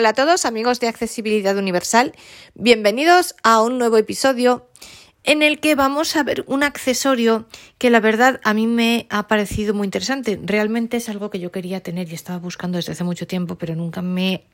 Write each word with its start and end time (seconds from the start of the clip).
Hola 0.00 0.08
a 0.08 0.14
todos 0.14 0.46
amigos 0.46 0.80
de 0.80 0.88
Accesibilidad 0.88 1.58
Universal, 1.58 2.14
bienvenidos 2.54 3.34
a 3.42 3.60
un 3.60 3.76
nuevo 3.76 3.98
episodio 3.98 4.66
en 5.24 5.42
el 5.42 5.60
que 5.60 5.74
vamos 5.74 6.16
a 6.16 6.22
ver 6.22 6.42
un 6.46 6.62
accesorio 6.62 7.46
que 7.76 7.90
la 7.90 8.00
verdad 8.00 8.40
a 8.42 8.54
mí 8.54 8.66
me 8.66 9.06
ha 9.10 9.28
parecido 9.28 9.74
muy 9.74 9.84
interesante. 9.84 10.40
Realmente 10.42 10.96
es 10.96 11.10
algo 11.10 11.28
que 11.28 11.38
yo 11.38 11.52
quería 11.52 11.82
tener 11.82 12.10
y 12.10 12.14
estaba 12.14 12.38
buscando 12.38 12.78
desde 12.78 12.92
hace 12.92 13.04
mucho 13.04 13.26
tiempo, 13.26 13.58
pero 13.58 13.76
nunca 13.76 14.00
me 14.00 14.46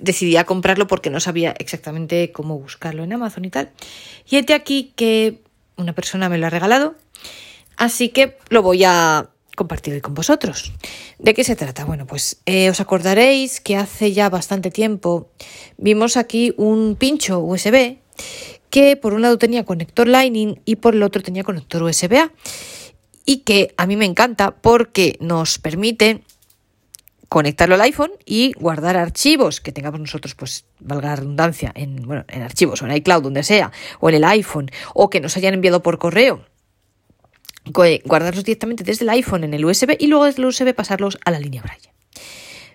decidí 0.00 0.36
a 0.36 0.44
comprarlo 0.44 0.88
porque 0.88 1.08
no 1.08 1.20
sabía 1.20 1.54
exactamente 1.56 2.32
cómo 2.32 2.58
buscarlo 2.58 3.04
en 3.04 3.12
Amazon 3.12 3.44
y 3.44 3.50
tal. 3.50 3.70
Y 4.28 4.38
este 4.38 4.54
aquí 4.54 4.92
que 4.96 5.40
una 5.76 5.92
persona 5.92 6.28
me 6.28 6.36
lo 6.36 6.48
ha 6.48 6.50
regalado, 6.50 6.96
así 7.76 8.08
que 8.08 8.36
lo 8.48 8.62
voy 8.62 8.82
a 8.82 9.30
compartir 9.58 10.00
con 10.00 10.14
vosotros. 10.14 10.72
¿De 11.18 11.34
qué 11.34 11.44
se 11.44 11.56
trata? 11.56 11.84
Bueno, 11.84 12.06
pues 12.06 12.40
eh, 12.46 12.70
os 12.70 12.80
acordaréis 12.80 13.60
que 13.60 13.76
hace 13.76 14.12
ya 14.12 14.30
bastante 14.30 14.70
tiempo 14.70 15.30
vimos 15.76 16.16
aquí 16.16 16.54
un 16.56 16.96
pincho 16.96 17.40
USB 17.40 17.98
que 18.70 18.96
por 18.96 19.14
un 19.14 19.22
lado 19.22 19.36
tenía 19.36 19.64
conector 19.64 20.06
Lightning 20.06 20.60
y 20.64 20.76
por 20.76 20.94
el 20.94 21.02
otro 21.02 21.22
tenía 21.22 21.42
conector 21.42 21.82
USB-A 21.82 22.32
y 23.26 23.38
que 23.38 23.74
a 23.76 23.86
mí 23.86 23.96
me 23.96 24.04
encanta 24.04 24.52
porque 24.52 25.18
nos 25.20 25.58
permite 25.58 26.22
conectarlo 27.28 27.74
al 27.74 27.82
iPhone 27.82 28.12
y 28.24 28.52
guardar 28.52 28.96
archivos 28.96 29.60
que 29.60 29.72
tengamos 29.72 30.00
nosotros, 30.00 30.34
pues 30.34 30.64
valga 30.78 31.10
la 31.10 31.16
redundancia, 31.16 31.72
en, 31.74 31.96
bueno, 32.06 32.24
en 32.28 32.42
archivos 32.42 32.80
o 32.80 32.86
en 32.86 32.92
iCloud, 32.96 33.22
donde 33.22 33.42
sea, 33.42 33.70
o 34.00 34.08
en 34.08 34.14
el 34.14 34.24
iPhone, 34.24 34.70
o 34.94 35.10
que 35.10 35.20
nos 35.20 35.36
hayan 35.36 35.52
enviado 35.52 35.82
por 35.82 35.98
correo 35.98 36.46
guardarlos 37.72 38.44
directamente 38.44 38.84
desde 38.84 39.04
el 39.04 39.10
iPhone 39.10 39.44
en 39.44 39.54
el 39.54 39.64
USB 39.64 39.96
y 39.98 40.06
luego 40.06 40.24
desde 40.24 40.42
el 40.42 40.46
USB 40.46 40.74
pasarlos 40.74 41.18
a 41.24 41.30
la 41.30 41.38
línea 41.38 41.62
Braille. 41.62 41.92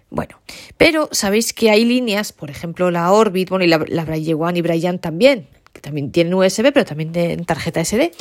Bueno, 0.09 0.39
pero 0.77 1.09
sabéis 1.11 1.53
que 1.53 1.71
hay 1.71 1.85
líneas, 1.85 2.33
por 2.33 2.51
ejemplo 2.51 2.91
la 2.91 3.11
Orbit, 3.11 3.49
bueno, 3.49 3.65
y 3.65 3.67
la, 3.67 3.77
Braille 3.77 4.35
One 4.35 4.59
y 4.59 4.61
Braille 4.61 4.97
también, 4.99 5.47
que 5.73 5.81
también 5.81 6.11
tienen 6.11 6.35
USB, 6.35 6.71
pero 6.71 6.85
también 6.85 7.11
tienen 7.11 7.45
tarjeta 7.45 7.83
SD. 7.83 8.11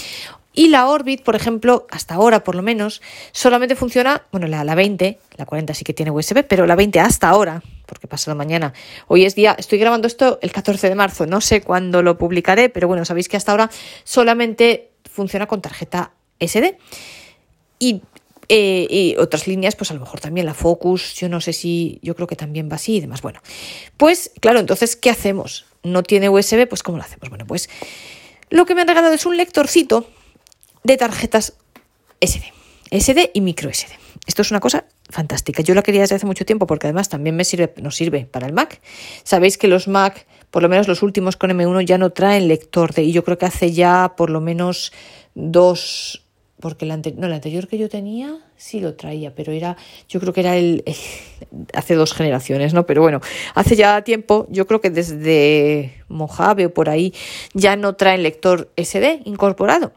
Y 0.55 0.69
la 0.69 0.87
Orbit, 0.87 1.23
por 1.23 1.37
ejemplo, 1.37 1.87
hasta 1.91 2.15
ahora 2.15 2.45
por 2.45 2.55
lo 2.55 2.63
menos, 2.63 3.03
solamente 3.33 3.77
funciona, 3.77 4.23
bueno, 4.33 4.47
la, 4.47 4.65
la 4.65 4.75
20, 4.75 5.19
la 5.37 5.45
40 5.45 5.75
sí 5.75 5.85
que 5.85 5.93
tiene 5.93 6.11
USB, 6.11 6.45
pero 6.49 6.67
la 6.67 6.77
20 6.77 6.99
hasta 7.01 7.29
ahora, 7.29 7.63
porque 7.85 8.07
pasado 8.07 8.35
mañana, 8.37 8.73
hoy 9.07 9.27
es 9.27 9.35
día, 9.35 9.55
estoy 9.59 9.79
grabando 9.79 10.07
esto 10.07 10.39
el 10.41 10.51
14 10.51 10.89
de 10.89 10.95
marzo, 10.95 11.27
no 11.27 11.43
sé 11.43 11.61
cuándo 11.61 12.03
lo 12.03 12.17
publicaré, 12.17 12.71
pero 12.71 12.89
bueno, 12.89 13.05
sabéis 13.05 13.29
que 13.29 13.37
hasta 13.37 13.53
ahora 13.53 13.71
solamente 14.05 14.93
funciona 15.05 15.47
con 15.47 15.61
tarjeta 15.61 16.13
SD. 16.47 16.77
Eh, 18.49 18.87
y, 18.91 19.17
otras 19.17 19.47
líneas, 19.47 19.77
pues 19.77 19.91
a 19.91 19.95
lo 19.95 20.01
mejor 20.01 20.21
también 20.21 20.47
la 20.47 20.55
Focus, 20.55 21.15
yo 21.15 21.29
no 21.29 21.41
sé 21.41 21.53
si, 21.53 21.99
yo 22.03 22.15
creo 22.15 22.27
que 22.27 22.37
también 22.37 22.69
va 22.71 22.77
así 22.77 22.97
y 22.97 23.01
demás. 23.01 23.23
Bueno, 23.23 23.41
pues 23.97 24.31
claro, 24.41 24.61
entonces, 24.61 24.97
¿qué 24.97 25.11
hacemos? 25.11 25.65
¿No 25.83 26.03
tiene 26.03 26.29
USB? 26.29 26.69
Pues 26.69 26.83
¿cómo 26.83 26.99
lo 26.99 27.05
hacemos? 27.05 27.29
Bueno, 27.31 27.47
pues 27.47 27.71
lo 28.51 28.67
que 28.67 28.75
me 28.75 28.83
han 28.83 28.89
regalado 28.89 29.15
es 29.15 29.25
un 29.25 29.37
lectorcito 29.37 30.07
de 30.85 30.97
tarjetas 30.97 31.55
SD, 32.21 32.53
SD 32.91 33.31
y 33.33 33.41
micro 33.41 33.73
SD. 33.73 33.93
Esto 34.27 34.43
es 34.43 34.51
una 34.51 34.61
cosa 34.61 34.85
fantástica. 35.09 35.63
Yo 35.63 35.75
la 35.75 35.83
quería 35.83 36.03
desde 36.03 36.17
hace 36.17 36.27
mucho 36.27 36.45
tiempo 36.45 36.67
porque 36.67 36.87
además 36.87 37.09
también 37.09 37.35
me 37.35 37.45
sirve, 37.45 37.73
nos 37.81 37.97
sirve 37.97 38.27
para 38.27 38.47
el 38.47 38.53
Mac. 38.53 38.81
Sabéis 39.25 39.59
que 39.59 39.67
los 39.67 39.89
Mac, 39.89 40.27
por 40.51 40.63
lo 40.63 40.69
menos 40.69 40.87
los 40.89 41.03
últimos 41.03 41.37
con 41.37 41.51
M1, 41.51 41.85
ya 41.85 41.99
no 41.99 42.11
traen 42.11 42.49
lector 42.49 42.93
de, 42.95 43.03
y 43.03 43.13
yo 43.13 43.25
creo 43.25 43.39
que 43.39 43.47
hace 43.47 43.73
ya 43.73 44.15
por 44.17 44.31
lo 44.31 44.41
menos 44.41 44.93
dos, 45.35 46.22
porque 46.63 46.85
el, 46.85 47.03
no, 47.17 47.27
el 47.27 47.33
anterior 47.33 47.67
que 47.67 47.77
yo 47.77 47.89
tenía 47.89 48.39
sí 48.57 48.79
lo 48.79 48.95
traía, 48.95 49.35
pero 49.35 49.51
era, 49.51 49.77
yo 50.09 50.21
creo 50.21 50.33
que 50.33 50.41
era 50.41 50.57
el, 50.57 50.85
hace 51.75 51.97
dos 51.97 52.15
generaciones, 52.15 52.73
¿no? 52.73 52.87
Pero 52.87 53.03
bueno, 53.03 53.21
hace 53.55 53.75
ya 53.75 54.03
tiempo, 54.03 54.47
yo 54.49 54.69
creo 54.69 54.81
que 54.81 54.89
desde 54.89 56.05
Mojave 56.09 56.67
o 56.67 56.73
por 56.73 56.89
ahí 56.89 57.13
ya 57.53 57.75
no 57.75 57.97
traen 57.97 58.23
lector 58.23 58.71
SD 58.77 59.23
incorporado. 59.25 59.93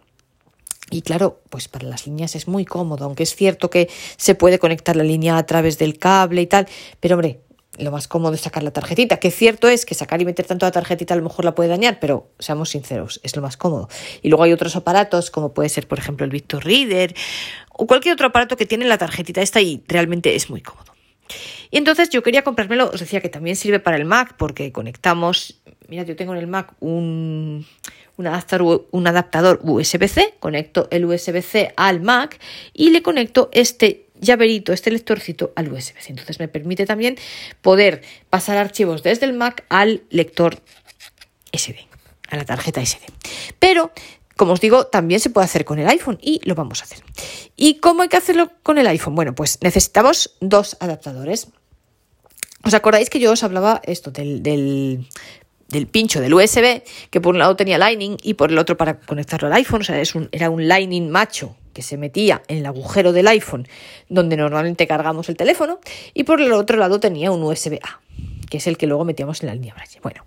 Y 0.89 1.03
claro, 1.03 1.39
pues 1.49 1.67
para 1.67 1.87
las 1.87 2.07
líneas 2.07 2.35
es 2.35 2.47
muy 2.47 2.65
cómodo, 2.65 3.05
aunque 3.05 3.23
es 3.23 3.35
cierto 3.35 3.69
que 3.69 3.87
se 4.17 4.33
puede 4.33 4.57
conectar 4.57 4.95
la 4.95 5.03
línea 5.03 5.37
a 5.37 5.45
través 5.45 5.77
del 5.77 5.99
cable 5.99 6.41
y 6.41 6.47
tal, 6.47 6.67
pero 6.99 7.13
hombre, 7.13 7.41
lo 7.77 7.91
más 7.91 8.07
cómodo 8.07 8.33
es 8.33 8.41
sacar 8.41 8.63
la 8.63 8.71
tarjetita, 8.71 9.17
que 9.17 9.31
cierto 9.31 9.67
es 9.67 9.85
que 9.85 9.95
sacar 9.95 10.21
y 10.21 10.25
meter 10.25 10.45
tanto 10.45 10.65
la 10.65 10.71
tarjetita 10.71 11.13
a 11.13 11.17
lo 11.17 11.23
mejor 11.23 11.45
la 11.45 11.55
puede 11.55 11.69
dañar, 11.69 11.99
pero 11.99 12.29
seamos 12.39 12.69
sinceros, 12.69 13.19
es 13.23 13.35
lo 13.35 13.41
más 13.41 13.57
cómodo. 13.57 13.89
Y 14.21 14.29
luego 14.29 14.43
hay 14.43 14.53
otros 14.53 14.75
aparatos, 14.75 15.31
como 15.31 15.53
puede 15.53 15.69
ser, 15.69 15.87
por 15.87 15.99
ejemplo, 15.99 16.25
el 16.25 16.31
Victor 16.31 16.63
Reader 16.65 17.15
o 17.69 17.87
cualquier 17.87 18.13
otro 18.13 18.27
aparato 18.27 18.57
que 18.57 18.65
tiene 18.65 18.85
la 18.85 18.97
tarjetita 18.97 19.41
esta 19.41 19.61
y 19.61 19.83
realmente 19.87 20.35
es 20.35 20.49
muy 20.49 20.61
cómodo. 20.61 20.93
Y 21.71 21.77
entonces 21.77 22.09
yo 22.09 22.23
quería 22.23 22.43
comprármelo, 22.43 22.89
os 22.91 22.99
decía 22.99 23.19
que 23.19 23.29
también 23.29 23.55
sirve 23.55 23.79
para 23.79 23.97
el 23.97 24.05
Mac 24.05 24.35
porque 24.37 24.71
conectamos, 24.71 25.61
mira, 25.87 26.03
yo 26.03 26.15
tengo 26.15 26.33
en 26.33 26.39
el 26.39 26.47
Mac 26.47 26.73
un, 26.79 27.65
un 28.17 28.27
adaptador, 28.27 28.87
un 28.91 29.07
adaptador 29.07 29.59
USB-C, 29.63 30.35
conecto 30.39 30.87
el 30.91 31.05
USB-C 31.05 31.73
al 31.75 32.01
Mac 32.01 32.39
y 32.73 32.91
le 32.91 33.01
conecto 33.01 33.49
este 33.51 34.04
llaverito, 34.19 34.73
este 34.73 34.91
lectorcito 34.91 35.53
al 35.55 35.71
USB. 35.71 35.95
Entonces 36.07 36.39
me 36.39 36.47
permite 36.47 36.85
también 36.85 37.17
poder 37.61 38.01
pasar 38.29 38.57
archivos 38.57 39.03
desde 39.03 39.25
el 39.25 39.33
Mac 39.33 39.65
al 39.69 40.03
lector 40.09 40.61
SD, 41.53 41.87
a 42.29 42.37
la 42.37 42.45
tarjeta 42.45 42.85
SD. 42.85 43.03
Pero, 43.59 43.91
como 44.35 44.53
os 44.53 44.61
digo, 44.61 44.87
también 44.87 45.19
se 45.19 45.29
puede 45.29 45.45
hacer 45.45 45.65
con 45.65 45.79
el 45.79 45.87
iPhone 45.87 46.17
y 46.21 46.41
lo 46.43 46.55
vamos 46.55 46.81
a 46.81 46.85
hacer. 46.85 46.99
¿Y 47.55 47.75
cómo 47.75 48.03
hay 48.03 48.09
que 48.09 48.17
hacerlo 48.17 48.51
con 48.63 48.77
el 48.77 48.87
iPhone? 48.87 49.15
Bueno, 49.15 49.35
pues 49.35 49.59
necesitamos 49.61 50.35
dos 50.41 50.77
adaptadores. 50.79 51.47
¿Os 52.63 52.73
acordáis 52.73 53.09
que 53.09 53.19
yo 53.19 53.31
os 53.31 53.43
hablaba 53.43 53.81
esto 53.85 54.11
del, 54.11 54.41
del 54.41 55.07
del 55.67 55.87
pincho 55.87 56.21
del 56.21 56.33
USB, 56.33 56.83
que 57.09 57.19
por 57.19 57.33
un 57.33 57.39
lado 57.39 57.55
tenía 57.55 57.79
Lightning 57.79 58.17
y 58.21 58.35
por 58.35 58.51
el 58.51 58.57
otro 58.59 58.77
para 58.77 58.99
conectarlo 58.99 59.47
al 59.47 59.53
iPhone, 59.53 59.81
o 59.81 59.83
sea, 59.83 60.01
era 60.31 60.49
un 60.49 60.67
Lightning 60.67 61.09
macho 61.09 61.55
que 61.75 61.81
se 61.81 61.97
metía 61.97 62.41
en 62.47 62.59
el 62.59 62.65
agujero 62.65 63.11
del 63.11 63.27
iPhone 63.27 63.67
donde 64.07 64.37
normalmente 64.37 64.87
cargamos 64.87 65.27
el 65.27 65.35
teléfono 65.35 65.79
y 66.13 66.23
por 66.23 66.41
el 66.41 66.53
otro 66.53 66.77
lado 66.77 67.01
tenía 67.01 67.31
un 67.31 67.43
USB-A, 67.43 67.99
que 68.49 68.57
es 68.57 68.65
el 68.67 68.77
que 68.77 68.87
luego 68.87 69.03
metíamos 69.03 69.43
en 69.43 69.47
la 69.47 69.55
línea 69.55 69.73
Braille. 69.73 69.99
Bueno, 70.01 70.23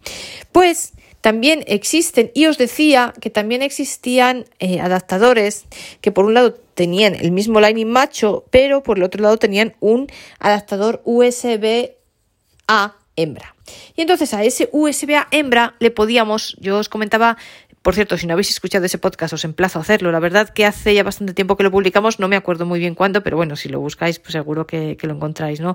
pues 0.53 0.93
también 1.23 1.65
existen, 1.67 2.31
y 2.35 2.47
os 2.47 2.59
decía 2.59 3.15
que 3.19 3.31
también 3.31 3.63
existían 3.63 4.45
eh, 4.59 4.81
adaptadores 4.81 5.65
que 6.03 6.13
por 6.13 6.27
un 6.27 6.35
lado 6.35 6.53
tenían 6.75 7.15
el 7.15 7.33
mismo 7.33 7.61
Lightning 7.61 7.89
macho, 7.89 8.45
pero 8.51 8.83
por 8.83 8.99
el 8.99 9.05
otro 9.05 9.23
lado 9.23 9.39
tenían 9.39 9.75
un 9.81 10.07
adaptador 10.39 11.01
USB-A 11.07 12.95
hembra. 13.17 13.57
Y 13.97 14.03
entonces 14.03 14.35
a 14.35 14.45
ese 14.45 14.69
USB-A 14.71 15.29
hembra 15.31 15.75
le 15.79 15.91
podíamos, 15.91 16.57
yo 16.61 16.79
os 16.79 16.91
comentaba 16.91 17.39
por 17.89 17.95
cierto, 17.95 18.19
si 18.19 18.27
no 18.27 18.35
habéis 18.35 18.51
escuchado 18.51 18.85
ese 18.85 18.99
podcast, 18.99 19.33
os 19.33 19.47
emplazo 19.47 19.79
a 19.79 19.81
hacerlo. 19.81 20.13
La 20.13 20.21
verdad 20.21 20.51
que 20.51 20.67
hace 20.67 20.95
ya 20.95 21.03
bastante 21.03 21.33
tiempo 21.33 21.57
que 21.57 21.63
lo 21.63 21.71
publicamos, 21.71 22.21
no 22.21 22.29
me 22.29 22.37
acuerdo 22.37 22.67
muy 22.67 22.81
bien 22.81 22.95
cuándo, 22.95 23.23
pero 23.23 23.39
bueno, 23.39 23.57
si 23.57 23.71
lo 23.71 23.81
buscáis, 23.81 24.19
pues 24.19 24.33
seguro 24.33 24.67
que, 24.67 24.99
lo 25.01 25.15
encontráis, 25.15 25.59
¿no? 25.61 25.75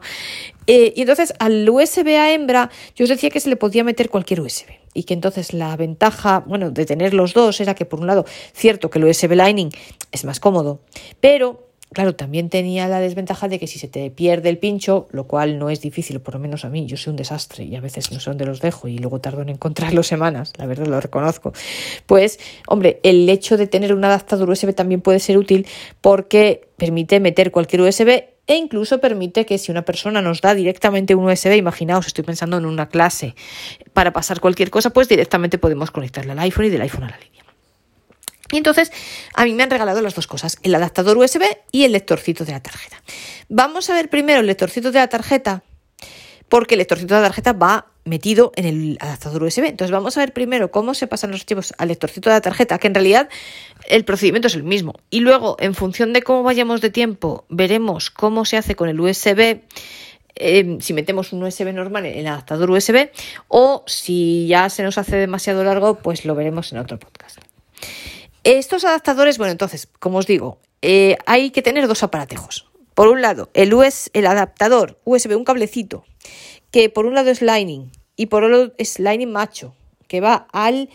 Eh, 0.68 0.94
y 0.96 1.02
entonces 1.02 1.34
al 1.40 1.68
USB 1.68 2.10
a 2.10 2.32
hembra, 2.32 2.70
yo 2.96 3.06
os 3.06 3.10
decía 3.10 3.32
que 3.32 3.40
se 3.40 3.50
le 3.50 3.56
podía 3.56 3.84
meter 3.84 4.12
cualquier 4.12 4.42
USB. 4.42 4.68
Y 4.94 5.06
que 5.06 5.16
entonces 5.16 5.54
la 5.54 5.76
ventaja, 5.76 6.44
bueno, 6.46 6.70
de 6.70 6.86
tener 6.86 7.16
los 7.16 7.34
dos 7.34 7.60
era 7.60 7.74
que 7.74 7.86
por 7.86 8.00
un 8.00 8.06
lado, 8.06 8.26
cierto 8.54 8.92
que 8.92 9.00
el 9.00 9.06
USB 9.06 9.32
Lightning 9.32 9.72
es 10.12 10.24
más 10.24 10.40
cómodo, 10.40 10.82
pero 11.20 11.73
Claro, 11.94 12.16
también 12.16 12.50
tenía 12.50 12.88
la 12.88 13.00
desventaja 13.00 13.48
de 13.48 13.60
que 13.60 13.68
si 13.68 13.80
se 13.80 13.88
te 13.88 14.10
pierde 14.10 14.50
el 14.50 14.58
pincho, 14.58 15.08
lo 15.12 15.26
cual 15.26 15.60
no 15.60 15.70
es 15.70 15.80
difícil, 15.80 16.20
por 16.20 16.34
lo 16.34 16.40
menos 16.40 16.66
a 16.66 16.70
mí, 16.70 16.86
yo 16.88 16.98
soy 16.98 17.12
un 17.12 17.18
desastre 17.18 17.64
y 17.64 17.76
a 17.76 17.82
veces 17.82 18.12
no 18.12 18.20
sé 18.20 18.30
dónde 18.30 18.46
los 18.46 18.62
dejo 18.62 18.88
y 18.88 18.98
luego 18.98 19.22
tardo 19.22 19.44
en 19.44 19.50
encontrarlo 19.50 20.04
semanas, 20.04 20.54
la 20.58 20.66
verdad 20.66 20.88
lo 20.88 21.00
reconozco. 21.00 21.54
Pues, 22.06 22.40
hombre, 22.68 23.00
el 23.04 23.30
hecho 23.30 23.58
de 23.58 23.68
tener 23.68 23.94
un 23.94 24.04
adaptador 24.04 24.50
USB 24.50 24.74
también 24.74 25.02
puede 25.02 25.20
ser 25.20 25.38
útil 25.38 25.68
porque 26.02 26.68
permite 26.78 27.20
meter 27.20 27.52
cualquier 27.52 27.82
USB 27.82 28.24
e 28.46 28.56
incluso 28.56 29.00
permite 29.00 29.46
que 29.46 29.58
si 29.58 29.72
una 29.72 29.84
persona 29.84 30.22
nos 30.22 30.42
da 30.42 30.54
directamente 30.54 31.16
un 31.16 31.26
USB, 31.26 31.56
imaginaos, 31.56 32.08
estoy 32.08 32.24
pensando 32.24 32.58
en 32.58 32.66
una 32.66 32.90
clase, 32.90 33.36
para 33.94 34.12
pasar 34.12 34.42
cualquier 34.42 34.70
cosa, 34.70 34.90
pues 34.90 35.08
directamente 35.08 35.58
podemos 35.58 35.92
conectarle 35.92 36.34
al 36.34 36.40
iPhone 36.40 36.66
y 36.66 36.70
del 36.70 36.82
iPhone 36.82 37.06
a 37.06 37.12
la 37.12 37.18
línea. 37.20 37.43
Y 38.54 38.58
entonces 38.58 38.92
a 39.34 39.46
mí 39.46 39.54
me 39.54 39.64
han 39.64 39.72
regalado 39.72 40.00
las 40.02 40.14
dos 40.14 40.28
cosas, 40.28 40.60
el 40.62 40.76
adaptador 40.76 41.18
USB 41.18 41.42
y 41.72 41.86
el 41.86 41.92
lectorcito 41.92 42.46
de 42.46 42.52
la 42.52 42.62
tarjeta. 42.62 43.02
Vamos 43.50 43.90
a 43.90 43.96
ver 43.96 44.10
primero 44.10 44.42
el 44.42 44.46
lectorcito 44.46 44.92
de 44.92 45.00
la 45.00 45.08
tarjeta, 45.08 45.64
porque 46.50 46.76
el 46.76 46.78
lectorcito 46.78 47.16
de 47.16 47.22
la 47.22 47.28
tarjeta 47.28 47.54
va 47.54 47.88
metido 48.06 48.52
en 48.56 48.66
el 48.66 48.98
adaptador 49.02 49.42
USB. 49.42 49.66
Entonces 49.66 49.92
vamos 49.92 50.18
a 50.18 50.20
ver 50.20 50.34
primero 50.34 50.70
cómo 50.70 50.94
se 50.94 51.08
pasan 51.08 51.32
los 51.32 51.42
archivos 51.42 51.74
al 51.80 51.88
lectorcito 51.88 52.30
de 52.30 52.36
la 52.36 52.42
tarjeta, 52.42 52.78
que 52.78 52.86
en 52.86 52.94
realidad 52.94 53.28
el 53.88 54.06
procedimiento 54.06 54.48
es 54.48 54.54
el 54.54 54.64
mismo. 54.64 54.94
Y 55.10 55.22
luego, 55.22 55.58
en 55.60 55.74
función 55.74 56.14
de 56.14 56.22
cómo 56.22 56.44
vayamos 56.44 56.80
de 56.80 56.92
tiempo, 56.92 57.46
veremos 57.50 58.12
cómo 58.12 58.46
se 58.46 58.58
hace 58.58 58.76
con 58.76 58.88
el 58.88 59.00
USB. 59.00 59.62
Eh, 60.36 60.78
si 60.80 60.94
metemos 60.94 61.34
un 61.34 61.42
USB 61.42 61.74
normal 61.74 62.06
en 62.06 62.20
el 62.20 62.28
adaptador 62.28 62.70
USB 62.70 63.10
o 63.48 63.84
si 63.88 64.46
ya 64.46 64.70
se 64.70 64.84
nos 64.84 65.00
hace 65.00 65.16
demasiado 65.16 65.64
largo, 65.64 65.96
pues 65.96 66.24
lo 66.24 66.36
veremos 66.36 66.72
en 66.72 66.78
otro 66.78 67.00
podcast. 67.00 67.40
Estos 68.44 68.84
adaptadores, 68.84 69.38
bueno, 69.38 69.52
entonces, 69.52 69.88
como 70.00 70.18
os 70.18 70.28
digo, 70.28 70.60
eh, 70.82 71.18
hay 71.26 71.52
que 71.52 71.62
tener 71.62 71.88
dos 71.88 72.04
aparatejos. 72.04 72.70
Por 72.94 73.08
un 73.08 73.22
lado, 73.22 73.50
el, 73.54 73.74
US, 73.74 74.10
el 74.14 74.28
adaptador 74.28 75.00
USB, 75.06 75.36
un 75.36 75.46
cablecito 75.46 76.06
que 76.72 76.90
por 76.90 77.06
un 77.06 77.14
lado 77.14 77.30
es 77.30 77.42
Lightning 77.42 77.92
y 78.16 78.28
por 78.28 78.44
otro 78.44 78.74
es 78.78 79.00
Lightning 79.00 79.32
macho, 79.32 79.76
que 80.08 80.22
va 80.22 80.48
al 80.52 80.90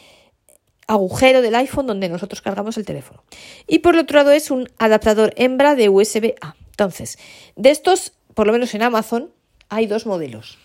agujero 0.89 1.43
del 1.43 1.55
iPhone 1.55 1.87
donde 1.87 2.09
nosotros 2.09 2.43
cargamos 2.43 2.77
el 2.77 2.85
teléfono. 2.85 3.23
Y 3.67 3.79
por 3.79 3.97
otro 3.97 4.19
lado 4.19 4.33
es 4.33 4.51
un 4.51 4.69
adaptador 4.79 5.33
hembra 5.37 5.75
de 5.75 5.89
USB-A. 5.89 6.57
Entonces, 6.71 7.19
de 7.57 7.71
estos, 7.71 8.13
por 8.35 8.47
lo 8.47 8.53
menos 8.53 8.75
en 8.75 8.83
Amazon, 8.83 9.31
hay 9.69 9.87
dos 9.87 10.07
modelos. 10.07 10.59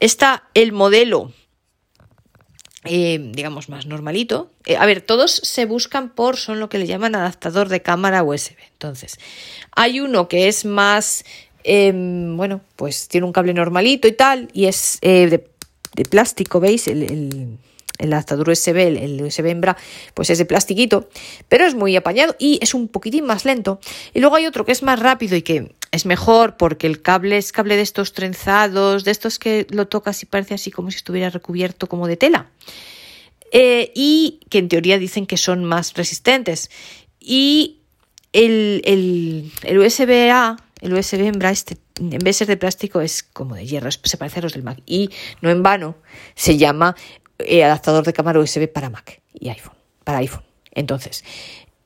Está 0.00 0.48
el 0.54 0.72
modelo, 0.72 1.32
eh, 2.84 3.18
digamos, 3.32 3.68
más 3.68 3.86
normalito. 3.86 4.50
Eh, 4.64 4.76
a 4.76 4.86
ver, 4.86 5.02
todos 5.02 5.32
se 5.32 5.66
buscan 5.66 6.10
por, 6.10 6.36
son 6.36 6.60
lo 6.60 6.68
que 6.68 6.78
le 6.78 6.86
llaman 6.86 7.14
adaptador 7.14 7.68
de 7.68 7.82
cámara 7.82 8.22
USB. 8.22 8.56
Entonces, 8.72 9.18
hay 9.76 10.00
uno 10.00 10.28
que 10.28 10.48
es 10.48 10.64
más, 10.64 11.24
em, 11.64 12.36
bueno, 12.36 12.62
pues 12.76 13.08
tiene 13.08 13.26
un 13.26 13.32
cable 13.32 13.54
normalito 13.54 14.08
y 14.08 14.12
tal, 14.12 14.48
y 14.52 14.66
es 14.66 14.98
eh, 15.02 15.26
de, 15.28 16.04
plástico, 16.04 16.60
¿veis? 16.60 16.88
el 16.88 17.58
el 18.00 18.12
adaptador 18.12 18.48
USB, 18.48 18.76
el, 18.76 19.22
USB 19.22 19.46
hembra, 19.46 19.76
pues 20.14 20.30
es 20.30 20.38
de 20.38 20.44
plastiquito, 20.46 21.08
pero 21.48 21.64
es 21.66 21.74
muy 21.74 21.94
apañado 21.96 22.34
y 22.38 22.58
es 22.62 22.74
un 22.74 22.88
poquitín 22.88 23.26
más 23.26 23.44
lento. 23.44 23.78
Y 24.14 24.20
luego 24.20 24.36
hay 24.36 24.46
otro 24.46 24.64
que 24.64 24.72
es 24.72 24.82
más 24.82 24.98
rápido 24.98 25.36
y 25.36 25.42
que 25.42 25.74
es 25.92 26.06
mejor 26.06 26.56
porque 26.56 26.86
el 26.86 27.02
cable 27.02 27.36
es 27.36 27.52
cable 27.52 27.76
de 27.76 27.82
estos 27.82 28.12
trenzados, 28.12 29.04
de 29.04 29.10
estos 29.10 29.38
que 29.38 29.66
lo 29.70 29.88
tocas 29.88 30.22
y 30.22 30.26
parece 30.26 30.54
así 30.54 30.70
como 30.70 30.90
si 30.90 30.98
estuviera 30.98 31.30
recubierto 31.30 31.88
como 31.88 32.06
de 32.06 32.16
tela. 32.16 32.50
Eh, 33.52 33.92
y 33.94 34.40
que 34.48 34.58
en 34.58 34.68
teoría 34.68 34.98
dicen 34.98 35.26
que 35.26 35.36
son 35.36 35.64
más 35.64 35.94
resistentes. 35.94 36.70
Y 37.18 37.80
el, 38.32 38.82
el, 38.84 39.52
el 39.64 39.78
USB-A, 39.78 40.56
el 40.80 40.94
USB 40.94 41.26
hembra, 41.26 41.50
este, 41.50 41.76
en 41.98 42.10
vez 42.10 42.22
de 42.22 42.32
ser 42.32 42.46
de 42.46 42.56
plástico, 42.56 43.00
es 43.00 43.24
como 43.24 43.56
de 43.56 43.66
hierro, 43.66 43.90
se 43.90 44.16
parece 44.16 44.38
a 44.38 44.42
los 44.42 44.52
del 44.52 44.62
Mac. 44.62 44.80
Y 44.86 45.10
no 45.40 45.50
en 45.50 45.62
vano 45.62 45.96
se 46.36 46.56
llama 46.56 46.94
eh, 47.38 47.64
adaptador 47.64 48.04
de 48.04 48.12
cámara 48.12 48.38
USB 48.38 48.68
para 48.72 48.90
Mac 48.90 49.20
y 49.34 49.48
iPhone, 49.48 49.76
para 50.04 50.18
iPhone. 50.18 50.44
Entonces, 50.70 51.24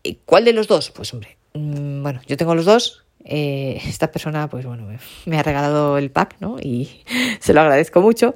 eh, 0.04 0.18
¿cuál 0.26 0.44
de 0.44 0.52
los 0.52 0.68
dos? 0.68 0.90
Pues 0.90 1.12
hombre, 1.14 1.38
mm, 1.54 2.02
bueno, 2.02 2.20
yo 2.26 2.36
tengo 2.36 2.54
los 2.54 2.66
dos. 2.66 3.03
Eh, 3.24 3.80
esta 3.86 4.10
persona, 4.10 4.48
pues 4.48 4.66
bueno, 4.66 4.86
me, 5.24 5.38
ha 5.38 5.42
regalado 5.42 5.96
el 5.96 6.10
pack, 6.10 6.36
¿no? 6.40 6.56
Y 6.60 7.02
se 7.40 7.54
lo 7.54 7.62
agradezco 7.62 8.00
mucho. 8.00 8.34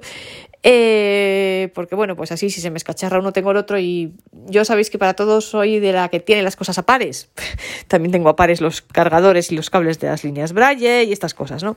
porque 0.62 1.94
bueno, 1.94 2.17
pues 2.17 2.32
así 2.32 2.50
si 2.50 2.61
se 2.61 2.70
me 2.70 2.79
escacharra 2.79 3.19
uno 3.19 3.32
tengo 3.32 3.50
el 3.50 3.56
otro 3.58 3.79
y 3.79 4.14
yo 4.46 4.64
sabéis 4.64 4.90
que 4.90 4.99
para 4.99 5.14
todos 5.14 5.44
soy 5.44 5.79
de 5.79 5.93
la 5.93 6.08
que 6.08 6.20
tiene 6.20 6.43
las 6.43 6.56
cosas 6.56 6.79
a 6.79 6.87
pares. 6.87 7.31
También 7.88 8.12
tengo 8.12 8.29
a 8.29 8.37
pares 8.37 8.61
los 8.61 8.82
cargadores 8.82 9.52
y 9.52 9.56
los 9.56 9.70
cables 9.70 9.99
de 10.00 10.08
las 10.08 10.25
líneas 10.25 10.52
Braille 10.52 11.05
y 11.05 11.12
estas 11.12 11.35
cosas, 11.35 11.62
¿no? 11.62 11.76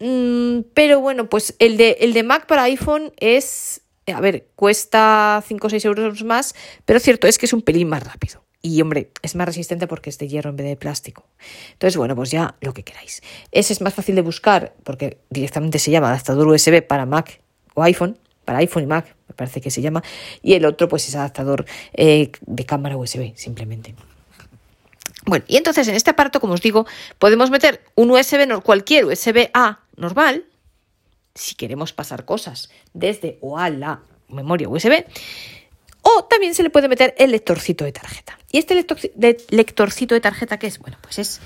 Mm, 0.00 0.64
pero 0.74 1.00
bueno, 1.00 1.28
pues 1.28 1.54
el 1.58 1.76
de, 1.76 1.98
el 2.00 2.12
de 2.12 2.22
Mac 2.22 2.46
para 2.46 2.64
iPhone 2.64 3.12
es 3.18 3.82
a 4.12 4.20
ver, 4.20 4.48
cuesta 4.54 5.42
5 5.46 5.66
o 5.66 5.70
6 5.70 5.84
euros 5.86 6.24
más, 6.24 6.54
pero 6.84 7.00
cierto 7.00 7.26
es 7.26 7.38
que 7.38 7.46
es 7.46 7.52
un 7.52 7.62
pelín 7.62 7.88
más 7.88 8.02
rápido. 8.04 8.43
Y 8.66 8.80
hombre, 8.80 9.10
es 9.20 9.34
más 9.34 9.46
resistente 9.46 9.86
porque 9.86 10.08
es 10.08 10.16
de 10.16 10.26
hierro 10.26 10.48
en 10.48 10.56
vez 10.56 10.66
de 10.66 10.76
plástico. 10.76 11.26
Entonces, 11.72 11.98
bueno, 11.98 12.16
pues 12.16 12.30
ya 12.30 12.54
lo 12.62 12.72
que 12.72 12.82
queráis. 12.82 13.22
Ese 13.52 13.74
es 13.74 13.82
más 13.82 13.92
fácil 13.92 14.14
de 14.14 14.22
buscar 14.22 14.72
porque 14.84 15.18
directamente 15.28 15.78
se 15.78 15.90
llama 15.90 16.08
adaptador 16.08 16.48
USB 16.48 16.80
para 16.80 17.04
Mac 17.04 17.42
o 17.74 17.82
iPhone, 17.82 18.18
para 18.46 18.60
iPhone 18.60 18.84
y 18.84 18.86
Mac, 18.86 19.16
me 19.28 19.34
parece 19.34 19.60
que 19.60 19.70
se 19.70 19.82
llama. 19.82 20.02
Y 20.42 20.54
el 20.54 20.64
otro, 20.64 20.88
pues 20.88 21.06
es 21.06 21.14
adaptador 21.14 21.66
eh, 21.92 22.32
de 22.40 22.64
cámara 22.64 22.96
USB, 22.96 23.36
simplemente. 23.36 23.94
Bueno, 25.26 25.44
y 25.46 25.58
entonces 25.58 25.86
en 25.88 25.94
este 25.94 26.08
aparato, 26.08 26.40
como 26.40 26.54
os 26.54 26.62
digo, 26.62 26.86
podemos 27.18 27.50
meter 27.50 27.82
un 27.96 28.12
USB, 28.12 28.62
cualquier 28.62 29.04
USB 29.04 29.50
A 29.52 29.80
normal, 29.94 30.46
si 31.34 31.54
queremos 31.54 31.92
pasar 31.92 32.24
cosas 32.24 32.70
desde 32.94 33.36
o 33.42 33.58
a 33.58 33.68
la 33.68 34.00
memoria 34.30 34.70
USB. 34.70 35.04
O 36.04 36.24
también 36.24 36.54
se 36.54 36.62
le 36.62 36.70
puede 36.70 36.86
meter 36.86 37.14
el 37.18 37.30
lectorcito 37.30 37.84
de 37.84 37.92
tarjeta. 37.92 38.38
¿Y 38.52 38.58
este 38.58 38.74
lectorcito 39.50 40.14
de 40.14 40.20
tarjeta 40.20 40.58
qué 40.58 40.68
es? 40.68 40.78
Bueno, 40.78 40.98
pues 41.02 41.18
es 41.18 41.40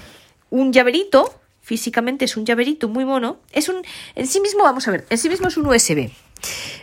un 0.50 0.72
llaverito, 0.72 1.40
físicamente 1.62 2.24
es 2.24 2.36
un 2.36 2.44
llaverito 2.44 2.88
muy 2.88 3.04
mono. 3.04 3.40
Es 3.52 3.68
un, 3.68 3.82
en 4.14 4.26
sí 4.26 4.40
mismo, 4.40 4.64
vamos 4.64 4.86
a 4.88 4.90
ver, 4.90 5.06
en 5.08 5.16
sí 5.16 5.28
mismo 5.28 5.48
es 5.48 5.56
un 5.56 5.66
USB. 5.66 6.10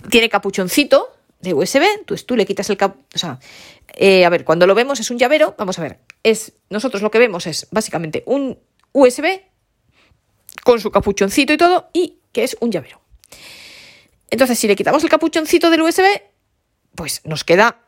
Tiene 0.09 0.29
capuchoncito 0.29 1.09
de 1.41 1.53
USB, 1.53 1.83
entonces 1.99 2.25
tú 2.25 2.35
le 2.35 2.45
quitas 2.45 2.69
el 2.69 2.77
cap, 2.77 2.95
o 3.13 3.17
sea, 3.17 3.39
eh, 3.93 4.25
a 4.25 4.29
ver, 4.29 4.45
cuando 4.45 4.65
lo 4.65 4.73
vemos 4.73 4.99
es 4.99 5.11
un 5.11 5.19
llavero, 5.19 5.53
vamos 5.57 5.77
a 5.77 5.81
ver, 5.81 5.99
es, 6.23 6.53
nosotros 6.69 7.01
lo 7.01 7.11
que 7.11 7.19
vemos 7.19 7.45
es 7.45 7.67
básicamente 7.71 8.23
un 8.25 8.57
USB 8.93 9.41
con 10.63 10.79
su 10.79 10.91
capuchoncito 10.91 11.53
y 11.53 11.57
todo 11.57 11.89
y 11.93 12.19
que 12.31 12.43
es 12.43 12.57
un 12.61 12.71
llavero. 12.71 13.01
Entonces, 14.29 14.57
si 14.57 14.67
le 14.67 14.75
quitamos 14.75 15.03
el 15.03 15.09
capuchoncito 15.09 15.69
del 15.69 15.81
USB, 15.81 16.03
pues 16.95 17.21
nos 17.25 17.43
queda 17.43 17.81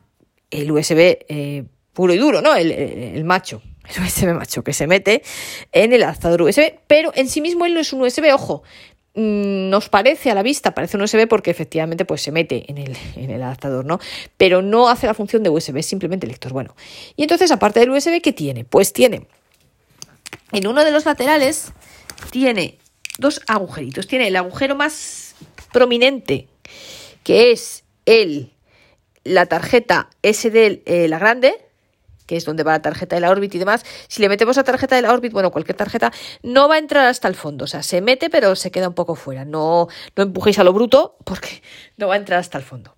el 0.50 0.70
USB 0.70 1.18
eh, 1.28 1.64
puro 1.92 2.14
y 2.14 2.18
duro, 2.18 2.40
¿no? 2.40 2.54
El, 2.54 3.24
macho, 3.24 3.62
el 3.88 4.02
USB 4.02 4.34
macho 4.34 4.62
que 4.62 4.72
se 4.72 4.86
mete 4.86 5.22
en 5.72 5.92
el 5.92 6.02
adaptador 6.02 6.42
USB, 6.42 6.74
pero 6.86 7.12
en 7.14 7.28
sí 7.28 7.40
mismo 7.40 7.66
él 7.66 7.74
no 7.74 7.80
es 7.80 7.92
un 7.92 8.02
USB, 8.02 8.32
ojo. 8.32 8.62
Mm, 9.14 9.70
nos 9.70 9.88
parece 9.88 10.30
a 10.30 10.34
la 10.34 10.42
vista, 10.42 10.74
parece 10.74 10.96
un 10.96 11.02
USB 11.02 11.26
porque 11.26 11.50
efectivamente 11.50 12.04
pues 12.04 12.22
se 12.22 12.30
mete 12.30 12.70
en 12.70 12.78
el, 12.78 12.96
en 13.16 13.30
el 13.30 13.42
adaptador, 13.42 13.84
¿no? 13.84 13.98
Pero 14.36 14.62
no 14.62 14.88
hace 14.88 15.06
la 15.06 15.14
función 15.14 15.42
de 15.42 15.50
USB, 15.50 15.78
es 15.78 15.86
simplemente 15.86 16.26
lector. 16.26 16.52
Bueno, 16.52 16.76
y 17.16 17.22
entonces 17.22 17.50
aparte 17.50 17.80
del 17.80 17.90
USB, 17.90 18.20
¿qué 18.22 18.32
tiene? 18.32 18.64
Pues 18.64 18.92
tiene 18.92 19.26
en 20.52 20.66
uno 20.66 20.84
de 20.84 20.90
los 20.90 21.04
laterales 21.04 21.72
tiene 22.30 22.78
dos 23.18 23.42
agujeritos. 23.46 24.06
Tiene 24.06 24.28
el 24.28 24.36
agujero 24.36 24.76
más 24.76 25.34
prominente, 25.72 26.48
que 27.22 27.52
es 27.52 27.84
el, 28.06 28.52
la 29.28 29.46
tarjeta 29.46 30.10
SD, 30.22 30.82
eh, 30.86 31.08
la 31.08 31.18
grande, 31.18 31.54
que 32.26 32.36
es 32.36 32.44
donde 32.44 32.62
va 32.62 32.72
la 32.72 32.82
tarjeta 32.82 33.16
de 33.16 33.20
la 33.20 33.30
Orbit 33.30 33.54
y 33.54 33.58
demás. 33.58 33.84
Si 34.08 34.20
le 34.20 34.28
metemos 34.28 34.56
la 34.56 34.64
tarjeta 34.64 34.96
de 34.96 35.02
la 35.02 35.12
Orbit, 35.12 35.32
bueno, 35.32 35.50
cualquier 35.50 35.76
tarjeta, 35.76 36.12
no 36.42 36.68
va 36.68 36.74
a 36.74 36.78
entrar 36.78 37.06
hasta 37.06 37.26
el 37.28 37.34
fondo. 37.34 37.64
O 37.64 37.68
sea, 37.68 37.82
se 37.82 38.00
mete, 38.00 38.28
pero 38.30 38.54
se 38.54 38.70
queda 38.70 38.88
un 38.88 38.94
poco 38.94 39.14
fuera. 39.14 39.44
No, 39.44 39.88
no 40.14 40.22
empujéis 40.22 40.58
a 40.58 40.64
lo 40.64 40.72
bruto, 40.72 41.16
porque 41.24 41.62
no 41.96 42.08
va 42.08 42.14
a 42.14 42.18
entrar 42.18 42.38
hasta 42.38 42.58
el 42.58 42.64
fondo. 42.64 42.96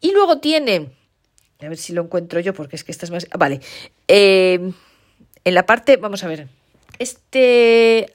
Y 0.00 0.12
luego 0.12 0.38
tiene, 0.38 0.92
a 1.60 1.68
ver 1.68 1.76
si 1.76 1.92
lo 1.92 2.02
encuentro 2.02 2.38
yo, 2.40 2.54
porque 2.54 2.76
es 2.76 2.84
que 2.84 2.92
esta 2.92 3.04
es 3.04 3.10
más. 3.10 3.26
Vale. 3.36 3.60
Eh, 4.06 4.72
en 5.44 5.54
la 5.54 5.66
parte, 5.66 5.96
vamos 5.96 6.22
a 6.22 6.28
ver. 6.28 6.48
Este 6.98 8.10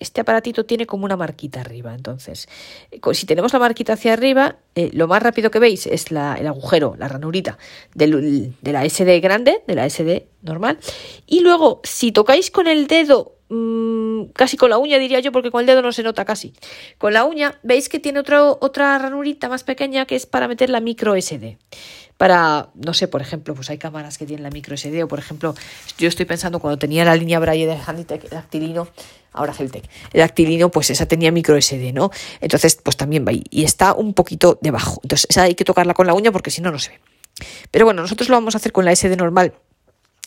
este 0.00 0.20
aparatito 0.20 0.64
tiene 0.64 0.86
como 0.86 1.04
una 1.04 1.16
marquita 1.16 1.60
arriba. 1.60 1.94
Entonces, 1.94 2.48
eh, 2.90 3.00
si 3.12 3.26
tenemos 3.26 3.52
la 3.52 3.58
marquita 3.58 3.94
hacia 3.94 4.12
arriba, 4.12 4.56
eh, 4.74 4.90
lo 4.92 5.08
más 5.08 5.22
rápido 5.22 5.50
que 5.50 5.58
veis 5.58 5.86
es 5.86 6.10
el 6.10 6.18
agujero, 6.18 6.96
la 6.98 7.08
ranurita 7.08 7.58
de 7.94 8.52
la 8.62 8.84
SD 8.84 9.20
grande, 9.20 9.62
de 9.66 9.74
la 9.74 9.88
SD 9.88 10.26
normal. 10.42 10.78
Y 11.26 11.40
luego, 11.40 11.80
si 11.84 12.12
tocáis 12.12 12.50
con 12.50 12.66
el 12.66 12.86
dedo, 12.86 13.35
mm, 13.48 14.32
casi 14.34 14.56
con 14.56 14.70
la 14.70 14.78
uña 14.78 14.98
diría 14.98 15.20
yo, 15.20 15.32
porque 15.32 15.50
con 15.50 15.60
el 15.60 15.66
dedo 15.66 15.82
no 15.82 15.92
se 15.92 16.02
nota 16.02 16.24
casi. 16.24 16.54
Con 16.98 17.12
la 17.12 17.24
uña, 17.24 17.58
veis 17.62 17.88
que 17.88 17.98
tiene 17.98 18.20
otra 18.20 18.98
ranurita 18.98 19.48
más 19.48 19.64
pequeña 19.64 20.06
que 20.06 20.16
es 20.16 20.26
para 20.26 20.48
meter 20.48 20.70
la 20.70 20.80
micro 20.80 21.14
SD 21.20 21.58
para, 22.16 22.70
no 22.74 22.94
sé, 22.94 23.08
por 23.08 23.20
ejemplo, 23.20 23.54
pues 23.54 23.68
hay 23.70 23.78
cámaras 23.78 24.16
que 24.16 24.24
tienen 24.24 24.42
la 24.42 24.50
micro 24.50 24.76
SD 24.76 25.02
o, 25.02 25.08
por 25.08 25.18
ejemplo, 25.18 25.54
yo 25.98 26.08
estoy 26.08 26.24
pensando 26.24 26.60
cuando 26.60 26.78
tenía 26.78 27.04
la 27.04 27.14
línea 27.14 27.38
Braille 27.38 27.66
de 27.66 27.76
Handitech, 27.76 28.28
dactilino, 28.30 28.88
ahora 29.32 29.52
Geltec, 29.52 29.84
el 30.12 30.20
dactilino, 30.20 30.70
pues 30.70 30.90
esa 30.90 31.06
tenía 31.06 31.30
micro 31.30 31.60
SD, 31.60 31.92
¿no? 31.92 32.10
Entonces, 32.40 32.78
pues 32.82 32.96
también 32.96 33.26
va 33.26 33.30
ahí 33.30 33.44
y 33.50 33.64
está 33.64 33.92
un 33.92 34.14
poquito 34.14 34.58
debajo. 34.62 35.00
Entonces, 35.02 35.26
esa 35.28 35.42
hay 35.42 35.54
que 35.54 35.64
tocarla 35.64 35.92
con 35.92 36.06
la 36.06 36.14
uña 36.14 36.32
porque 36.32 36.50
si 36.50 36.62
no, 36.62 36.70
no 36.70 36.78
se 36.78 36.92
ve. 36.92 37.00
Pero 37.70 37.84
bueno, 37.84 38.00
nosotros 38.00 38.30
lo 38.30 38.36
vamos 38.36 38.54
a 38.54 38.58
hacer 38.58 38.72
con 38.72 38.86
la 38.86 38.96
SD 38.96 39.16
normal, 39.16 39.52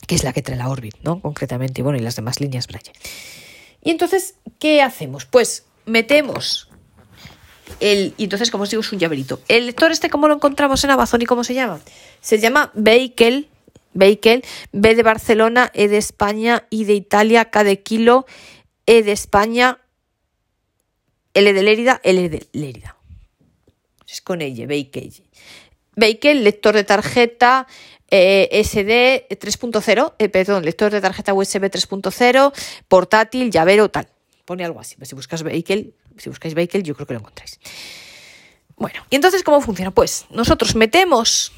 que 0.10 0.16
es 0.16 0.24
la 0.24 0.34
que 0.34 0.42
trae 0.42 0.58
la 0.58 0.70
Orbit, 0.70 0.96
¿no? 1.04 1.22
Concretamente, 1.22 1.82
y 1.82 1.84
bueno, 1.84 2.00
y 2.00 2.02
las 2.02 2.16
demás 2.16 2.42
líneas 2.42 2.66
Braille. 2.66 2.92
Y 3.84 3.92
entonces, 3.92 4.34
¿qué 4.58 4.82
hacemos? 4.82 5.26
Pues 5.26 5.66
metemos 5.86 6.68
el, 7.80 8.16
y 8.18 8.24
entonces, 8.24 8.50
como 8.50 8.64
os 8.64 8.72
digo, 8.72 8.82
es 8.82 8.92
un 8.92 8.98
llaverito. 8.98 9.40
El 9.48 9.68
lector 9.68 9.92
este, 9.92 10.10
¿cómo 10.10 10.28
lo 10.28 10.34
encontramos 10.34 10.84
en 10.84 10.90
Amazon 10.90 11.22
y 11.22 11.26
cómo 11.28 11.44
se 11.44 11.54
llama? 11.54 11.80
Se 12.22 12.40
llama 12.40 12.72
Vehicle, 12.74 13.50
Vehicle, 13.94 14.42
B 14.72 14.96
de 14.96 15.04
Barcelona, 15.04 15.70
E 15.76 15.88
de 15.88 15.98
España, 15.98 16.66
I 16.72 16.86
de 16.86 16.96
Italia, 16.96 17.52
K 17.52 17.64
de 17.64 17.84
Kilo, 17.84 18.26
E 18.88 19.04
de 19.04 19.12
España, 19.12 19.78
L 21.36 21.54
de 21.54 21.62
Lérida, 21.62 22.02
L 22.04 22.30
de 22.30 22.48
Lérida. 22.52 22.98
Es 24.08 24.22
con 24.24 24.42
ella, 24.42 24.66
Vehicle. 24.66 25.12
Vehicle, 25.96 26.34
lector 26.34 26.74
de 26.74 26.84
tarjeta, 26.84 27.68
eh, 28.12 28.50
SD 28.64 29.28
3.0, 29.30 30.14
eh, 30.18 30.30
perdón, 30.30 30.64
lector 30.64 30.92
de 30.92 31.02
tarjeta 31.02 31.34
USB 31.34 31.70
3.0, 31.70 32.54
portátil, 32.88 33.52
llavero, 33.52 33.90
tal. 33.90 34.08
Pone 34.46 34.66
algo 34.66 34.80
así. 34.80 34.96
Si 35.02 35.16
buscas 35.16 35.44
Vehicle, 35.44 35.94
si 36.18 36.30
buscáis 36.30 36.54
Vehicle, 36.54 36.84
yo 36.84 36.96
creo 36.96 37.06
que 37.06 37.14
lo 37.14 37.20
encontráis. 37.20 37.60
Bueno, 38.76 39.06
y 39.10 39.16
entonces, 39.16 39.44
¿cómo 39.44 39.62
funciona? 39.62 39.92
Pues 39.92 40.26
nosotros 40.30 40.76
metemos 40.76 41.52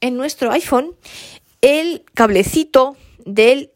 en 0.00 0.16
nuestro 0.16 0.52
iPhone 0.52 0.94
el 1.60 2.04
cablecito 2.14 2.96
del 3.24 3.72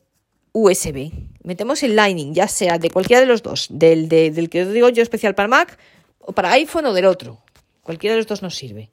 USB. 0.52 1.10
Metemos 1.42 1.82
el 1.82 1.96
Lightning, 1.96 2.34
ya 2.34 2.46
sea 2.48 2.78
de 2.78 2.90
cualquiera 2.90 3.20
de 3.20 3.26
los 3.26 3.42
dos, 3.42 3.66
del, 3.70 4.08
del 4.08 4.48
que 4.50 4.62
os 4.62 4.72
digo 4.72 4.88
yo 4.90 5.02
especial 5.02 5.34
para 5.34 5.48
Mac 5.48 5.78
o 6.18 6.32
para 6.32 6.52
iPhone 6.52 6.86
o 6.86 6.92
del 6.92 7.06
otro. 7.06 7.42
Cualquiera 7.82 8.14
de 8.14 8.20
los 8.20 8.26
dos 8.26 8.42
nos 8.42 8.54
sirve. 8.54 8.90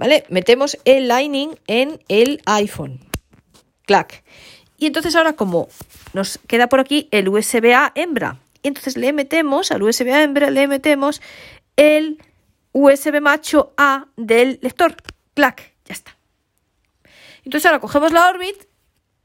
¿Vale? 0.00 0.24
Metemos 0.30 0.78
el 0.86 1.08
Lightning 1.08 1.58
en 1.66 2.00
el 2.08 2.40
iPhone. 2.46 3.00
Clac. 3.84 4.24
Y 4.78 4.86
entonces 4.86 5.14
ahora 5.14 5.34
como 5.34 5.68
nos 6.14 6.38
queda 6.46 6.70
por 6.70 6.80
aquí 6.80 7.06
el 7.10 7.28
USB-A 7.28 7.92
hembra. 7.94 8.40
Y 8.62 8.68
entonces 8.68 8.96
le 8.96 9.12
metemos 9.12 9.70
al 9.70 9.82
USB-A 9.82 10.22
hembra, 10.22 10.48
le 10.48 10.66
metemos 10.68 11.20
el 11.76 12.16
USB 12.72 13.20
macho 13.20 13.74
A 13.76 14.06
del 14.16 14.58
lector. 14.62 14.96
Clac. 15.34 15.74
Ya 15.84 15.92
está. 15.92 16.16
Entonces 17.44 17.66
ahora 17.66 17.80
cogemos 17.80 18.10
la 18.10 18.26
Orbit 18.26 18.56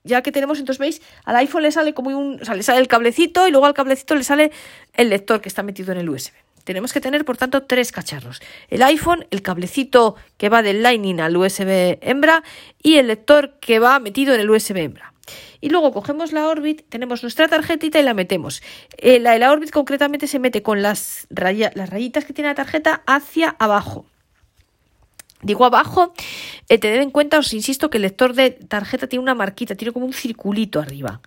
ya 0.03 0.21
que 0.21 0.33
tenemos, 0.33 0.59
entonces 0.59 0.79
veis, 0.79 1.01
al 1.23 1.37
iPhone 1.37 1.63
le 1.63 1.71
sale 1.71 1.93
como 1.93 2.09
un, 2.09 2.41
o 2.41 2.45
sea, 2.45 2.53
le 2.53 2.63
sale 2.63 2.79
el 2.79 2.89
cablecito 2.89 3.47
y 3.47 3.51
luego 3.51 3.65
al 3.65 3.73
cablecito 3.73 4.13
le 4.13 4.25
sale 4.25 4.51
el 4.93 5.09
lector 5.09 5.39
que 5.39 5.47
está 5.47 5.63
metido 5.63 5.93
en 5.93 5.99
el 5.99 6.09
USB. 6.09 6.33
Tenemos 6.65 6.91
que 6.91 6.99
tener, 6.99 7.23
por 7.23 7.37
tanto, 7.37 7.63
tres 7.63 7.91
cacharros. 7.91 8.41
El 8.69 8.81
iPhone, 8.81 9.25
el 9.31 9.41
cablecito 9.41 10.15
que 10.37 10.49
va 10.49 10.63
del 10.63 10.83
Lightning 10.83 11.21
al 11.21 11.37
USB 11.37 11.99
hembra 12.01 12.43
y 12.83 12.95
el 12.95 13.07
lector 13.07 13.57
que 13.61 13.79
va 13.79 13.99
metido 13.99 14.33
en 14.33 14.41
el 14.41 14.49
USB 14.49 14.77
hembra. 14.77 15.13
Y 15.61 15.69
luego 15.69 15.93
cogemos 15.93 16.31
la 16.31 16.47
Orbit, 16.47 16.83
tenemos 16.89 17.23
nuestra 17.23 17.47
tarjetita 17.47 17.99
y 17.99 18.03
la 18.03 18.13
metemos. 18.13 18.61
Eh, 18.97 19.19
la 19.19 19.37
de 19.37 19.47
Orbit 19.47 19.71
concretamente 19.71 20.27
se 20.27 20.39
mete 20.39 20.61
con 20.61 20.81
las, 20.81 21.27
las 21.29 21.89
rayitas 21.89 22.25
que 22.25 22.33
tiene 22.33 22.49
la 22.49 22.55
tarjeta 22.55 23.03
hacia 23.05 23.55
abajo. 23.59 24.05
Digo 25.41 25.65
abajo, 25.65 26.13
eh, 26.69 26.79
tened 26.79 27.01
en 27.01 27.11
cuenta, 27.11 27.37
os 27.37 27.53
insisto, 27.53 27.91
que 27.91 27.97
el 27.99 28.03
lector 28.03 28.33
de 28.33 28.49
tarjeta 28.49 29.05
tiene 29.05 29.21
una 29.21 29.35
marquita, 29.35 29.75
tiene 29.75 29.91
como 29.93 30.07
un 30.07 30.13
circulito 30.13 30.79
arriba. 30.79 31.21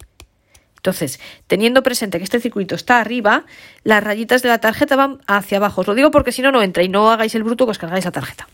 Entonces, 0.79 1.21
teniendo 1.47 1.83
presente 1.83 2.19
que 2.19 2.25
este 2.25 2.41
circulito 2.41 2.75
está 2.75 3.01
arriba, 3.01 3.45
las 3.83 4.03
rayitas 4.03 4.43
de 4.43 4.49
la 4.49 4.59
tarjeta 4.59 4.97
van 4.97 5.21
hacia 5.27 5.59
abajo. 5.59 5.81
Os 5.81 5.87
lo 5.87 5.95
digo 5.95 6.11
porque 6.11 6.33
si 6.33 6.41
no, 6.41 6.53
no 6.53 6.63
entra 6.63 6.83
y 6.83 6.89
no 6.89 7.11
hagáis 7.11 7.35
el 7.35 7.43
bruto 7.43 7.67
que 7.67 7.73
os 7.73 7.79
cargáis 7.79 8.05
la 8.05 8.13
tarjeta. 8.13 8.49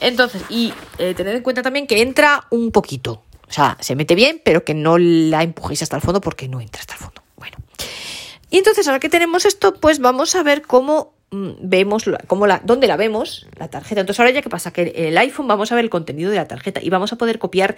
Entonces, 0.00 0.42
y 0.48 0.72
eh, 0.98 1.14
tened 1.14 1.34
en 1.34 1.42
cuenta 1.42 1.62
también 1.62 1.86
que 1.86 2.00
entra 2.00 2.46
un 2.50 2.70
poquito. 2.70 3.22
O 3.48 3.52
sea, 3.52 3.76
se 3.80 3.96
mete 3.96 4.14
bien, 4.14 4.40
pero 4.44 4.64
que 4.64 4.74
no 4.74 4.98
la 4.98 5.42
empujéis 5.42 5.82
hasta 5.82 5.96
el 5.96 6.02
fondo 6.02 6.20
porque 6.20 6.48
no 6.48 6.60
entra 6.60 6.80
hasta 6.80 6.94
el 6.94 7.00
fondo. 7.00 7.22
Bueno. 7.36 7.56
Y 8.50 8.58
entonces, 8.58 8.86
ahora 8.86 9.00
que 9.00 9.08
tenemos 9.08 9.44
esto, 9.44 9.74
pues 9.74 9.98
vamos 9.98 10.36
a 10.36 10.42
ver 10.42 10.62
cómo 10.62 11.14
mm, 11.30 11.50
vemos, 11.60 12.04
cómo 12.28 12.46
dónde 12.62 12.86
la 12.86 12.96
vemos, 12.96 13.48
la 13.56 13.68
tarjeta. 13.68 14.02
Entonces, 14.02 14.20
ahora 14.20 14.30
ya 14.30 14.42
que 14.42 14.50
pasa, 14.50 14.72
que 14.72 14.92
el 14.94 15.18
iPhone 15.18 15.48
vamos 15.48 15.72
a 15.72 15.74
ver 15.74 15.84
el 15.84 15.90
contenido 15.90 16.30
de 16.30 16.36
la 16.36 16.46
tarjeta 16.46 16.80
y 16.82 16.90
vamos 16.90 17.12
a 17.12 17.16
poder 17.16 17.38
copiar 17.38 17.76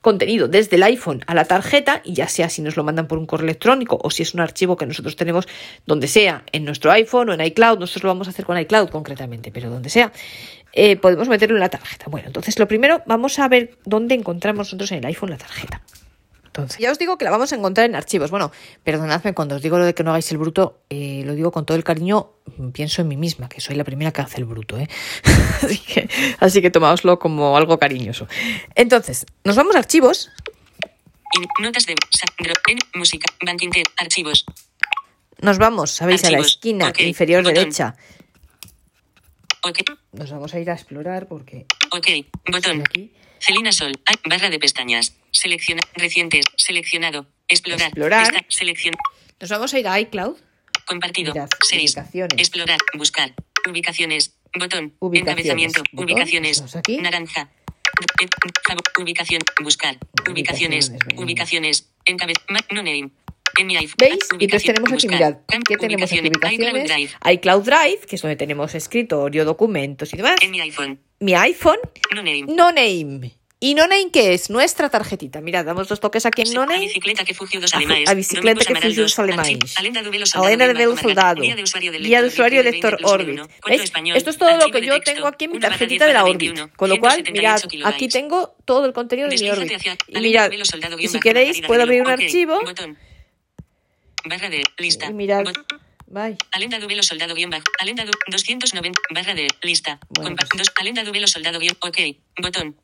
contenido 0.00 0.48
desde 0.48 0.76
el 0.76 0.82
iPhone 0.84 1.22
a 1.26 1.34
la 1.34 1.44
tarjeta, 1.44 2.00
y 2.04 2.14
ya 2.14 2.28
sea 2.28 2.48
si 2.48 2.62
nos 2.62 2.76
lo 2.76 2.84
mandan 2.84 3.06
por 3.06 3.18
un 3.18 3.26
correo 3.26 3.44
electrónico 3.44 3.98
o 4.02 4.10
si 4.10 4.22
es 4.22 4.34
un 4.34 4.40
archivo 4.40 4.76
que 4.76 4.86
nosotros 4.86 5.16
tenemos 5.16 5.48
donde 5.86 6.08
sea, 6.08 6.44
en 6.52 6.64
nuestro 6.64 6.92
iPhone 6.92 7.30
o 7.30 7.32
en 7.34 7.40
iCloud, 7.40 7.78
nosotros 7.78 8.04
lo 8.04 8.10
vamos 8.10 8.28
a 8.28 8.30
hacer 8.30 8.44
con 8.44 8.58
iCloud 8.58 8.90
concretamente, 8.90 9.50
pero 9.50 9.70
donde 9.70 9.90
sea, 9.90 10.12
eh, 10.72 10.96
podemos 10.96 11.28
meterlo 11.28 11.56
en 11.56 11.60
la 11.60 11.70
tarjeta. 11.70 12.06
Bueno, 12.08 12.28
entonces 12.28 12.58
lo 12.58 12.68
primero 12.68 13.02
vamos 13.06 13.38
a 13.38 13.48
ver 13.48 13.78
dónde 13.84 14.14
encontramos 14.14 14.66
nosotros 14.66 14.92
en 14.92 14.98
el 14.98 15.06
iPhone 15.06 15.30
la 15.30 15.38
tarjeta. 15.38 15.82
Entonces, 16.56 16.78
ya 16.78 16.90
os 16.90 16.98
digo 16.98 17.18
que 17.18 17.26
la 17.26 17.30
vamos 17.30 17.52
a 17.52 17.56
encontrar 17.56 17.84
en 17.84 17.94
archivos. 17.94 18.30
Bueno, 18.30 18.50
perdonadme 18.82 19.34
cuando 19.34 19.56
os 19.56 19.62
digo 19.62 19.76
lo 19.76 19.84
de 19.84 19.94
que 19.94 20.02
no 20.02 20.10
hagáis 20.10 20.30
el 20.32 20.38
bruto, 20.38 20.80
eh, 20.88 21.22
lo 21.26 21.34
digo 21.34 21.52
con 21.52 21.66
todo 21.66 21.76
el 21.76 21.84
cariño, 21.84 22.30
pienso 22.72 23.02
en 23.02 23.08
mí 23.08 23.16
misma, 23.18 23.50
que 23.50 23.60
soy 23.60 23.76
la 23.76 23.84
primera 23.84 24.10
que 24.10 24.22
hace 24.22 24.38
el 24.38 24.46
bruto, 24.46 24.78
¿eh? 24.78 24.88
así, 25.62 25.78
que, 25.78 26.08
así 26.40 26.62
que 26.62 26.70
tomaoslo 26.70 27.18
como 27.18 27.58
algo 27.58 27.78
cariñoso. 27.78 28.26
Entonces, 28.74 29.26
nos 29.44 29.54
vamos 29.54 29.76
a 29.76 29.80
archivos. 29.80 30.30
Notas 31.60 31.84
de 31.84 31.94
música, 32.94 33.26
archivos. 33.98 34.46
Nos 35.38 35.58
vamos, 35.58 35.90
sabéis, 35.90 36.24
a 36.24 36.30
la 36.30 36.38
esquina 36.38 36.90
inferior 37.00 37.44
derecha. 37.44 37.96
Okay. 39.68 39.84
Nos 40.12 40.30
vamos 40.30 40.54
a 40.54 40.60
ir 40.60 40.70
a 40.70 40.74
explorar 40.74 41.26
porque. 41.26 41.66
Ok, 41.90 42.06
botón. 42.52 42.82
Aquí. 42.82 43.12
Celina 43.40 43.72
Sol, 43.72 43.92
barra 44.24 44.48
de 44.48 44.58
pestañas. 44.58 45.16
Selecciona, 45.32 45.82
recientes, 45.94 46.44
seleccionado, 46.56 47.26
explorar, 47.48 47.88
explorar. 47.88 48.46
selección. 48.48 48.94
Nos 49.40 49.50
vamos 49.50 49.74
a 49.74 49.78
ir 49.80 49.88
a 49.88 49.98
iCloud. 50.00 50.36
Compartido, 50.86 51.34
seis, 51.68 51.96
explorar, 52.36 52.78
buscar, 52.96 53.34
ubicaciones, 53.68 54.36
botón, 54.56 54.94
encabezamiento, 55.12 55.82
ubicaciones, 55.92 56.62
naranja, 57.02 57.50
ubicación, 58.96 59.42
buscar, 59.64 59.98
ubicaciones, 60.30 60.92
ubicaciones, 61.16 61.90
encabez, 62.04 62.36
no 62.70 62.84
name, 62.84 63.10
¿Veis? 63.98 64.28
Y 64.38 64.44
entonces 64.44 64.66
tenemos 64.66 64.92
aquí, 64.92 65.08
mirad, 65.08 65.36
¿qué 65.66 65.76
tenemos 65.76 66.10
aquí? 66.10 66.20
Ubicaciones, 66.20 67.12
iCloud 67.32 67.62
Drive, 67.62 68.00
que 68.06 68.16
es 68.16 68.22
donde 68.22 68.36
tenemos 68.36 68.74
escritorio, 68.74 69.44
documentos 69.44 70.12
y 70.12 70.16
demás. 70.16 70.36
En 70.42 70.50
mi 70.50 70.60
iPhone. 70.60 71.00
Mi 71.20 71.34
iPhone. 71.34 71.78
No 72.14 72.22
name. 72.22 72.44
No 72.48 72.72
name. 72.72 73.32
¿Y 73.58 73.74
no 73.74 73.86
name 73.86 74.10
qué 74.12 74.34
es? 74.34 74.50
Nuestra 74.50 74.90
tarjetita. 74.90 75.40
Mirad, 75.40 75.64
damos 75.64 75.88
dos 75.88 75.98
toques 75.98 76.26
aquí 76.26 76.42
en 76.42 76.52
no 76.52 76.66
name. 76.66 76.76
A 76.76 76.80
bicicleta 76.80 77.24
que 77.24 77.32
fugió 77.32 77.58
dos 77.58 77.72
alemanes. 77.72 78.08
A 78.08 78.12
bicicleta 78.12 78.64
que 78.66 78.74
fugió 78.74 79.02
dos 79.02 79.18
alemanes. 79.18 79.74
De 79.74 80.10
Velo 80.74 80.96
Soldado. 80.96 81.40
Guía 81.40 82.20
de 82.20 82.28
usuario 82.28 82.62
lector 82.62 82.98
Orbit. 83.02 83.40
¿Veis? 83.66 83.92
Esto 84.14 84.30
es 84.30 84.36
todo 84.36 84.58
lo 84.58 84.70
que 84.70 84.84
yo 84.84 85.00
tengo 85.00 85.26
aquí 85.26 85.46
en 85.46 85.52
mi 85.52 85.58
tarjetita 85.58 86.06
de 86.06 86.12
la 86.12 86.24
Orbit. 86.24 86.76
Con 86.76 86.90
lo 86.90 87.00
cual, 87.00 87.24
mirad, 87.32 87.62
aquí 87.84 88.08
tengo 88.08 88.54
todo 88.66 88.84
el 88.84 88.92
contenido 88.92 89.28
de 89.28 89.38
mi 89.38 89.48
Orbit. 89.48 89.72
Y 90.08 90.20
mirad, 90.20 90.50
y 90.98 91.08
si 91.08 91.18
queréis, 91.18 91.62
puedo 91.62 91.82
abrir 91.82 92.02
un 92.02 92.10
archivo 92.10 92.60
barra 94.28 94.48
de 94.48 94.62
lista. 94.78 95.06
Y 95.06 95.14
mirad. 95.14 95.44
Bye. 96.08 96.36
Alenda 96.52 96.78
Dubelo 96.78 97.02
Soldado 97.02 97.34
guion 97.34 97.50
bajo. 97.50 97.64
Alenda 97.80 98.04
du 98.04 98.12
290 98.28 99.00
barra 99.10 99.34
de 99.34 99.48
lista. 99.62 99.98
Bueno, 100.08 100.36
pues. 100.36 100.48
dos, 100.56 100.72
Alenda 100.80 101.02
Dubelo 101.04 101.26
Soldado 101.26 101.58
guion. 101.58 101.76
Ok. 101.80 101.98
Botón. 102.40 102.76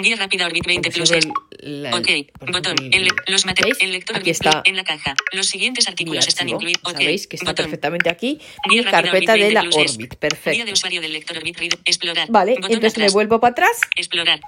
Guía 0.00 0.14
rápida 0.16 0.46
Orbit 0.46 0.64
20 0.64 0.90
plus. 0.90 1.10
El, 1.10 1.32
la, 1.60 1.96
ok. 1.96 2.08
Botón. 2.52 2.76
El, 2.92 3.08
los 3.26 3.46
materiales. 3.46 3.78
El 3.80 3.92
lector 3.92 4.16
aquí 4.16 4.30
está. 4.30 4.62
en 4.64 4.76
la 4.76 4.84
caja. 4.84 5.14
Los 5.32 5.46
siguientes 5.46 5.88
artículos 5.88 6.28
están 6.28 6.48
incluidos. 6.48 6.80
Okay. 6.84 7.04
Sabéis 7.04 7.26
que 7.26 7.36
está 7.36 7.50
botón. 7.50 7.64
perfectamente 7.64 8.10
aquí. 8.10 8.38
Mi 8.68 8.84
carpeta 8.84 9.34
de 9.34 9.50
la 9.50 9.62
Orbit. 9.62 10.14
Perfecto. 10.16 10.50
Guía 10.52 10.64
de 10.64 10.72
usuario 10.72 11.00
del 11.00 11.12
lector 11.12 11.36
Orbit. 11.38 11.58
Explorar. 11.84 12.28
Vale. 12.30 12.54
Botón 12.54 12.72
entonces 12.72 12.92
atrás. 12.92 13.10
me 13.10 13.12
vuelvo 13.12 13.40
para 13.40 13.52
atrás. 13.52 13.80
Explorar. 13.96 14.40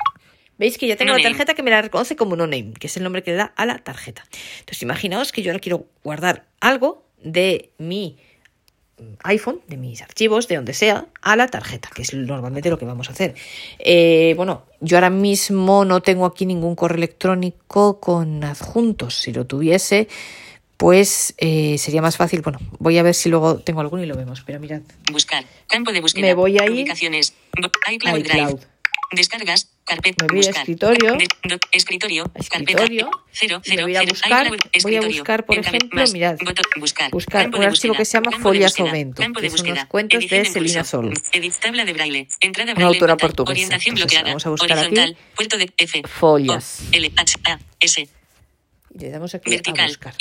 ¿Veis 0.61 0.79
que 0.79 0.87
ya 0.87 0.95
tengo 0.97 1.13
No 1.13 1.17
la 1.17 1.23
name. 1.25 1.31
tarjeta 1.35 1.55
que 1.55 1.63
me 1.63 1.71
la 1.71 1.81
reconoce 1.83 2.15
como 2.15 2.37
no 2.37 2.47
name, 2.47 2.75
que 2.79 2.87
es 2.87 2.97
el 2.99 3.03
nombre 3.03 3.23
que 3.25 3.31
le 3.33 3.39
da 3.39 3.53
a 3.57 3.65
la 3.67 3.79
tarjeta? 3.79 4.23
Entonces, 4.61 4.83
imaginaos 4.83 5.33
que 5.33 5.43
yo 5.43 5.51
ahora 5.51 5.59
quiero 5.61 5.87
guardar 6.05 6.45
algo 6.61 7.03
de 7.23 7.71
mi 7.79 8.19
iPhone, 9.25 9.63
de 9.67 9.79
mis 9.79 10.03
archivos, 10.03 10.47
de 10.49 10.57
donde 10.57 10.75
sea, 10.75 11.07
a 11.23 11.35
la 11.35 11.47
tarjeta, 11.49 11.89
que 11.95 12.03
es 12.03 12.13
normalmente 12.13 12.69
lo 12.69 12.79
que 12.79 12.85
vamos 12.85 13.09
a 13.09 13.13
hacer. 13.13 13.35
Eh, 13.79 14.35
bueno, 14.37 14.67
yo 14.81 14.99
ahora 14.99 15.09
mismo 15.09 15.87
no 15.87 16.03
tengo 16.03 16.27
aquí 16.27 16.45
ningún 16.45 16.75
correo 16.77 16.99
electrónico 16.99 17.99
con 17.99 18.45
adjuntos. 18.45 19.15
Si 19.23 19.33
lo 19.33 19.47
tuviese, 19.47 20.07
pues 20.77 21.33
eh, 21.39 21.79
sería 21.79 22.03
más 22.03 22.19
fácil. 22.19 22.43
Bueno, 22.43 22.59
voy 22.79 22.99
a 22.99 23.03
ver 23.03 23.15
si 23.15 23.31
luego 23.31 23.61
tengo 23.61 23.81
alguno 23.81 24.03
y 24.03 24.07
lo 24.07 24.17
vemos. 24.17 24.43
Pero 24.45 24.61
mirad, 24.61 24.83
Buscar. 25.11 25.47
Campo 25.67 25.93
de 25.93 26.03
búsqueda. 26.03 26.27
Me 26.27 26.35
voy 26.35 26.59
a 26.59 26.67
ir. 26.67 26.87
Bo- 27.59 27.71
iCloud, 27.91 28.19
iCloud. 28.19 28.23
Drive. 28.25 28.61
Descargas. 29.13 29.70
Carpeta. 29.85 30.25
Me 30.25 30.37
voy 30.39 30.47
a 30.47 30.51
escritorio. 30.51 31.19
Escritorio. 31.73 32.31
Escritorio. 32.35 33.11
Cero, 33.33 33.61
cero, 33.65 33.83
voy 33.83 33.97
a 33.97 34.03
buscar- 34.03 34.49
voy 34.83 34.97
a 34.97 35.01
buscar, 35.01 35.45
por 35.47 35.59
ejemplo, 35.59 36.05
mirad. 36.13 36.37
Buscar. 36.77 37.11
un 37.49 37.63
archivo 37.65 37.95
que 37.95 38.05
se 38.05 38.13
llama 38.13 38.31
Campo 38.31 38.37
de 38.39 38.43
Folias 38.43 38.73
búsqueda. 38.73 38.91
Ovento, 38.91 39.23
Campo 39.23 39.41
que 39.41 39.51
son 39.51 39.87
cuentos 39.89 40.21
de 40.29 40.45
Selina. 40.45 40.85
Sol. 40.85 41.13
Una 42.77 42.87
autora 42.87 43.17
portuguesa. 43.17 43.53
Orientación 43.53 43.97
Entonces, 43.97 44.19
bloqueada. 44.19 44.29
vamos 44.29 44.47
a 44.47 44.51
buscar 44.51 44.79
aquí. 44.79 45.17
Folias. 46.09 46.83
O, 46.83 46.97
L, 46.97 47.13
H, 47.17 47.37
A, 47.45 47.59
S. 47.81 48.09
Y 48.93 48.99
le 48.99 49.11
damos 49.11 49.35
aquí 49.35 49.55
a 49.55 49.87
buscar. 49.87 50.15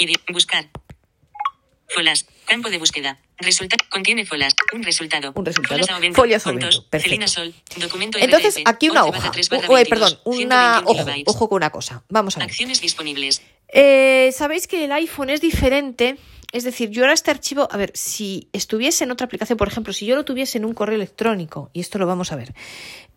Folas. 1.89 2.25
Campo 2.45 2.69
de 2.69 2.77
búsqueda. 2.77 3.19
Resultado. 3.37 3.83
Contiene 3.89 4.25
folas. 4.25 4.53
Un 4.73 4.83
resultado. 4.83 5.31
Un 5.35 5.45
resultado. 5.45 5.81
Folias. 6.13 6.45
Ovento. 6.45 6.85
Perfecto. 6.89 7.27
Sol. 7.27 7.53
Documento 7.77 8.17
Entonces, 8.19 8.55
RDF, 8.55 8.63
aquí 8.65 8.89
una 8.89 9.05
11 9.05 9.11
barra 9.11 9.27
hoja. 9.27 9.31
3 9.31 9.49
barra 9.49 9.69
Uh, 9.69 9.77
eh, 9.77 9.83
22, 9.83 9.89
perdón, 9.89 10.19
una 10.25 10.83
121 10.85 11.23
ojo, 11.25 11.31
ojo 11.37 11.49
con 11.49 11.55
una 11.57 11.69
cosa. 11.69 12.03
Vamos 12.09 12.37
a 12.37 12.39
ver. 12.39 12.49
Acciones 12.49 12.81
disponibles. 12.81 13.41
Eh, 13.67 14.31
Sabéis 14.33 14.67
que 14.67 14.85
el 14.85 14.91
iPhone 14.91 15.29
es 15.29 15.41
diferente. 15.41 16.17
Es 16.51 16.63
decir, 16.63 16.89
yo 16.89 17.03
ahora 17.03 17.13
este 17.13 17.29
archivo, 17.29 17.67
a 17.71 17.77
ver, 17.77 17.91
si 17.93 18.49
estuviese 18.53 19.03
en 19.03 19.11
otra 19.11 19.25
aplicación, 19.25 19.57
por 19.57 19.67
ejemplo, 19.67 19.93
si 19.93 20.07
yo 20.07 20.15
lo 20.15 20.25
tuviese 20.25 20.57
en 20.57 20.65
un 20.65 20.73
correo 20.73 20.95
electrónico, 20.95 21.69
y 21.73 21.81
esto 21.81 21.99
lo 21.99 22.07
vamos 22.07 22.31
a 22.31 22.35
ver, 22.35 22.55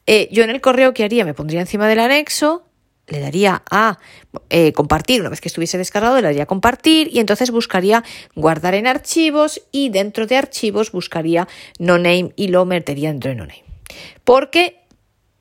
eh, 0.07 0.29
yo 0.31 0.45
en 0.45 0.51
el 0.51 0.61
correo 0.61 0.93
que 0.93 1.03
haría 1.05 1.25
me 1.25 1.33
pondría 1.33 1.61
encima 1.61 1.89
del 1.89 2.01
anexo, 2.01 2.67
le 3.07 3.21
daría 3.21 3.63
a 3.71 3.99
eh, 4.51 4.73
compartir, 4.73 5.21
una 5.21 5.31
vez 5.31 5.41
que 5.41 5.49
estuviese 5.49 5.79
descargado, 5.79 6.17
le 6.17 6.23
daría 6.23 6.45
a 6.45 6.47
compartir 6.47 7.09
y 7.13 7.21
entonces 7.21 7.51
buscaría 7.51 8.05
guardar 8.35 8.75
en 8.75 8.87
archivos 8.87 9.63
y 9.73 9.89
dentro 9.89 10.27
de 10.27 10.37
archivos 10.37 10.93
buscaría 10.93 11.49
no 11.79 11.99
name 11.99 12.33
y 12.37 12.49
lo 12.49 12.65
metería 12.65 13.11
dentro 13.11 13.31
de 13.31 13.37
no 13.37 13.47
name. 13.47 13.65
Porque 14.25 14.83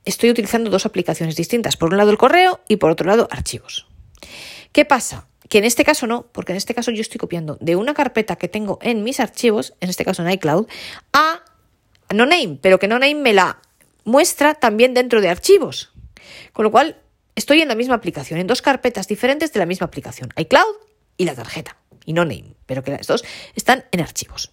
estoy 0.06 0.30
utilizando 0.30 0.70
dos 0.70 0.86
aplicaciones 0.86 1.36
distintas, 1.36 1.78
por 1.78 1.92
un 1.92 1.98
lado 1.98 2.12
el 2.12 2.18
correo 2.18 2.60
y 2.68 2.78
por 2.78 2.92
otro 2.92 3.08
lado 3.08 3.28
archivos. 3.32 3.88
¿Qué 4.72 4.86
pasa? 4.86 5.28
Que 5.50 5.60
en 5.60 5.66
este 5.66 5.84
caso 5.84 6.08
no, 6.08 6.28
porque 6.32 6.54
en 6.54 6.58
este 6.58 6.74
caso 6.74 6.92
yo 6.92 7.02
estoy 7.02 7.18
copiando 7.18 7.58
de 7.60 7.76
una 7.76 7.94
carpeta 7.94 8.38
que 8.38 8.48
tengo 8.48 8.80
en 8.82 9.04
mis 9.04 9.20
archivos, 9.20 9.74
en 9.82 9.90
este 9.90 10.06
caso 10.06 10.24
en 10.24 10.32
iCloud, 10.32 10.68
a 11.14 11.44
no 12.14 12.26
name, 12.26 12.58
pero 12.62 12.80
que 12.80 12.88
no 12.88 13.00
name 13.00 13.16
me 13.16 13.34
la 13.34 13.60
muestra 14.04 14.56
también 14.56 14.94
dentro 14.94 15.22
de 15.22 15.30
archivos. 15.30 15.92
Con 16.54 16.64
lo 16.64 16.72
cual, 16.72 17.01
estoy 17.36 17.62
en 17.62 17.68
la 17.68 17.76
misma 17.76 17.96
aplicación, 17.96 18.40
en 18.40 18.48
dos 18.48 18.62
carpetas 18.62 19.08
diferentes 19.08 19.54
de 19.54 19.60
la 19.60 19.66
misma 19.66 19.86
aplicación, 19.86 20.30
iCloud 20.38 20.76
y 21.18 21.26
la 21.26 21.36
tarjeta, 21.36 21.78
y 22.06 22.14
no 22.14 22.26
name, 22.26 22.56
pero 22.66 22.84
que 22.84 22.92
las 22.92 23.08
dos 23.08 23.24
están 23.56 23.86
en 23.92 24.02
archivos. 24.02 24.52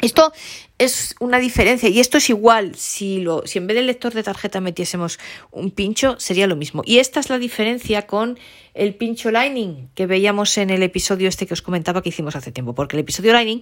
Esto 0.00 0.32
es 0.78 1.16
una 1.18 1.40
diferencia 1.40 1.88
y 1.88 1.98
esto 1.98 2.18
es 2.18 2.30
igual. 2.30 2.76
Si, 2.76 3.20
lo, 3.20 3.44
si 3.46 3.58
en 3.58 3.66
vez 3.66 3.76
del 3.76 3.86
lector 3.86 4.14
de 4.14 4.22
tarjeta 4.22 4.60
metiésemos 4.60 5.18
un 5.50 5.72
pincho 5.72 6.14
sería 6.20 6.46
lo 6.46 6.54
mismo. 6.54 6.82
Y 6.86 6.98
esta 6.98 7.18
es 7.18 7.30
la 7.30 7.38
diferencia 7.38 8.06
con 8.06 8.38
el 8.74 8.94
pincho 8.94 9.32
Lightning 9.32 9.88
que 9.96 10.06
veíamos 10.06 10.56
en 10.56 10.70
el 10.70 10.84
episodio 10.84 11.28
este 11.28 11.46
que 11.46 11.54
os 11.54 11.62
comentaba 11.62 12.00
que 12.00 12.10
hicimos 12.10 12.36
hace 12.36 12.52
tiempo 12.52 12.76
porque 12.76 12.94
el 12.94 13.00
episodio 13.00 13.32
Lightning 13.32 13.60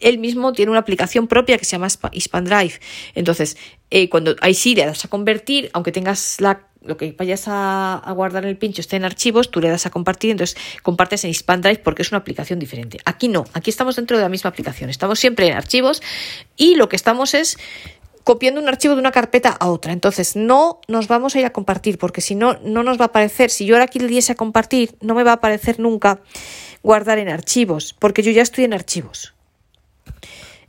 él 0.00 0.18
mismo 0.18 0.54
tiene 0.54 0.70
una 0.70 0.80
aplicación 0.80 1.28
propia 1.28 1.58
que 1.58 1.66
se 1.66 1.72
llama 1.72 1.88
Drive. 1.88 2.80
Entonces 3.14 3.58
eh, 3.90 4.08
cuando 4.08 4.36
ahí 4.40 4.54
sí 4.54 4.74
le 4.74 4.86
das 4.86 5.04
a 5.04 5.08
convertir 5.08 5.68
aunque 5.74 5.92
tengas 5.92 6.40
la 6.40 6.66
lo 6.84 6.96
que 6.96 7.12
vayas 7.12 7.44
a, 7.46 8.02
guardar 8.14 8.44
en 8.44 8.50
el 8.50 8.56
pincho 8.56 8.80
esté 8.80 8.96
en 8.96 9.04
archivos, 9.04 9.50
tú 9.50 9.60
le 9.60 9.68
das 9.68 9.86
a 9.86 9.90
compartir, 9.90 10.30
entonces 10.30 10.56
compartes 10.82 11.24
en 11.24 11.32
Drive 11.60 11.78
porque 11.78 12.02
es 12.02 12.10
una 12.10 12.18
aplicación 12.18 12.58
diferente. 12.58 12.98
Aquí 13.04 13.28
no, 13.28 13.44
aquí 13.52 13.70
estamos 13.70 13.96
dentro 13.96 14.16
de 14.16 14.22
la 14.22 14.28
misma 14.28 14.50
aplicación, 14.50 14.90
estamos 14.90 15.18
siempre 15.18 15.46
en 15.46 15.54
archivos 15.54 16.02
y 16.56 16.76
lo 16.76 16.88
que 16.88 16.96
estamos 16.96 17.34
es 17.34 17.58
copiando 18.24 18.60
un 18.60 18.68
archivo 18.68 18.94
de 18.94 19.00
una 19.00 19.12
carpeta 19.12 19.50
a 19.50 19.68
otra. 19.68 19.92
Entonces, 19.92 20.34
no 20.34 20.80
nos 20.88 21.08
vamos 21.08 21.36
a 21.36 21.40
ir 21.40 21.44
a 21.44 21.50
compartir, 21.50 21.98
porque 21.98 22.22
si 22.22 22.34
no, 22.34 22.58
no 22.62 22.82
nos 22.82 22.98
va 22.98 23.04
a 23.04 23.08
aparecer. 23.08 23.50
Si 23.50 23.66
yo 23.66 23.74
ahora 23.74 23.84
aquí 23.84 23.98
le 23.98 24.06
diese 24.06 24.32
a 24.32 24.34
compartir, 24.34 24.96
no 25.02 25.14
me 25.14 25.22
va 25.22 25.32
a 25.32 25.34
aparecer 25.34 25.78
nunca 25.78 26.20
guardar 26.82 27.18
en 27.18 27.28
archivos, 27.28 27.94
porque 27.98 28.22
yo 28.22 28.32
ya 28.32 28.42
estoy 28.42 28.64
en 28.64 28.72
archivos. 28.72 29.33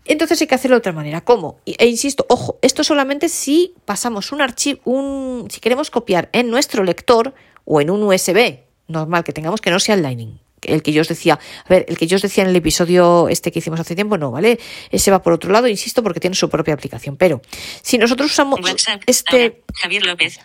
Entonces 0.06 0.40
hay 0.42 0.48
que 0.48 0.56
hacerlo 0.56 0.76
de 0.76 0.80
otra 0.80 0.92
manera. 0.92 1.22
¿Cómo? 1.22 1.60
E 1.66 1.88
insisto, 1.88 2.26
ojo, 2.30 2.60
esto 2.62 2.84
solamente 2.84 3.28
si 3.30 3.74
pasamos 3.86 4.32
un 4.32 4.42
archivo, 4.42 4.80
un, 4.86 5.48
si 5.50 5.60
queremos 5.60 5.90
copiar 5.90 6.30
en 6.32 6.50
nuestro 6.50 6.84
lector 6.84 7.34
o 7.66 7.82
en 7.82 7.90
un 7.90 8.04
USB 8.04 8.60
normal 8.88 9.24
que 9.24 9.34
tengamos 9.34 9.62
que 9.62 9.72
no 9.72 9.80
sea 9.80 9.96
el 9.96 10.04
Lightning. 10.04 10.40
El 10.62 10.82
que 10.82 10.94
yo 10.94 11.02
os 11.02 11.08
decía, 11.08 11.38
a 11.66 11.70
ver, 11.70 11.86
el 11.90 11.98
que 11.98 12.08
yo 12.08 12.16
os 12.16 12.22
decía 12.22 12.44
en 12.44 12.50
el 12.50 12.56
episodio 12.56 13.28
este 13.30 13.52
que 13.52 13.60
hicimos 13.60 13.80
hace 13.80 13.94
tiempo, 13.94 14.18
no, 14.18 14.32
¿vale? 14.32 14.60
Ese 14.90 15.12
va 15.12 15.22
por 15.22 15.34
otro 15.34 15.52
lado, 15.52 15.68
insisto, 15.68 16.02
porque 16.02 16.20
tiene 16.20 16.36
su 16.36 16.50
propia 16.50 16.74
aplicación. 16.74 17.18
Pero 17.18 17.42
si 17.82 17.98
nosotros 17.98 18.32
usamos 18.32 18.60
este. 19.06 19.64
Javier 19.76 20.06
López, 20.06 20.40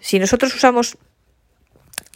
si 0.00 0.18
nosotros 0.18 0.54
usamos 0.54 0.98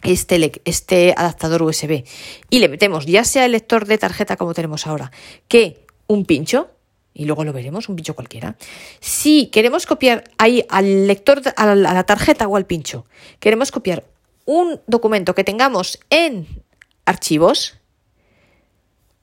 este, 0.03 0.51
este 0.65 1.13
adaptador 1.17 1.63
USB 1.63 2.03
y 2.49 2.59
le 2.59 2.69
metemos 2.69 3.05
ya 3.05 3.23
sea 3.23 3.45
el 3.45 3.53
lector 3.53 3.85
de 3.85 3.97
tarjeta 3.97 4.37
como 4.37 4.53
tenemos 4.53 4.85
ahora 4.85 5.11
que 5.47 5.85
un 6.07 6.25
pincho, 6.25 6.69
y 7.17 7.25
luego 7.25 7.43
lo 7.43 7.51
veremos, 7.51 7.89
un 7.89 7.95
pincho 7.95 8.13
cualquiera. 8.13 8.55
Si 8.99 9.47
queremos 9.47 9.87
copiar 9.87 10.23
ahí 10.37 10.63
al 10.69 11.07
lector, 11.07 11.41
a 11.55 11.73
la 11.73 12.03
tarjeta 12.03 12.47
o 12.47 12.55
al 12.55 12.67
pincho, 12.67 13.05
queremos 13.39 13.71
copiar 13.71 14.03
un 14.45 14.79
documento 14.85 15.33
que 15.33 15.43
tengamos 15.43 15.99
en 16.11 16.47
archivos, 17.05 17.79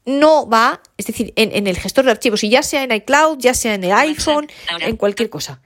no 0.07 0.49
va, 0.49 0.83
es 0.97 1.07
decir, 1.07 1.33
en, 1.37 1.69
el 1.69 1.79
gestor 1.79 2.05
de 2.05 2.11
archivos, 2.11 2.43
y 2.43 2.49
ya 2.49 2.65
sea 2.65 2.83
en 2.83 2.91
iCloud, 2.91 3.39
ya 3.39 3.55
sea 3.55 3.75
en 3.75 3.85
el 3.85 3.93
iPhone, 3.93 4.49
en 4.81 4.97
cualquier 4.97 5.31
cosa. 5.31 5.63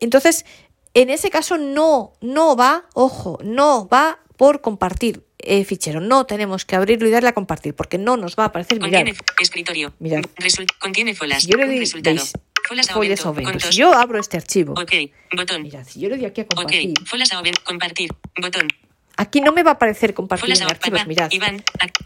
Entonces, 0.00 0.46
en 0.94 1.10
ese 1.10 1.28
caso 1.28 1.58
no, 1.58 2.14
no 2.22 2.56
va, 2.56 2.86
ojo, 2.94 3.38
no 3.44 3.86
va 3.86 4.20
por 4.38 4.62
compartir 4.62 5.26
eh, 5.44 5.64
fichero. 5.64 6.00
No 6.00 6.26
tenemos 6.26 6.64
que 6.64 6.76
abrirlo 6.76 7.08
y 7.08 7.10
darle 7.10 7.30
a 7.30 7.32
compartir 7.32 7.74
porque 7.74 7.98
no 7.98 8.16
nos 8.16 8.36
va 8.36 8.44
a 8.44 8.46
aparecer. 8.46 8.78
Contiene 8.78 9.14
escritorio. 9.40 9.92
Mirad. 9.98 10.22
contiene 10.78 11.14
folas. 11.14 11.46
yo 11.46 11.56
le 11.56 11.66
doy, 11.66 11.78
resultado. 11.80 12.16
Veis, 12.16 13.20
Si 13.60 13.76
yo 13.76 13.92
abro 13.92 14.18
este 14.18 14.36
archivo. 14.36 14.74
Ok. 14.74 14.92
Botón. 15.36 15.62
Mirad, 15.62 15.86
si 15.86 16.00
yo 16.00 16.08
le 16.08 16.16
doy 16.16 16.26
aquí 16.26 16.42
a 16.42 16.46
compartir. 16.46 16.94
Ok. 16.98 17.08
Folas 17.08 17.32
a 17.32 17.42
compartir. 17.64 18.10
Botón. 18.40 18.68
Aquí 19.20 19.42
no 19.42 19.52
me 19.52 19.62
va 19.62 19.72
a 19.72 19.74
aparecer 19.74 20.14
compartir 20.14 20.56
en 20.56 20.62
archivos, 20.62 21.06
mirad. 21.06 21.30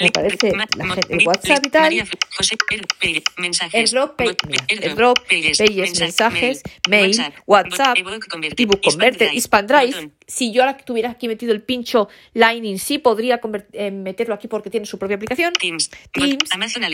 me 0.01 0.07
aparece 0.09 0.53
la 0.53 0.67
gente, 0.95 1.25
WhatsApp 1.25 1.65
y 1.65 1.71
tal. 1.71 1.93
el 1.93 3.91
drop, 3.91 4.21
el 4.21 4.95
drop, 4.97 5.19
pages, 5.29 5.61
mensajes, 6.01 6.63
mail, 6.89 7.17
WhatsApp, 7.47 7.97
ebook 7.97 8.83
converter, 8.83 9.31
Drive. 9.31 10.11
Si 10.27 10.53
yo 10.53 10.63
ahora 10.63 10.77
tuviera 10.77 11.11
aquí 11.11 11.29
metido 11.29 11.53
el 11.53 11.63
pincho 11.63 12.09
Lightning, 12.33 12.79
sí 12.79 12.99
podría 12.99 13.41
eh, 13.73 13.91
meterlo 13.91 14.35
aquí 14.35 14.49
porque 14.49 14.71
tiene 14.71 14.87
su 14.87 14.99
propia 14.99 15.17
aplicación. 15.17 15.53
Teams, 15.53 15.91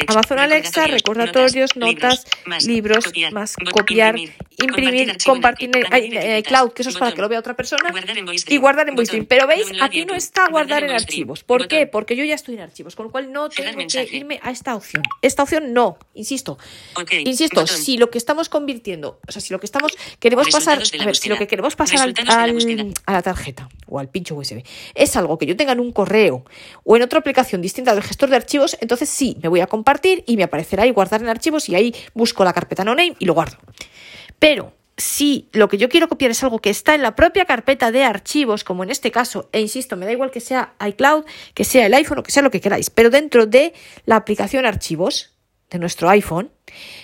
Amazon 0.08 0.38
Alexa, 0.38 0.86
recordatorios, 0.86 1.76
notas, 1.76 2.24
libros, 2.66 3.04
más 3.32 3.54
copiar, 3.72 4.16
imprimir, 4.58 5.16
compartir 5.24 5.70
en 5.74 6.16
eh, 6.16 6.42
cloud, 6.42 6.72
que 6.72 6.82
eso 6.82 6.90
es 6.90 6.96
para 6.96 7.12
que 7.12 7.20
lo 7.20 7.28
vea 7.28 7.38
otra 7.38 7.54
persona, 7.54 7.90
y 8.48 8.56
guardar 8.56 8.88
en 8.88 8.96
VoiceDream. 8.96 9.26
Pero 9.26 9.46
veis, 9.46 9.66
aquí 9.80 10.04
no 10.04 10.14
está 10.14 10.48
guardar 10.48 10.84
en 10.84 10.90
archivos. 10.90 11.44
¿Por 11.44 11.68
qué? 11.68 11.86
Porque 11.86 12.16
yo 12.16 12.24
ya 12.24 12.34
estoy 12.34 12.54
en 12.54 12.62
archivos, 12.62 12.96
con 12.96 13.06
lo 13.06 13.12
cual 13.12 13.32
no 13.32 13.48
tengo 13.48 13.76
que 13.76 14.08
irme 14.12 14.40
a 14.42 14.50
esta 14.50 14.74
opción. 14.74 15.02
Esta 15.22 15.42
opción 15.42 15.72
no, 15.72 15.98
insisto. 16.14 16.58
Insisto, 17.24 17.66
si 17.66 17.96
lo 17.96 18.10
que 18.10 18.18
estamos 18.18 18.48
convirtiendo, 18.48 19.20
o 19.26 19.32
sea, 19.32 19.40
si 19.40 19.52
lo 19.52 19.60
que 19.60 19.66
estamos 19.66 19.92
queremos 20.18 20.48
pasar, 20.50 20.82
a 20.98 21.04
ver, 21.04 21.16
si 21.16 21.28
lo 21.28 21.36
que 21.36 21.46
queremos 21.46 21.76
pasar 21.76 22.00
al, 22.00 22.94
a 23.06 23.12
la 23.12 23.19
tarjeta 23.22 23.68
o 23.86 23.98
al 23.98 24.08
pincho 24.08 24.34
USB 24.34 24.62
es 24.94 25.16
algo 25.16 25.38
que 25.38 25.46
yo 25.46 25.56
tenga 25.56 25.72
en 25.72 25.80
un 25.80 25.92
correo 25.92 26.44
o 26.84 26.96
en 26.96 27.02
otra 27.02 27.18
aplicación 27.18 27.62
distinta 27.62 27.94
del 27.94 28.02
gestor 28.02 28.30
de 28.30 28.36
archivos, 28.36 28.76
entonces 28.80 29.08
sí, 29.08 29.36
me 29.42 29.48
voy 29.48 29.60
a 29.60 29.66
compartir 29.66 30.24
y 30.26 30.36
me 30.36 30.44
aparecerá 30.44 30.84
ahí 30.84 30.90
guardar 30.90 31.22
en 31.22 31.28
archivos 31.28 31.68
y 31.68 31.74
ahí 31.74 31.94
busco 32.14 32.44
la 32.44 32.52
carpeta 32.52 32.84
no 32.84 32.94
name 32.94 33.16
y 33.18 33.24
lo 33.24 33.34
guardo. 33.34 33.58
Pero 34.38 34.72
si 34.96 35.48
lo 35.52 35.68
que 35.68 35.78
yo 35.78 35.88
quiero 35.88 36.08
copiar 36.08 36.30
es 36.30 36.42
algo 36.44 36.60
que 36.60 36.70
está 36.70 36.94
en 36.94 37.02
la 37.02 37.16
propia 37.16 37.44
carpeta 37.44 37.90
de 37.90 38.04
archivos, 38.04 38.64
como 38.64 38.84
en 38.84 38.90
este 38.90 39.10
caso, 39.10 39.48
e 39.52 39.60
insisto, 39.60 39.96
me 39.96 40.06
da 40.06 40.12
igual 40.12 40.30
que 40.30 40.40
sea 40.40 40.74
iCloud, 40.86 41.24
que 41.54 41.64
sea 41.64 41.86
el 41.86 41.94
iPhone 41.94 42.18
o 42.18 42.22
que 42.22 42.30
sea 42.30 42.42
lo 42.42 42.50
que 42.50 42.60
queráis, 42.60 42.90
pero 42.90 43.10
dentro 43.10 43.46
de 43.46 43.72
la 44.04 44.16
aplicación 44.16 44.66
archivos 44.66 45.34
de 45.70 45.78
nuestro 45.78 46.08
iPhone, 46.10 46.50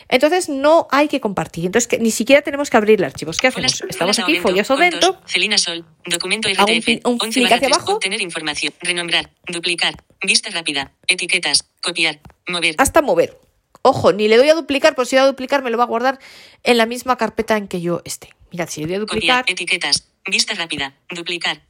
entonces 0.09 0.49
no 0.49 0.89
hay 0.91 1.09
que 1.09 1.21
compartir. 1.21 1.67
Entonces 1.67 1.89
que 1.89 1.99
ni 1.99 2.11
siquiera 2.11 2.43
tenemos 2.43 2.71
que 2.71 2.77
abrir 2.77 2.99
el 2.99 3.05
archivo. 3.05 3.33
¿Qué 3.41 3.47
hacemos? 3.47 3.83
Estamos 3.89 4.19
aquí, 4.19 4.39
follas 4.41 4.71
o 4.71 4.77
vento. 4.77 5.21
Celina 5.27 5.59
Sol, 5.59 5.85
documento 6.05 6.49
RTF, 6.49 7.05
un, 7.05 7.19
un 7.23 7.31
clic 7.31 7.51
hacia 7.51 7.69
abajo. 7.69 7.95
Obtener 7.95 8.21
información, 8.21 8.73
renombrar, 8.81 9.31
duplicar, 9.47 9.95
vista 10.23 10.51
rápida, 10.51 10.93
etiquetas, 11.07 11.65
copiar, 11.83 12.21
mover. 12.49 12.75
Hasta 12.79 13.03
mover. 13.03 13.39
Ojo, 13.83 14.13
ni 14.13 14.27
le 14.27 14.37
doy 14.37 14.49
a 14.49 14.55
duplicar, 14.55 14.97
porque 14.97 15.11
si 15.11 15.17
le 15.17 15.21
doy 15.21 15.29
a 15.29 15.31
duplicar 15.31 15.63
me 15.63 15.71
lo 15.71 15.79
va 15.79 15.85
a 15.85 15.87
guardar 15.87 16.19
en 16.65 16.77
la 16.77 16.87
misma 16.87 17.17
carpeta 17.17 17.57
en 17.57 17.69
que 17.69 17.81
yo 17.81 18.03
esté. 18.05 18.31
Mirad, 18.51 18.69
si 18.69 18.81
le 18.81 18.87
doy 18.87 18.97
a 18.97 18.99
duplicar... 19.01 19.45
etiquetas, 19.47 20.09
vista 20.27 20.55
rápida, 20.55 20.95
duplicar. 21.09 21.63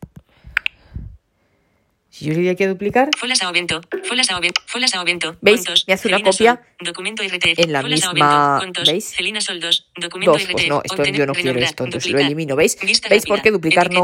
Si 2.16 2.24
yo 2.24 2.30
le 2.30 2.38
doy 2.38 2.48
aquí 2.48 2.64
a 2.64 2.68
duplicar... 2.68 3.10
Folas 3.18 3.42
a 3.42 3.50
Ovento, 3.50 3.82
folas 4.04 4.30
a 4.30 4.38
Ovento, 4.38 4.62
folas 4.64 4.94
a 4.94 5.02
Ovento. 5.02 5.36
¿Veis? 5.42 5.84
me 5.86 5.92
hace 5.92 6.08
una 6.08 6.22
copia 6.22 6.62
en 6.78 7.72
la 7.72 7.82
misma... 7.82 8.62
¿Veis? 8.86 9.12
Celina 9.14 9.42
Sol 9.42 9.60
2, 9.60 9.90
documento 9.96 10.32
Dos, 10.32 10.46
pues 10.50 10.66
no, 10.66 10.80
esto 10.82 11.04
yo 11.04 11.26
no 11.26 11.34
quiero 11.34 11.58
esto, 11.58 11.84
entonces 11.84 12.10
lo 12.10 12.18
elimino. 12.18 12.56
¿Veis? 12.56 12.78
¿Veis 13.10 13.26
por 13.26 13.42
qué 13.42 13.50
duplicar 13.50 13.92
no? 13.92 14.02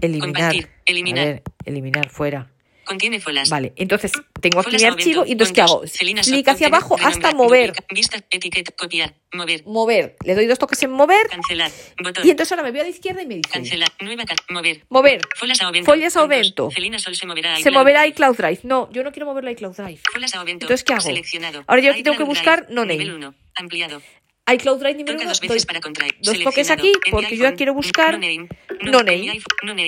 Eliminar. 0.00 0.54
eliminar. 0.86 1.42
Eliminar, 1.66 2.08
fuera. 2.08 2.50
Contiene 2.92 3.20
folas. 3.20 3.48
Vale, 3.48 3.72
entonces 3.76 4.12
tengo 4.42 4.60
aquí 4.60 4.76
mi 4.76 4.84
archivo 4.84 5.24
y 5.24 5.32
entonces 5.32 5.54
¿qué 5.54 5.62
hago? 5.62 5.82
Clic 6.22 6.46
hacia 6.46 6.66
abajo 6.66 6.94
hasta 7.02 7.32
mover. 7.32 7.72
Vista, 7.88 8.22
etiqueta, 8.30 8.70
copiar, 8.72 9.14
mover. 9.32 9.64
Mover. 9.64 10.16
Le 10.26 10.34
doy 10.34 10.44
dos 10.44 10.58
toques 10.58 10.82
en 10.82 10.90
mover. 10.90 11.26
Cancelar. 11.30 11.70
Botón. 12.04 12.26
Y 12.26 12.30
entonces 12.30 12.52
ahora 12.52 12.64
me 12.64 12.70
voy 12.70 12.80
a 12.80 12.82
la 12.82 12.90
izquierda 12.90 13.22
y 13.22 13.26
me 13.26 13.36
dice. 13.36 13.48
Cancelar. 13.50 13.88
Nueva 14.02 14.24
mover. 14.50 14.84
Mover. 14.90 15.22
Folias 15.34 15.62
a 15.62 15.70
Ovento. 15.70 15.90
Folias 15.90 16.16
a 16.18 16.22
Ovento. 16.22 16.70
Celina 16.70 16.98
Sol 16.98 17.16
se 17.16 17.26
moverá. 17.26 17.56
Se 17.56 17.70
moverá 17.70 18.06
iCloud 18.08 18.36
Drive. 18.36 18.60
No, 18.64 18.92
yo 18.92 19.02
no 19.02 19.10
quiero 19.10 19.24
mover 19.24 19.44
la 19.44 19.52
iCloud 19.52 19.74
Drive. 19.74 20.00
A 20.34 20.42
Ovento. 20.42 20.66
Entonces 20.66 20.84
¿qué 20.84 20.92
hago? 20.92 21.00
Seleccionado. 21.00 21.64
Ahora 21.66 21.80
yo 21.80 21.92
aquí 21.92 22.02
tengo 22.02 22.18
que 22.18 22.24
buscar 22.24 22.66
no 22.68 22.82
name. 22.84 22.98
Nivel 22.98 23.14
1. 23.14 23.34
Ampliado. 23.54 24.02
iCloud 24.52 24.80
Drive 24.80 24.96
nivel 24.96 25.16
1. 25.16 25.28
Dos, 25.28 25.40
veces 25.40 25.64
para 25.64 25.80
contraer. 25.80 26.14
dos 26.20 26.38
toques 26.40 26.70
aquí 26.70 26.92
porque 27.10 27.38
yo 27.38 27.44
ya 27.44 27.54
quiero 27.54 27.72
buscar 27.72 28.20
no 28.20 28.98
name. 29.02 29.40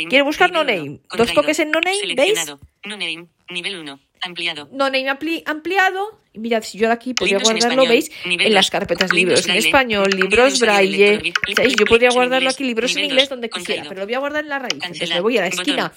Quiero 0.09 0.25
buscar 0.25 0.51
no 0.53 0.65
name. 0.65 1.01
Dos 1.15 1.35
toques 1.35 1.59
en 1.59 1.71
no 1.71 1.81
name, 1.81 2.15
¿veis? 2.15 2.55
No 2.85 2.97
name. 2.97 3.29
Nivel 3.51 3.79
1. 3.79 4.01
Ampliado. 4.23 4.69
No 4.73 4.87
name 4.87 5.09
ampli 5.09 5.43
ampliado. 5.47 6.21
Mirad, 6.35 6.63
si 6.63 6.79
yo 6.79 6.91
aquí 6.91 7.15
podría 7.15 7.39
guardarlo, 7.39 7.87
¿veis? 7.87 8.11
En 8.25 8.55
las 8.55 8.71
carpetas 8.71 9.13
libros 9.13 9.47
en 9.47 9.57
español, 9.57 10.11
libros 10.11 10.59
braille. 10.59 11.33
¿Sabéis? 11.55 11.77
Yo 11.77 11.87
podría 11.87 12.11
guardarlo 12.11 12.51
aquí, 12.51 12.65
libros 12.65 12.97
en 12.97 13.05
inglés, 13.05 13.29
donde 13.29 13.51
quisiera, 13.51 13.85
pero 13.89 14.01
lo 14.01 14.07
voy 14.07 14.15
a 14.15 14.19
guardar 14.19 14.45
en 14.45 14.51
la 14.51 14.59
raíz. 14.59 14.75
Entonces 14.75 15.11
me 15.11 15.21
voy 15.21 15.39
a 15.39 15.43
la 15.43 15.49
esquina 15.49 15.93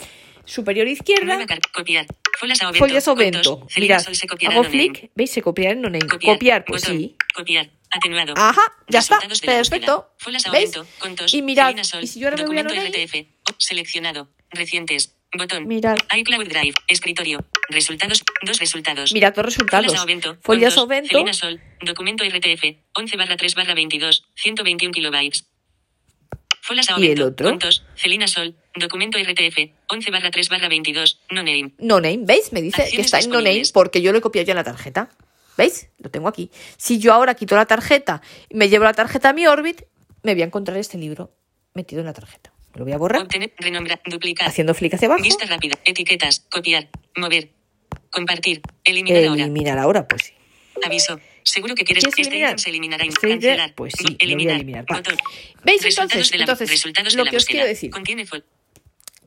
superior 0.45 0.88
izquierda. 0.88 1.45
Folias 2.73 3.08
o 3.08 3.15
vento. 3.15 3.67
Mirad, 3.78 4.04
hago 4.50 4.63
flick, 4.63 5.12
¿veis? 5.15 5.32
Se 5.32 5.41
copiar 5.41 5.73
en 5.73 5.82
no 5.82 5.89
name. 5.89 6.08
Copiar, 6.08 6.65
pues 6.65 6.84
sí. 6.84 7.15
Copiar. 7.34 7.69
Atenuado. 7.89 8.34
Ajá, 8.36 8.62
ya 8.89 9.00
está. 9.00 9.19
Perfecto. 9.43 10.12
¿Veis? 10.52 10.71
Y 11.32 11.41
mirad, 11.41 11.73
y 12.02 12.08
si 12.08 12.19
yo 12.19 12.28
ahora 12.28 12.43
me 12.43 12.47
voy 12.47 12.60
a 12.60 12.63
no 12.63 12.69
name. 12.69 13.08
Seleccionado. 13.58 14.30
Recientes. 14.52 15.17
Botón. 15.34 15.68
Mirad. 15.68 15.98
iCloud 16.16 16.48
Drive. 16.48 16.74
Escritorio. 16.88 17.46
Resultados. 17.70 18.24
Dos 18.44 18.60
resultados. 18.60 19.13
Mirad 19.13 19.34
dos 19.34 19.46
resultados. 19.46 19.88
Folias 20.42 20.78
Aumento. 20.78 21.12
Folias 21.12 21.38
Sol. 21.38 21.62
Documento 21.82 22.24
RTF. 22.24 22.63
11 22.94 23.18
barra 23.18 23.36
3 23.38 23.56
barra 23.56 23.74
22. 23.74 24.26
121 24.36 24.94
kilobytes. 24.94 25.46
Folias 26.62 26.90
¿Y 26.90 26.94
Aumento. 26.94 27.13
el 27.13 27.22
otro? 27.22 27.50
Fondos. 27.50 27.86
Celina 27.96 28.28
Sol. 28.28 28.56
Documento 28.76 29.18
RTF. 29.18 29.58
11 29.90 30.12
barra 30.12 30.32
3 30.32 30.50
barra 30.50 30.70
22. 30.70 31.22
No 31.30 31.44
name. 31.44 31.74
No 31.78 32.00
name, 32.00 32.20
¿veis? 32.22 32.54
Me 32.54 32.62
dice 32.62 32.78
que 32.78 32.84
Acciones 32.84 33.06
está 33.06 33.20
en 33.20 33.30
no 33.30 33.42
name 33.42 33.63
porque 33.74 34.02
yo 34.02 34.12
lo 34.12 34.18
he 34.20 34.22
copiado 34.22 34.46
ya 34.46 34.54
en 34.54 34.58
la 34.58 34.63
tarjeta. 34.63 35.10
¿Veis? 35.58 35.90
Lo 35.98 36.10
tengo 36.10 36.28
aquí. 36.28 36.52
Si 36.78 37.00
yo 37.00 37.13
ahora 37.13 37.36
quito 37.36 37.56
la 37.56 37.66
tarjeta 37.66 38.22
y 38.50 38.56
me 38.56 38.70
llevo 38.70 38.86
la 38.86 38.94
tarjeta 38.94 39.30
a 39.30 39.34
mi 39.34 39.48
Orbit, 39.48 39.84
me 40.24 40.34
voy 40.34 40.44
a 40.44 40.46
encontrar 40.46 40.78
este 40.78 40.98
libro 40.98 41.34
metido 41.74 42.02
en 42.02 42.06
la 42.08 42.13
tarjeta. 42.13 42.54
Lo 42.78 42.84
voy 42.86 42.94
a 42.94 42.98
borrar 42.98 43.22
Obtener. 43.24 43.54
Renombrar. 43.58 44.02
Duplicar. 44.06 44.48
haciendo 44.48 44.74
flick 44.74 44.94
hacia 44.94 45.08
abajo. 45.08 45.24
Vista 45.24 45.46
rápida. 45.46 45.78
Etiquetas. 45.86 46.42
Copiar. 46.50 46.88
Mover. 47.16 47.50
Compartir. 48.12 48.62
Eliminar 48.84 49.26
ahora. 49.26 49.44
Eliminar 49.44 49.78
ahora, 49.80 50.08
pues 50.08 50.24
sí. 50.24 50.34
Aviso. 50.86 51.20
Seguro 51.44 51.76
que 51.76 51.84
quieres 51.86 52.04
¿Quieres 52.04 52.20
este 52.20 52.30
eliminar? 52.30 52.52
ítem 52.52 52.58
se 52.60 52.70
eliminará. 52.70 53.04
Este 53.06 53.28
ítem, 53.28 53.40
Cancelar. 53.42 53.74
pues 53.76 53.94
sí, 53.98 54.04
lo 54.04 54.10
voy 54.10 54.18
a 54.20 54.26
eliminar. 54.26 54.56
eliminar. 54.56 54.86
¿Veis 55.63 55.82
Resultados 55.82 56.12
entonces? 56.13 56.32
de 56.32 56.38
la- 56.38 56.44
Entonces, 56.44 57.16
lo 57.16 57.26
que 57.26 57.38
os 57.38 57.46
quiero 57.46 57.66
decir. 57.66 57.90
Contiene 57.90 58.26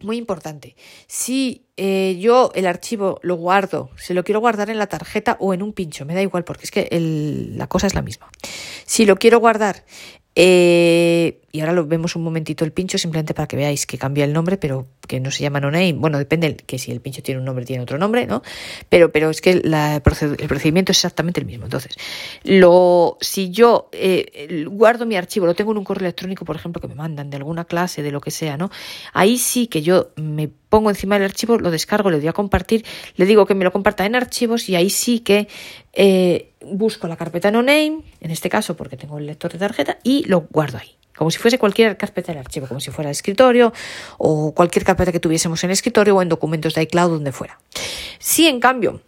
Muy 0.02 0.16
importante. 0.16 0.76
Si 1.06 1.64
eh, 1.76 2.16
yo 2.20 2.52
el 2.54 2.66
archivo 2.66 3.18
lo 3.22 3.34
guardo, 3.36 3.90
se 3.96 4.14
lo 4.14 4.22
quiero 4.22 4.40
guardar 4.40 4.70
en 4.70 4.78
la 4.78 4.86
tarjeta 4.86 5.36
o 5.40 5.52
en 5.54 5.62
un 5.62 5.72
pincho, 5.72 6.04
me 6.04 6.14
da 6.14 6.22
igual 6.22 6.44
porque 6.44 6.64
es 6.64 6.70
que 6.70 6.88
el- 6.92 7.56
la 7.58 7.66
cosa 7.66 7.86
es 7.86 7.94
la 7.94 8.02
misma. 8.02 8.30
Si 8.86 9.04
lo 9.06 9.16
quiero 9.16 9.40
guardar, 9.40 9.84
eh, 10.36 11.40
y 11.52 11.60
ahora 11.60 11.72
lo 11.72 11.86
vemos 11.86 12.14
un 12.14 12.22
momentito 12.22 12.64
el 12.64 12.72
pincho, 12.72 12.96
simplemente 12.96 13.34
para 13.34 13.48
que 13.48 13.56
veáis 13.56 13.86
que 13.86 13.98
cambia 13.98 14.24
el 14.24 14.32
nombre, 14.32 14.56
pero 14.56 14.86
que 15.08 15.18
no 15.18 15.30
se 15.32 15.42
llama 15.42 15.58
no 15.58 15.70
name. 15.70 15.94
Bueno, 15.94 16.18
depende 16.18 16.56
que 16.56 16.78
si 16.78 16.92
el 16.92 17.00
pincho 17.00 17.22
tiene 17.22 17.40
un 17.40 17.44
nombre, 17.44 17.64
tiene 17.64 17.82
otro 17.82 17.98
nombre, 17.98 18.26
¿no? 18.26 18.42
Pero, 18.88 19.10
pero 19.10 19.30
es 19.30 19.40
que 19.40 19.50
el 19.50 20.02
procedimiento 20.02 20.92
es 20.92 20.98
exactamente 20.98 21.40
el 21.40 21.46
mismo. 21.46 21.64
Entonces, 21.64 21.96
lo, 22.44 23.18
si 23.20 23.50
yo 23.50 23.88
eh, 23.92 24.66
guardo 24.70 25.06
mi 25.06 25.16
archivo, 25.16 25.46
lo 25.46 25.54
tengo 25.54 25.72
en 25.72 25.78
un 25.78 25.84
correo 25.84 26.06
electrónico, 26.06 26.44
por 26.44 26.54
ejemplo, 26.54 26.80
que 26.80 26.86
me 26.86 26.94
mandan 26.94 27.30
de 27.30 27.36
alguna 27.36 27.64
clase, 27.64 28.02
de 28.02 28.12
lo 28.12 28.20
que 28.20 28.30
sea, 28.30 28.56
¿no? 28.56 28.70
Ahí 29.12 29.36
sí 29.36 29.66
que 29.66 29.82
yo 29.82 30.10
me 30.16 30.48
pongo 30.48 30.90
encima 30.90 31.16
del 31.16 31.24
archivo, 31.24 31.58
lo 31.58 31.72
descargo, 31.72 32.10
le 32.10 32.18
doy 32.18 32.28
a 32.28 32.32
compartir, 32.32 32.84
le 33.16 33.26
digo 33.26 33.44
que 33.44 33.56
me 33.56 33.64
lo 33.64 33.72
comparta 33.72 34.06
en 34.06 34.14
archivos 34.14 34.68
y 34.68 34.76
ahí 34.76 34.88
sí 34.88 35.18
que 35.18 35.48
eh, 35.92 36.52
busco 36.60 37.08
la 37.08 37.16
carpeta 37.16 37.50
no 37.50 37.62
name, 37.62 38.02
en 38.20 38.30
este 38.30 38.48
caso 38.48 38.76
porque 38.76 38.96
tengo 38.96 39.18
el 39.18 39.26
lector 39.26 39.52
de 39.52 39.58
tarjeta, 39.58 39.98
y 40.04 40.22
lo 40.28 40.46
guardo 40.52 40.78
ahí. 40.78 40.99
Como 41.20 41.30
si 41.30 41.36
fuese 41.36 41.58
cualquier 41.58 41.98
carpeta 41.98 42.32
del 42.32 42.38
archivo, 42.38 42.66
como 42.66 42.80
si 42.80 42.90
fuera 42.90 43.10
escritorio 43.10 43.74
o 44.16 44.54
cualquier 44.54 44.86
carpeta 44.86 45.12
que 45.12 45.20
tuviésemos 45.20 45.62
en 45.64 45.70
escritorio 45.70 46.16
o 46.16 46.22
en 46.22 46.30
documentos 46.30 46.72
de 46.72 46.80
iCloud, 46.84 47.10
donde 47.10 47.30
fuera. 47.30 47.60
Si 48.18 48.46
en 48.46 48.58
cambio 48.58 49.02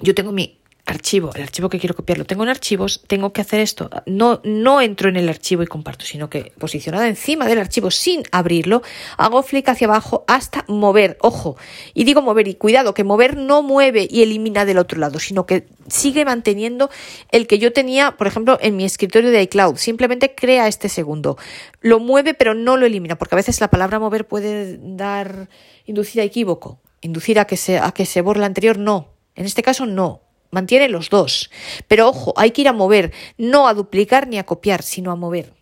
yo 0.00 0.12
tengo 0.12 0.32
mi 0.32 0.58
archivo, 0.84 1.30
el 1.34 1.42
archivo 1.42 1.68
que 1.68 1.78
quiero 1.78 1.94
copiar 1.94 2.18
lo 2.18 2.24
tengo 2.24 2.42
en 2.42 2.48
archivos, 2.48 3.02
tengo 3.06 3.32
que 3.32 3.40
hacer 3.40 3.60
esto. 3.60 3.88
No, 4.06 4.40
no 4.44 4.80
entro 4.80 5.08
en 5.08 5.16
el 5.16 5.28
archivo 5.28 5.62
y 5.62 5.66
comparto, 5.66 6.04
sino 6.04 6.28
que 6.28 6.52
posicionada 6.58 7.06
encima 7.08 7.46
del 7.46 7.58
archivo 7.58 7.90
sin 7.90 8.24
abrirlo, 8.32 8.82
hago 9.16 9.42
flick 9.42 9.68
hacia 9.68 9.86
abajo 9.86 10.24
hasta 10.26 10.64
mover. 10.66 11.18
Ojo, 11.20 11.56
y 11.94 12.04
digo 12.04 12.20
mover 12.20 12.48
y 12.48 12.54
cuidado, 12.54 12.94
que 12.94 13.04
mover 13.04 13.36
no 13.36 13.62
mueve 13.62 14.08
y 14.10 14.22
elimina 14.22 14.64
del 14.64 14.78
otro 14.78 14.98
lado, 14.98 15.20
sino 15.20 15.46
que 15.46 15.68
sigue 15.88 16.24
manteniendo 16.24 16.90
el 17.30 17.46
que 17.46 17.58
yo 17.58 17.72
tenía, 17.72 18.12
por 18.12 18.26
ejemplo, 18.26 18.58
en 18.60 18.76
mi 18.76 18.84
escritorio 18.84 19.30
de 19.30 19.42
iCloud. 19.42 19.76
Simplemente 19.76 20.34
crea 20.34 20.66
este 20.66 20.88
segundo. 20.88 21.38
Lo 21.80 22.00
mueve, 22.00 22.34
pero 22.34 22.54
no 22.54 22.76
lo 22.76 22.86
elimina, 22.86 23.16
porque 23.16 23.34
a 23.34 23.36
veces 23.36 23.60
la 23.60 23.70
palabra 23.70 24.00
mover 24.00 24.26
puede 24.26 24.78
dar, 24.82 25.48
inducir 25.86 26.20
a 26.22 26.24
equívoco, 26.24 26.80
inducir 27.00 27.38
a 27.38 27.44
que 27.44 27.56
se, 27.56 27.78
a 27.78 27.92
que 27.92 28.04
se 28.04 28.20
borre 28.20 28.40
la 28.40 28.46
anterior, 28.46 28.78
no. 28.78 29.12
En 29.36 29.46
este 29.46 29.62
caso, 29.62 29.86
no. 29.86 30.31
Mantiene 30.52 30.90
los 30.90 31.08
dos. 31.08 31.50
Pero 31.88 32.08
ojo, 32.08 32.34
hay 32.36 32.50
que 32.50 32.60
ir 32.60 32.68
a 32.68 32.74
mover, 32.74 33.12
no 33.38 33.66
a 33.66 33.74
duplicar 33.74 34.28
ni 34.28 34.38
a 34.38 34.44
copiar, 34.44 34.82
sino 34.82 35.10
a 35.10 35.16
mover. 35.16 35.54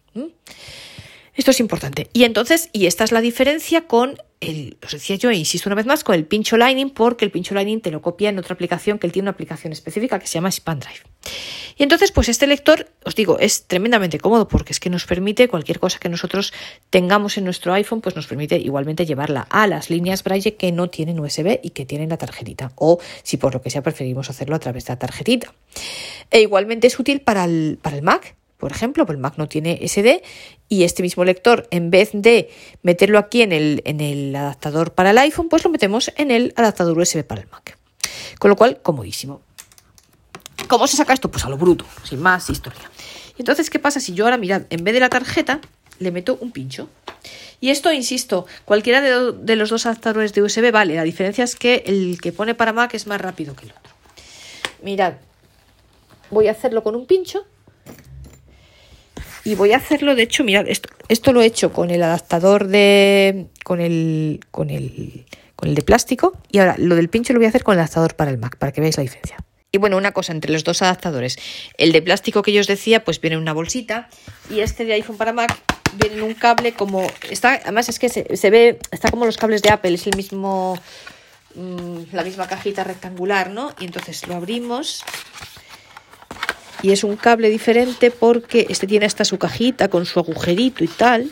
Esto 1.34 1.52
es 1.52 1.60
importante. 1.60 2.10
Y 2.12 2.24
entonces, 2.24 2.68
y 2.72 2.86
esta 2.86 3.04
es 3.04 3.12
la 3.12 3.20
diferencia 3.20 3.86
con 3.86 4.18
el, 4.40 4.76
os 4.84 4.92
decía 4.92 5.16
yo, 5.16 5.30
insisto 5.30 5.68
una 5.68 5.76
vez 5.76 5.86
más, 5.86 6.02
con 6.02 6.16
el 6.16 6.26
pincho 6.26 6.56
Lightning, 6.56 6.90
porque 6.90 7.24
el 7.24 7.30
pincho 7.30 7.54
Lightning 7.54 7.80
te 7.80 7.90
lo 7.90 8.02
copia 8.02 8.30
en 8.30 8.38
otra 8.38 8.54
aplicación 8.54 8.98
que 8.98 9.06
él 9.06 9.12
tiene 9.12 9.24
una 9.24 9.30
aplicación 9.30 9.72
específica 9.72 10.18
que 10.18 10.26
se 10.26 10.34
llama 10.34 10.50
SpanDrive. 10.50 11.00
Y 11.80 11.82
entonces, 11.82 12.12
pues 12.12 12.28
este 12.28 12.46
lector, 12.46 12.90
os 13.06 13.14
digo, 13.14 13.38
es 13.38 13.64
tremendamente 13.64 14.18
cómodo 14.18 14.46
porque 14.48 14.74
es 14.74 14.80
que 14.80 14.90
nos 14.90 15.06
permite 15.06 15.48
cualquier 15.48 15.80
cosa 15.80 15.98
que 15.98 16.10
nosotros 16.10 16.52
tengamos 16.90 17.38
en 17.38 17.44
nuestro 17.44 17.72
iPhone, 17.72 18.02
pues 18.02 18.14
nos 18.14 18.26
permite 18.26 18.58
igualmente 18.58 19.06
llevarla 19.06 19.46
a 19.48 19.66
las 19.66 19.88
líneas 19.88 20.22
Braille 20.22 20.56
que 20.56 20.72
no 20.72 20.90
tienen 20.90 21.18
USB 21.18 21.58
y 21.62 21.70
que 21.70 21.86
tienen 21.86 22.10
la 22.10 22.18
tarjetita. 22.18 22.72
O 22.74 22.98
si 23.22 23.38
por 23.38 23.54
lo 23.54 23.62
que 23.62 23.70
sea 23.70 23.80
preferimos 23.80 24.28
hacerlo 24.28 24.56
a 24.56 24.58
través 24.58 24.84
de 24.84 24.92
la 24.92 24.98
tarjetita. 24.98 25.54
E 26.30 26.42
igualmente 26.42 26.86
es 26.86 27.00
útil 27.00 27.22
para 27.22 27.46
el, 27.46 27.78
para 27.80 27.96
el 27.96 28.02
Mac. 28.02 28.36
Por 28.58 28.72
ejemplo, 28.72 29.06
pues 29.06 29.16
el 29.16 29.22
Mac 29.22 29.38
no 29.38 29.48
tiene 29.48 29.80
SD 29.82 30.22
y 30.68 30.84
este 30.84 31.02
mismo 31.02 31.24
lector, 31.24 31.66
en 31.70 31.90
vez 31.90 32.10
de 32.12 32.50
meterlo 32.82 33.18
aquí 33.18 33.40
en 33.40 33.52
el, 33.52 33.80
en 33.86 34.02
el 34.02 34.36
adaptador 34.36 34.92
para 34.92 35.12
el 35.12 35.18
iPhone, 35.18 35.48
pues 35.48 35.64
lo 35.64 35.70
metemos 35.70 36.12
en 36.18 36.30
el 36.30 36.52
adaptador 36.56 36.98
USB 36.98 37.24
para 37.24 37.40
el 37.40 37.48
Mac. 37.48 37.78
Con 38.38 38.50
lo 38.50 38.56
cual, 38.56 38.82
comodísimo. 38.82 39.40
¿Cómo 40.70 40.86
se 40.86 40.96
saca 40.96 41.12
esto? 41.12 41.28
Pues 41.28 41.44
a 41.44 41.48
lo 41.48 41.56
bruto, 41.56 41.84
sin 42.04 42.20
más 42.20 42.48
historia. 42.48 42.88
Entonces, 43.36 43.68
¿qué 43.70 43.80
pasa 43.80 43.98
si 43.98 44.14
yo 44.14 44.24
ahora, 44.24 44.36
mirad, 44.36 44.62
en 44.70 44.84
vez 44.84 44.94
de 44.94 45.00
la 45.00 45.08
tarjeta, 45.08 45.60
le 45.98 46.12
meto 46.12 46.38
un 46.40 46.52
pincho? 46.52 46.88
Y 47.60 47.70
esto, 47.70 47.92
insisto, 47.92 48.46
cualquiera 48.64 49.00
de 49.00 49.56
los 49.56 49.70
dos 49.70 49.86
adaptadores 49.86 50.32
de 50.32 50.42
USB 50.42 50.70
vale. 50.70 50.94
La 50.94 51.02
diferencia 51.02 51.42
es 51.42 51.56
que 51.56 51.82
el 51.86 52.20
que 52.22 52.30
pone 52.30 52.54
para 52.54 52.72
Mac 52.72 52.94
es 52.94 53.08
más 53.08 53.20
rápido 53.20 53.56
que 53.56 53.64
el 53.64 53.72
otro. 53.72 53.92
Mirad, 54.84 55.14
voy 56.30 56.46
a 56.46 56.52
hacerlo 56.52 56.84
con 56.84 56.94
un 56.94 57.04
pincho. 57.04 57.44
Y 59.42 59.56
voy 59.56 59.72
a 59.72 59.78
hacerlo, 59.78 60.14
de 60.14 60.22
hecho, 60.22 60.44
mirad, 60.44 60.68
esto, 60.68 60.88
esto 61.08 61.32
lo 61.32 61.42
he 61.42 61.46
hecho 61.46 61.72
con 61.72 61.90
el 61.90 62.00
adaptador 62.00 62.68
de. 62.68 63.48
con 63.64 63.80
el. 63.80 64.38
con 64.52 64.70
el. 64.70 65.26
con 65.56 65.68
el 65.68 65.74
de 65.74 65.82
plástico. 65.82 66.38
Y 66.52 66.58
ahora 66.58 66.76
lo 66.78 66.94
del 66.94 67.08
pincho 67.08 67.32
lo 67.32 67.40
voy 67.40 67.46
a 67.46 67.48
hacer 67.48 67.64
con 67.64 67.72
el 67.72 67.80
adaptador 67.80 68.14
para 68.14 68.30
el 68.30 68.38
Mac, 68.38 68.56
para 68.56 68.70
que 68.70 68.80
veáis 68.80 68.96
la 68.96 69.02
diferencia. 69.02 69.36
Y 69.72 69.78
bueno, 69.78 69.96
una 69.96 70.12
cosa 70.12 70.32
entre 70.32 70.52
los 70.52 70.64
dos 70.64 70.82
adaptadores. 70.82 71.38
El 71.78 71.92
de 71.92 72.02
plástico 72.02 72.42
que 72.42 72.52
yo 72.52 72.60
os 72.60 72.66
decía, 72.66 73.04
pues 73.04 73.20
viene 73.20 73.36
en 73.36 73.42
una 73.42 73.52
bolsita. 73.52 74.08
Y 74.50 74.60
este 74.60 74.84
de 74.84 74.94
iPhone 74.94 75.16
para 75.16 75.32
Mac 75.32 75.56
viene 75.94 76.16
en 76.16 76.22
un 76.22 76.34
cable 76.34 76.72
como. 76.72 77.06
Está, 77.28 77.54
además 77.54 77.88
es 77.88 77.98
que 77.98 78.08
se, 78.08 78.50
ve. 78.50 78.78
Está 78.90 79.10
como 79.10 79.26
los 79.26 79.36
cables 79.36 79.62
de 79.62 79.70
Apple, 79.70 79.94
es 79.94 80.06
el 80.06 80.16
mismo. 80.16 80.76
mm, 81.54 81.98
la 82.12 82.24
misma 82.24 82.48
cajita 82.48 82.82
rectangular, 82.82 83.50
¿no? 83.50 83.72
Y 83.78 83.84
entonces 83.84 84.26
lo 84.26 84.34
abrimos 84.34 85.04
y 86.82 86.92
es 86.92 87.04
un 87.04 87.16
cable 87.16 87.50
diferente 87.50 88.10
porque 88.10 88.66
este 88.68 88.86
tiene 88.86 89.06
hasta 89.06 89.24
su 89.24 89.38
cajita 89.38 89.88
con 89.88 90.06
su 90.06 90.18
agujerito 90.18 90.84
y 90.84 90.88
tal. 90.88 91.30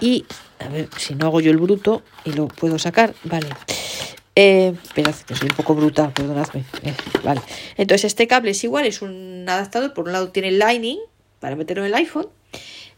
Y 0.00 0.24
a 0.58 0.68
ver 0.68 0.88
si 0.96 1.14
no 1.14 1.26
hago 1.26 1.40
yo 1.40 1.50
el 1.50 1.58
bruto 1.58 2.02
y 2.24 2.32
lo 2.32 2.48
puedo 2.48 2.78
sacar, 2.78 3.14
vale. 3.24 3.48
Eh, 4.34 4.74
esperad, 4.82 5.14
que 5.14 5.34
soy 5.34 5.48
un 5.48 5.56
poco 5.56 5.74
bruta, 5.74 6.12
perdonadme. 6.12 6.64
Eh, 6.82 6.94
vale. 7.22 7.42
Entonces 7.76 8.06
este 8.06 8.26
cable 8.26 8.52
es 8.52 8.64
igual, 8.64 8.86
es 8.86 9.02
un 9.02 9.44
adaptador. 9.48 9.92
Por 9.92 10.06
un 10.06 10.12
lado 10.12 10.30
tiene 10.30 10.50
Lightning 10.50 10.98
para 11.40 11.56
meterlo 11.56 11.84
en 11.84 11.88
el 11.88 11.94
iPhone. 11.94 12.28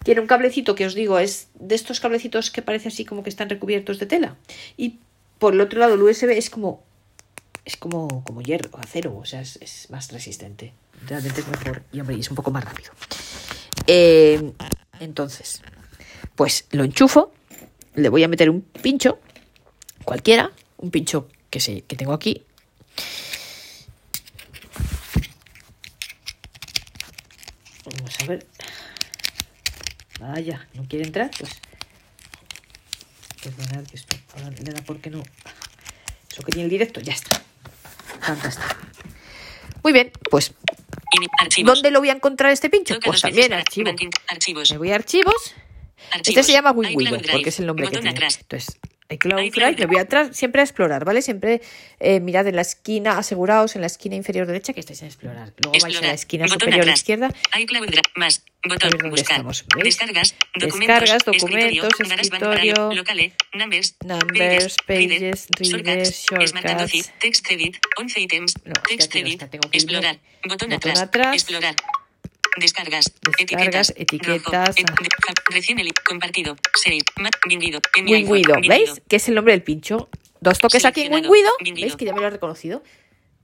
Tiene 0.04 0.20
un 0.20 0.26
cablecito 0.26 0.74
que 0.74 0.86
os 0.86 0.94
digo, 0.94 1.18
es 1.18 1.48
de 1.54 1.74
estos 1.74 1.98
cablecitos 1.98 2.50
que 2.50 2.62
parece 2.62 2.88
así 2.88 3.04
como 3.04 3.22
que 3.22 3.30
están 3.30 3.48
recubiertos 3.48 3.98
de 3.98 4.06
tela. 4.06 4.36
Y 4.76 4.98
por 5.38 5.54
el 5.54 5.60
otro 5.60 5.80
lado 5.80 5.94
el 5.94 6.02
USB 6.02 6.30
es 6.30 6.50
como 6.50 6.82
es 7.64 7.76
como, 7.76 8.22
como 8.24 8.42
hierro, 8.42 8.70
acero, 8.78 9.16
o 9.16 9.24
sea, 9.24 9.40
es, 9.40 9.56
es 9.62 9.90
más 9.90 10.12
resistente. 10.12 10.72
Realmente 11.06 11.40
es 11.40 11.48
mejor 11.48 11.82
y, 11.92 12.00
hombre, 12.00 12.16
es 12.18 12.28
un 12.28 12.36
poco 12.36 12.50
más 12.50 12.64
rápido. 12.64 12.92
Eh, 13.86 14.52
entonces, 15.00 15.62
pues 16.34 16.66
lo 16.70 16.84
enchufo, 16.84 17.32
le 17.94 18.08
voy 18.08 18.22
a 18.22 18.28
meter 18.28 18.50
un 18.50 18.60
pincho, 18.60 19.18
cualquiera, 20.04 20.52
un 20.78 20.90
pincho 20.90 21.28
que, 21.50 21.60
sé, 21.60 21.82
que 21.82 21.96
tengo 21.96 22.12
aquí. 22.12 22.42
Vamos 27.84 28.16
a 28.20 28.24
ver. 28.26 28.46
Vaya, 30.20 30.66
no 30.74 30.86
quiere 30.88 31.04
entrar, 31.04 31.30
pues. 31.38 31.50
Perdonad 33.42 33.84
que 33.86 33.96
esto 33.96 34.16
ahora 34.34 34.50
le 34.50 34.72
da 34.72 34.82
porque 34.82 35.10
no. 35.10 35.22
Eso 36.30 36.42
que 36.42 36.52
tiene 36.52 36.64
el 36.64 36.70
directo, 36.70 37.00
ya 37.00 37.12
está. 37.12 37.42
Fantástico. 38.20 38.74
Muy 39.82 39.92
bien, 39.92 40.10
pues, 40.30 40.54
Archivos. 41.38 41.74
¿dónde 41.74 41.90
lo 41.90 41.98
voy 42.00 42.08
a 42.08 42.14
encontrar 42.14 42.50
este 42.52 42.70
pincho? 42.70 42.94
Toca 42.94 43.06
Pues 43.06 43.20
también 43.20 43.36
veces 43.36 43.50
para 43.50 43.60
archivo. 43.60 43.90
mantin- 43.90 44.20
Archivos. 44.28 44.70
Me 44.72 44.78
voy 44.78 44.90
a 44.92 44.94
archivos. 44.94 45.34
Este 45.44 46.16
Archivos. 46.18 46.46
se 46.46 46.52
llama 46.52 46.72
Drive. 46.72 47.28
porque 47.32 47.48
es 47.50 47.60
el 47.60 47.66
nombre 47.66 47.84
que 47.84 47.90
Botón 47.90 48.02
tiene. 48.02 48.16
atrás. 48.16 48.38
Entonces, 48.40 48.78
iCloud 49.10 49.36
Drive, 49.50 49.70
me 49.70 49.72
Drive. 49.76 49.86
voy 49.86 49.98
atrás, 49.98 50.36
siempre 50.36 50.60
a 50.62 50.64
explorar, 50.64 51.04
¿vale? 51.04 51.20
Siempre 51.22 51.60
eh, 52.00 52.20
mirad 52.20 52.46
en 52.46 52.56
la 52.56 52.62
esquina, 52.62 53.18
aseguraos 53.18 53.74
en 53.76 53.82
la 53.82 53.86
esquina 53.86 54.16
inferior 54.16 54.46
derecha 54.46 54.72
que 54.72 54.80
estáis 54.80 55.02
en 55.02 55.08
explorar. 55.08 55.52
Luego 55.62 55.78
vais 55.82 55.96
a 55.98 56.00
la 56.00 56.12
esquina 56.14 56.44
Botón 56.44 56.60
superior 56.60 56.82
atrás. 56.82 56.98
izquierda 57.00 57.28
iCloud 57.60 57.86
Drive. 57.86 58.02
Más. 58.16 58.44
Botón. 58.66 58.88
A 58.88 58.90
dónde 58.96 59.10
buscar. 59.10 59.32
estamos. 59.36 59.64
Descargas. 59.82 60.34
Documentos. 60.58 61.00
Descargas, 61.00 61.26
escritorio, 61.36 61.82
documentos, 61.82 62.00
Braille, 62.00 62.22
escritorio, 62.22 62.92
Locale. 62.94 63.32
Numbers. 63.52 63.96
Numbers, 64.04 64.76
pages, 64.86 65.46
readers, 65.58 66.24
shortcuts. 66.24 67.12
Text 67.20 67.50
Edit. 67.50 67.76
11 67.98 68.20
ítems. 68.20 68.54
No, 68.64 68.72
es 68.72 68.82
que 68.88 68.96
Text 68.96 69.16
Edit. 69.16 69.50
que. 69.50 69.58
Explorar. 69.72 70.16
Botón, 70.44 70.48
Botón 70.48 70.72
atrás. 70.72 71.02
atrás. 71.02 71.34
Explorar. 71.34 71.74
Descargas. 72.56 73.12
Descargas, 73.38 73.92
etiquetas. 73.96 74.76
recién 75.50 75.78
compartido. 76.04 76.56
Save. 76.74 76.98
Wingwido, 77.48 77.80
vinguido. 77.94 78.56
¿veis? 78.68 79.02
Que 79.08 79.16
es 79.16 79.28
el 79.28 79.34
nombre 79.34 79.52
del 79.52 79.62
pincho. 79.62 80.08
Dos 80.40 80.58
toques 80.58 80.84
aquí 80.84 81.02
en 81.02 81.12
vinguido. 81.12 81.50
¿Veis 81.60 81.96
que 81.96 82.04
ya 82.04 82.12
me 82.12 82.20
lo 82.20 82.26
he 82.26 82.30
reconocido? 82.30 82.82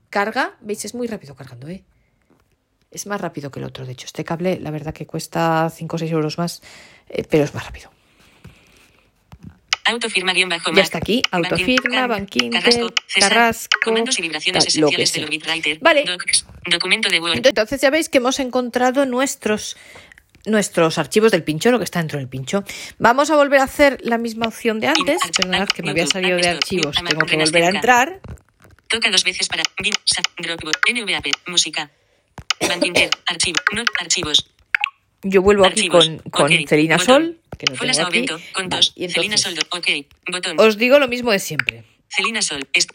Carga, 0.09 0.57
¿veis? 0.61 0.85
Es 0.85 0.93
muy 0.93 1.07
rápido 1.07 1.35
cargando, 1.35 1.67
¿eh? 1.67 1.83
Es 2.91 3.07
más 3.07 3.21
rápido 3.21 3.51
que 3.51 3.59
el 3.59 3.65
otro. 3.65 3.85
De 3.85 3.93
hecho, 3.93 4.05
este 4.05 4.25
cable, 4.25 4.59
la 4.59 4.69
verdad 4.69 4.93
que 4.93 5.07
cuesta 5.07 5.69
5 5.73 5.95
o 5.95 5.99
6 5.99 6.11
euros 6.11 6.37
más, 6.37 6.61
eh, 7.07 7.23
pero 7.29 7.45
es 7.45 7.53
más 7.53 7.65
rápido. 7.65 7.89
Autofirma 9.85 10.33
guion 10.33 10.49
bajo 10.49 10.71
Ya 10.73 10.83
está 10.83 10.99
aquí, 10.99 11.21
Banking, 11.31 11.45
autofirma, 11.45 11.95
Cam, 11.95 12.09
Bankinter, 12.09 12.61
Carrasco, 12.61 12.93
Carrasco, 13.19 13.79
Comandos 13.83 14.19
y 14.19 14.21
vibraciones 14.21 14.67
esenciales 14.67 15.13
del 15.13 15.23
sea. 15.23 15.29
Bitwriter. 15.29 15.79
Vale. 15.79 16.03
Docs, 16.05 16.45
documento 16.69 17.09
de 17.09 17.19
Word. 17.19 17.45
Entonces 17.45 17.81
ya 17.81 17.89
veis 17.89 18.09
que 18.09 18.19
hemos 18.19 18.39
encontrado 18.39 19.05
nuestros, 19.05 19.77
nuestros 20.45 20.97
archivos 20.97 21.31
del 21.31 21.43
pincho, 21.43 21.71
lo 21.71 21.79
que 21.79 21.85
está 21.85 21.99
dentro 21.99 22.19
del 22.19 22.27
pincho. 22.27 22.63
Vamos 22.99 23.31
a 23.31 23.35
volver 23.35 23.59
a 23.59 23.63
hacer 23.63 23.99
la 24.03 24.17
misma 24.17 24.47
opción 24.47 24.79
de 24.79 24.87
antes. 24.87 25.19
Perdonad 25.21 25.67
que 25.67 25.81
me 25.83 25.91
había 25.91 26.07
salido 26.07 26.37
de 26.37 26.47
archivos, 26.47 26.95
tengo 26.95 27.25
que 27.25 27.37
volver 27.37 27.63
a 27.63 27.69
entrar. 27.69 28.21
Toca 28.87 29.09
dos 29.09 29.23
veces 29.23 29.47
para 29.47 29.63
NVAP, 29.77 31.25
música. 31.47 31.89
Bankinter, 32.67 33.09
archivo, 33.25 33.59
not, 33.73 33.87
archivos. 33.99 34.51
Yo 35.23 35.41
vuelvo 35.41 35.65
aquí 35.65 35.87
con, 35.87 36.17
con. 36.29 36.49
Celina. 36.67 36.99
Sol, 36.99 37.40
que 37.65 37.75
Folas 37.75 37.97
tengo 37.97 38.09
aquí. 38.09 38.25
Vale, 38.25 38.43
entonces, 38.95 39.41
Soldo. 39.41 39.61
Botón. 40.31 40.59
os 40.59 40.77
digo 40.77 40.99
lo 40.99 41.07
mismo 41.07 41.31
de 41.31 41.39
siempre. 41.39 41.83
Celina 42.09 42.41
Sol. 42.41 42.67
Es, 42.73 42.87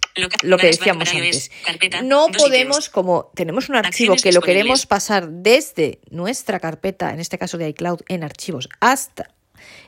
lo 0.42 0.58
que 0.58 0.66
decíamos 0.66 1.08
antes. 1.08 1.50
carpeta, 1.64 2.02
No 2.02 2.26
podemos, 2.28 2.76
ítems. 2.76 2.88
como 2.90 3.32
tenemos 3.34 3.68
un 3.70 3.76
archivo 3.76 4.12
Acciones 4.12 4.22
que 4.22 4.32
lo 4.32 4.42
queremos 4.42 4.84
pasar 4.86 5.28
desde 5.30 6.00
nuestra 6.10 6.60
carpeta, 6.60 7.12
en 7.12 7.20
este 7.20 7.38
caso 7.38 7.56
de 7.56 7.68
iCloud, 7.70 8.00
en 8.08 8.24
archivos, 8.24 8.68
hasta 8.80 9.30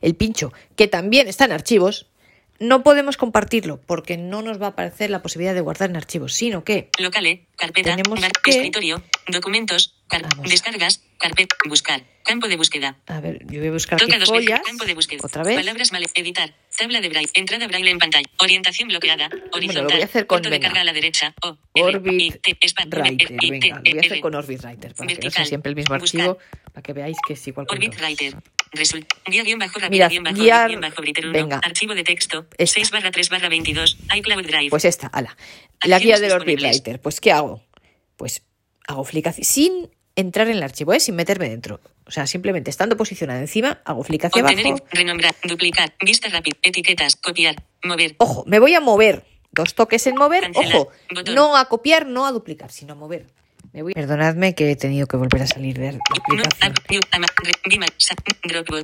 el 0.00 0.14
pincho, 0.14 0.52
que 0.76 0.88
también 0.88 1.28
está 1.28 1.44
en 1.44 1.52
archivos, 1.52 2.06
no 2.58 2.82
podemos 2.82 3.16
compartirlo 3.18 3.80
porque 3.82 4.16
no 4.16 4.40
nos 4.42 4.60
va 4.60 4.66
a 4.66 4.70
aparecer 4.70 5.10
la 5.10 5.20
posibilidad 5.22 5.54
de 5.54 5.60
guardar 5.60 5.90
en 5.90 5.96
archivos, 5.96 6.32
sino 6.34 6.64
que 6.64 6.88
Locale, 6.98 7.46
carpeta, 7.56 7.94
Tenemos 7.94 8.20
bar- 8.20 8.32
que- 8.42 8.50
escritorio, 8.50 9.02
documentos, 9.28 9.94
car- 10.08 10.22
Vamos. 10.22 10.50
descargas, 10.50 11.02
carpeta, 11.18 11.54
buscar, 11.66 12.02
campo 12.24 12.48
de 12.48 12.56
búsqueda. 12.56 12.96
A 13.06 13.20
ver, 13.20 13.44
yo 13.46 13.58
voy 13.60 13.68
a 13.68 13.72
buscar 13.72 13.96
aquí 13.96 14.06
Toca 14.06 14.18
dos 14.18 14.30
veces, 14.32 14.46
follas. 14.46 14.60
campo 14.66 14.84
de 14.84 14.94
búsqueda. 14.94 15.20
Otra 15.24 15.42
vez. 15.44 15.56
Palabras 15.56 15.92
mal, 15.92 16.04
editar, 16.14 16.54
tabla 16.76 17.00
de 17.00 17.08
braille, 17.08 17.30
entrada 17.34 17.66
braille 17.68 17.90
en 17.90 17.98
pantalla, 17.98 18.26
orientación 18.38 18.88
bloqueada, 18.88 19.30
horizontal, 19.52 19.84
lo 19.84 19.90
voy 19.90 20.02
a 20.02 20.04
hacer 20.04 20.26
con, 20.26 20.36
punto 20.38 20.50
de 20.50 20.56
venga. 20.56 20.68
carga 20.68 20.80
a 20.80 20.84
la 20.84 20.92
derecha, 20.92 21.34
O, 21.42 21.56
Orbit 21.80 22.40
Writer, 22.40 22.40
venga, 23.50 23.76
lo 23.76 23.82
voy 23.82 23.98
a 23.98 24.00
hacer 24.00 24.20
con 24.20 24.34
Orbit 24.34 24.64
Writer, 24.64 24.94
para 24.94 25.06
que 25.08 25.14
no 25.14 25.20
sea 25.20 25.20
Vertical. 25.20 25.46
siempre 25.46 25.70
el 25.70 25.76
mismo 25.76 25.94
archivo, 25.94 26.38
para 26.72 26.82
que 26.82 26.92
veáis 26.92 27.16
que 27.26 27.32
es 27.34 27.46
igual 27.48 27.66
con 27.66 27.76
Orbit. 27.78 27.94
Writer. 28.00 28.36
Result. 28.72 29.10
Guía 29.24 29.44
guion 29.44 29.58
bajo 29.58 29.78
rápida 29.78 29.88
Mirad, 29.88 30.10
guion 30.10 30.24
bajo 30.24 30.36
guiar- 30.36 30.68
guion 30.68 30.80
bajo 30.82 31.00
Writer 31.00 31.24
1. 31.26 31.32
venga. 31.32 31.56
Archivo 31.64 31.94
de 31.94 32.04
texto. 32.04 32.46
Esta. 32.58 32.74
6 32.74 32.90
barra 32.90 33.10
3 33.10 33.30
barra 33.30 33.48
22. 33.48 33.96
iCloud 34.14 34.44
Drive. 34.46 34.68
Pues 34.68 34.84
esta, 34.84 35.06
ala. 35.06 35.34
La 35.84 35.98
guía 35.98 36.18
del 36.20 36.32
Orbit. 36.32 36.60
Writer. 36.60 37.00
Pues, 37.00 37.18
¿qué 37.18 37.32
hago? 37.32 37.64
Pues 38.18 38.42
hago 38.86 39.04
flick 39.04 39.26
hacia- 39.26 39.42
sin 39.44 39.88
entrar 40.18 40.48
en 40.48 40.56
el 40.56 40.62
archivo, 40.62 40.92
¿eh? 40.92 41.00
sin 41.00 41.14
meterme 41.14 41.48
dentro. 41.48 41.80
O 42.06 42.10
sea, 42.10 42.26
simplemente 42.26 42.70
estando 42.70 42.96
posicionada 42.96 43.38
encima, 43.38 43.80
hago 43.84 44.02
flick 44.02 44.24
hacia 44.24 44.42
Obtener, 44.42 44.66
abajo. 44.66 44.84
renombrar, 44.90 45.34
duplicar, 45.44 45.94
vista 46.00 46.28
rápida, 46.28 46.56
etiquetas, 46.62 47.16
copiar, 47.16 47.56
mover. 47.84 48.16
Ojo, 48.18 48.44
me 48.46 48.58
voy 48.58 48.74
a 48.74 48.80
mover. 48.80 49.24
Dos 49.52 49.74
toques 49.74 50.06
en 50.08 50.16
mover. 50.16 50.42
Cancelar. 50.42 50.76
Ojo, 50.76 50.90
Botón. 51.14 51.34
no 51.34 51.56
a 51.56 51.66
copiar, 51.66 52.06
no 52.06 52.26
a 52.26 52.32
duplicar, 52.32 52.70
sino 52.72 52.94
a 52.94 52.96
mover. 52.96 53.26
Voy... 53.82 53.92
Perdonadme 53.94 54.54
que 54.54 54.70
he 54.70 54.76
tenido 54.76 55.06
que 55.06 55.16
volver 55.16 55.42
a 55.42 55.46
salir 55.46 55.78
de 55.78 55.92
la 55.92 55.98
aplicación. 55.98 56.72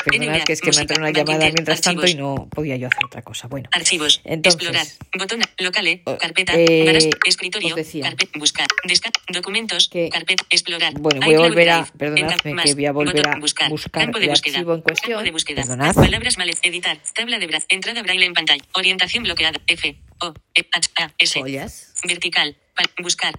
Perdonad 0.04 0.42
que 0.44 0.52
es 0.52 0.60
que 0.60 0.70
me 0.70 0.80
entrado 0.82 1.00
una 1.02 1.10
llamada 1.10 1.50
mientras 1.52 1.80
tanto 1.80 2.06
y 2.06 2.14
no 2.14 2.48
podía 2.50 2.76
yo 2.76 2.88
hacer 2.88 3.04
otra 3.04 3.22
cosa. 3.22 3.48
Bueno, 3.48 3.68
Archivos. 3.72 4.20
Entonces, 4.24 4.60
explorar. 4.60 4.86
Botón. 5.18 5.40
Locale. 5.58 6.02
eh, 6.06 6.18
Carpeta. 6.20 6.52
eh, 6.56 7.10
escritorio. 7.26 7.74
Carpeta. 8.02 8.38
Buscar. 8.38 8.66
Descar. 8.84 9.12
Documentos. 9.28 9.88
Que- 9.88 10.08
Carpeta. 10.10 10.44
Explorar. 10.50 10.94
Bueno, 10.94 11.20
voy 11.24 11.34
a 11.34 11.38
volver 11.38 11.70
a- 11.70 11.86
perdonadme 11.96 12.62
que 12.62 12.74
voy 12.74 12.86
a 12.86 12.92
volver 12.92 13.28
a 13.28 13.36
buscar, 13.38 13.70
campo 13.90 14.18
de 14.18 14.24
el 14.26 14.30
búsqueda, 14.30 14.58
archivo 14.58 14.74
en 14.74 14.80
cuestión. 14.82 15.12
Campo 15.12 15.24
de 15.24 15.30
búsqueda. 15.30 15.62
Perdonad. 15.62 15.94
Palabras 15.94 16.38
mal. 16.38 16.50
Editar. 16.62 16.98
Tabla 17.14 17.38
de 17.38 17.48
bra- 17.48 17.64
Entrada 17.68 18.02
braille 18.02 18.24
en 18.26 18.32
pantalla. 18.34 18.62
Orientación 18.74 19.24
bloqueada. 19.24 19.60
F. 19.66 19.96
O. 20.20 20.34
E, 20.54 20.66
H. 20.72 20.90
A. 20.96 21.12
S. 21.18 21.42
Vertical. 22.06 22.56
Buscar. 23.02 23.34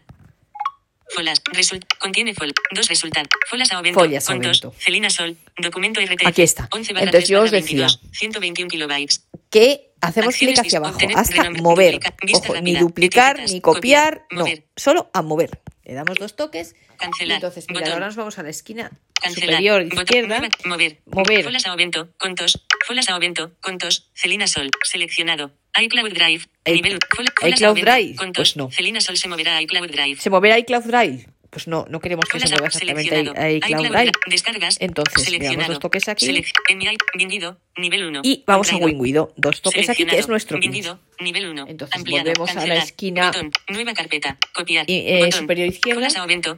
Folas. 1.13 1.41
Result. 1.53 1.85
Contiene 1.99 2.33
fol. 2.33 2.51
Dos 2.71 2.87
resultados. 2.89 3.29
Folas 3.49 3.71
a 3.71 3.79
Ovento. 3.79 3.99
Follas 3.99 4.29
a. 4.29 4.33
Ovento. 4.35 4.73
Celina 4.79 5.09
Sol. 5.09 5.37
Documento 5.57 6.01
RTF. 6.01 6.25
Aquí 6.27 6.41
está. 6.41 6.67
11 6.71 6.93
barra 6.93 7.05
Entonces 7.05 7.27
3 7.27 7.29
yo 7.29 7.41
os 7.43 7.51
decía. 7.51 7.81
22, 7.87 7.99
121 8.11 8.69
kilobytes. 8.69 9.27
que 9.49 9.91
hacemos 10.01 10.35
clic 10.35 10.57
hacia 10.59 10.79
abajo 10.79 10.97
hasta 11.15 11.49
mover. 11.51 11.93
duplicar, 11.93 12.13
Ojo, 12.33 12.53
ni 12.61 12.73
rápida, 12.73 12.79
duplicar, 12.79 13.31
etiquetas, 13.35 13.51
ni 13.53 13.61
copiar, 13.61 14.13
copiar, 14.13 14.27
no, 14.31 14.39
mover. 14.41 14.65
solo 14.75 15.09
a 15.13 15.21
mover. 15.21 15.61
Le 15.83 15.93
damos 15.93 16.17
dos 16.17 16.35
toques. 16.35 16.75
Cancelar, 16.97 17.35
entonces, 17.35 17.65
mira, 17.69 17.81
botón. 17.81 17.93
ahora 17.93 18.05
nos 18.07 18.15
vamos 18.15 18.39
a 18.39 18.43
la 18.43 18.49
esquina 18.49 18.89
Cancelar. 19.21 19.49
superior 19.49 19.83
Botón. 19.83 19.99
izquierda. 20.03 20.39
Nueva- 20.39 20.55
mover. 20.65 21.01
Mover. 21.05 21.43
Folas 21.43 21.65
a 21.67 21.73
Ovento. 21.73 22.09
Contos. 22.17 22.65
Folas 22.87 23.09
a 23.09 23.15
Ovento. 23.15 23.51
Contos. 23.61 24.09
Celina 24.15 24.47
Sol. 24.47 24.69
Seleccionado. 24.83 25.51
iCloud 25.81 26.13
Drive. 26.13 26.45
ICloud 26.65 27.77
a 27.77 27.81
Drive, 27.81 28.15
pues 28.33 28.55
no. 28.55 28.71
Celina 28.71 29.01
Sol 29.01 29.17
se 29.17 29.27
moverá 29.27 29.57
a 29.57 29.61
iCloud 29.61 29.89
Drive. 29.89 30.19
¿Se 30.19 30.29
moverá 30.29 30.57
iCloud 30.59 30.83
Drive? 30.83 31.27
Pues 31.55 31.69
no, 31.69 31.85
no 31.89 32.01
queremos 32.01 32.25
que 32.25 32.37
se 32.37 32.49
mueva 32.49 32.67
exactamente 32.67 33.03
seleccionado. 33.07 33.41
a 33.41 33.49
iCloud 33.49 33.87
Drive. 33.87 34.11
Descargas. 34.27 34.75
Entonces, 34.81 35.31
le 35.31 35.39
damos 35.39 35.67
dos 35.69 35.79
toques 35.79 36.09
aquí. 36.09 36.27
Selec- 36.27 36.51
en 36.67 36.77
mi 36.79 36.83
i- 36.85 36.97
Vinguido. 37.17 37.57
Nivel 37.77 38.03
1. 38.07 38.21
Y 38.25 38.43
vamos 38.45 38.73
a 38.73 38.75
Wingwido. 38.75 39.31
Dos 39.37 39.61
toques 39.61 39.87
aquí, 39.89 40.05
que 40.05 40.19
es 40.19 40.27
nuestro. 40.27 40.57
Nivel 40.59 41.47
1. 41.47 41.65
Entonces, 41.69 41.95
Ampliado. 41.95 42.25
volvemos 42.37 42.57
a 42.57 42.67
la 42.67 42.75
esquina. 42.75 43.27
Botón. 43.27 43.51
Nueva 43.69 43.93
carpeta. 43.93 44.37
Copiar. 44.53 44.83
Y, 44.89 44.95
eh, 45.07 45.19
Botón. 45.23 45.39
superior 45.43 45.69
izquierda. 45.69 46.07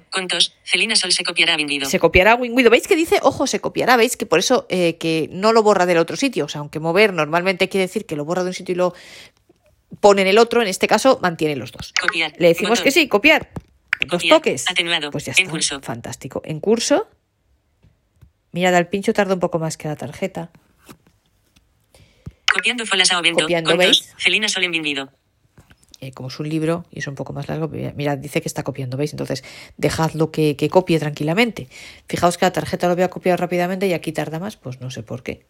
Contos. 0.09 0.55
Celina 0.63 0.95
Sol 0.95 1.11
se 1.11 1.23
copiará. 1.23 1.55
Se 1.85 1.99
copiará 1.99 2.33
Wingwido. 2.33 2.71
¿Veis 2.71 2.87
que 2.87 2.95
dice, 2.95 3.19
ojo, 3.21 3.45
se 3.45 3.59
copiará? 3.59 3.97
¿Veis 3.97 4.17
que 4.17 4.25
por 4.25 4.39
eso 4.39 4.65
eh, 4.69 4.97
que 4.99 5.29
no 5.31 5.53
lo 5.53 5.61
borra 5.61 5.85
del 5.85 5.99
otro 5.99 6.17
sitio? 6.17 6.45
O 6.45 6.49
sea, 6.49 6.61
aunque 6.61 6.79
mover 6.79 7.13
normalmente 7.13 7.69
quiere 7.69 7.85
decir 7.85 8.07
que 8.07 8.15
lo 8.15 8.25
borra 8.25 8.41
de 8.43 8.49
un 8.49 8.53
sitio 8.55 8.73
y 8.73 8.77
lo 8.77 8.95
pone 9.99 10.23
en 10.23 10.27
el 10.27 10.39
otro, 10.39 10.63
en 10.63 10.67
este 10.67 10.87
caso 10.87 11.19
mantiene 11.21 11.55
los 11.55 11.71
dos. 11.71 11.93
Copiar. 12.01 12.33
Le 12.39 12.47
decimos 12.49 12.71
Botón. 12.71 12.83
que 12.85 12.91
sí, 12.91 13.07
copiar. 13.07 13.49
Dos 14.01 14.21
Copiar. 14.21 14.37
toques. 14.37 14.69
Atenuado. 14.69 15.11
Pues 15.11 15.25
ya 15.25 15.31
En 15.33 15.39
está. 15.39 15.51
curso. 15.51 15.81
Fantástico. 15.81 16.41
En 16.45 16.59
curso. 16.59 17.07
Mirad, 18.51 18.75
al 18.75 18.87
pincho 18.87 19.13
tarda 19.13 19.33
un 19.33 19.39
poco 19.39 19.59
más 19.59 19.77
que 19.77 19.87
la 19.87 19.95
tarjeta. 19.95 20.51
Copiando 22.51 22.85
folas 22.85 23.11
a 23.11 23.19
Ovento. 23.19 23.41
Copiando, 23.41 23.71
Contos. 23.71 23.85
¿veis? 23.85 24.13
Celina 24.17 24.47
Sol 24.49 24.63
en. 24.63 25.09
Eh, 25.99 26.11
como 26.11 26.29
es 26.29 26.39
un 26.39 26.47
libro 26.47 26.85
y 26.91 26.99
es 26.99 27.07
un 27.07 27.15
poco 27.15 27.33
más 27.33 27.47
largo, 27.47 27.67
mirad, 27.69 28.19
dice 28.19 28.39
que 28.39 28.47
está 28.47 28.61
copiando, 28.63 28.97
¿veis? 28.97 29.13
Entonces, 29.13 29.43
dejadlo 29.77 30.31
que, 30.31 30.55
que 30.55 30.69
copie 30.69 30.99
tranquilamente. 30.99 31.69
Fijaos 32.07 32.37
que 32.37 32.45
la 32.45 32.53
tarjeta 32.53 32.87
lo 32.87 32.93
voy 32.95 33.03
a 33.03 33.09
copiar 33.09 33.39
rápidamente 33.39 33.87
y 33.87 33.93
aquí 33.93 34.11
tarda 34.11 34.37
más, 34.39 34.57
pues 34.57 34.79
no 34.79 34.91
sé 34.91 35.01
por 35.01 35.23
qué. 35.23 35.45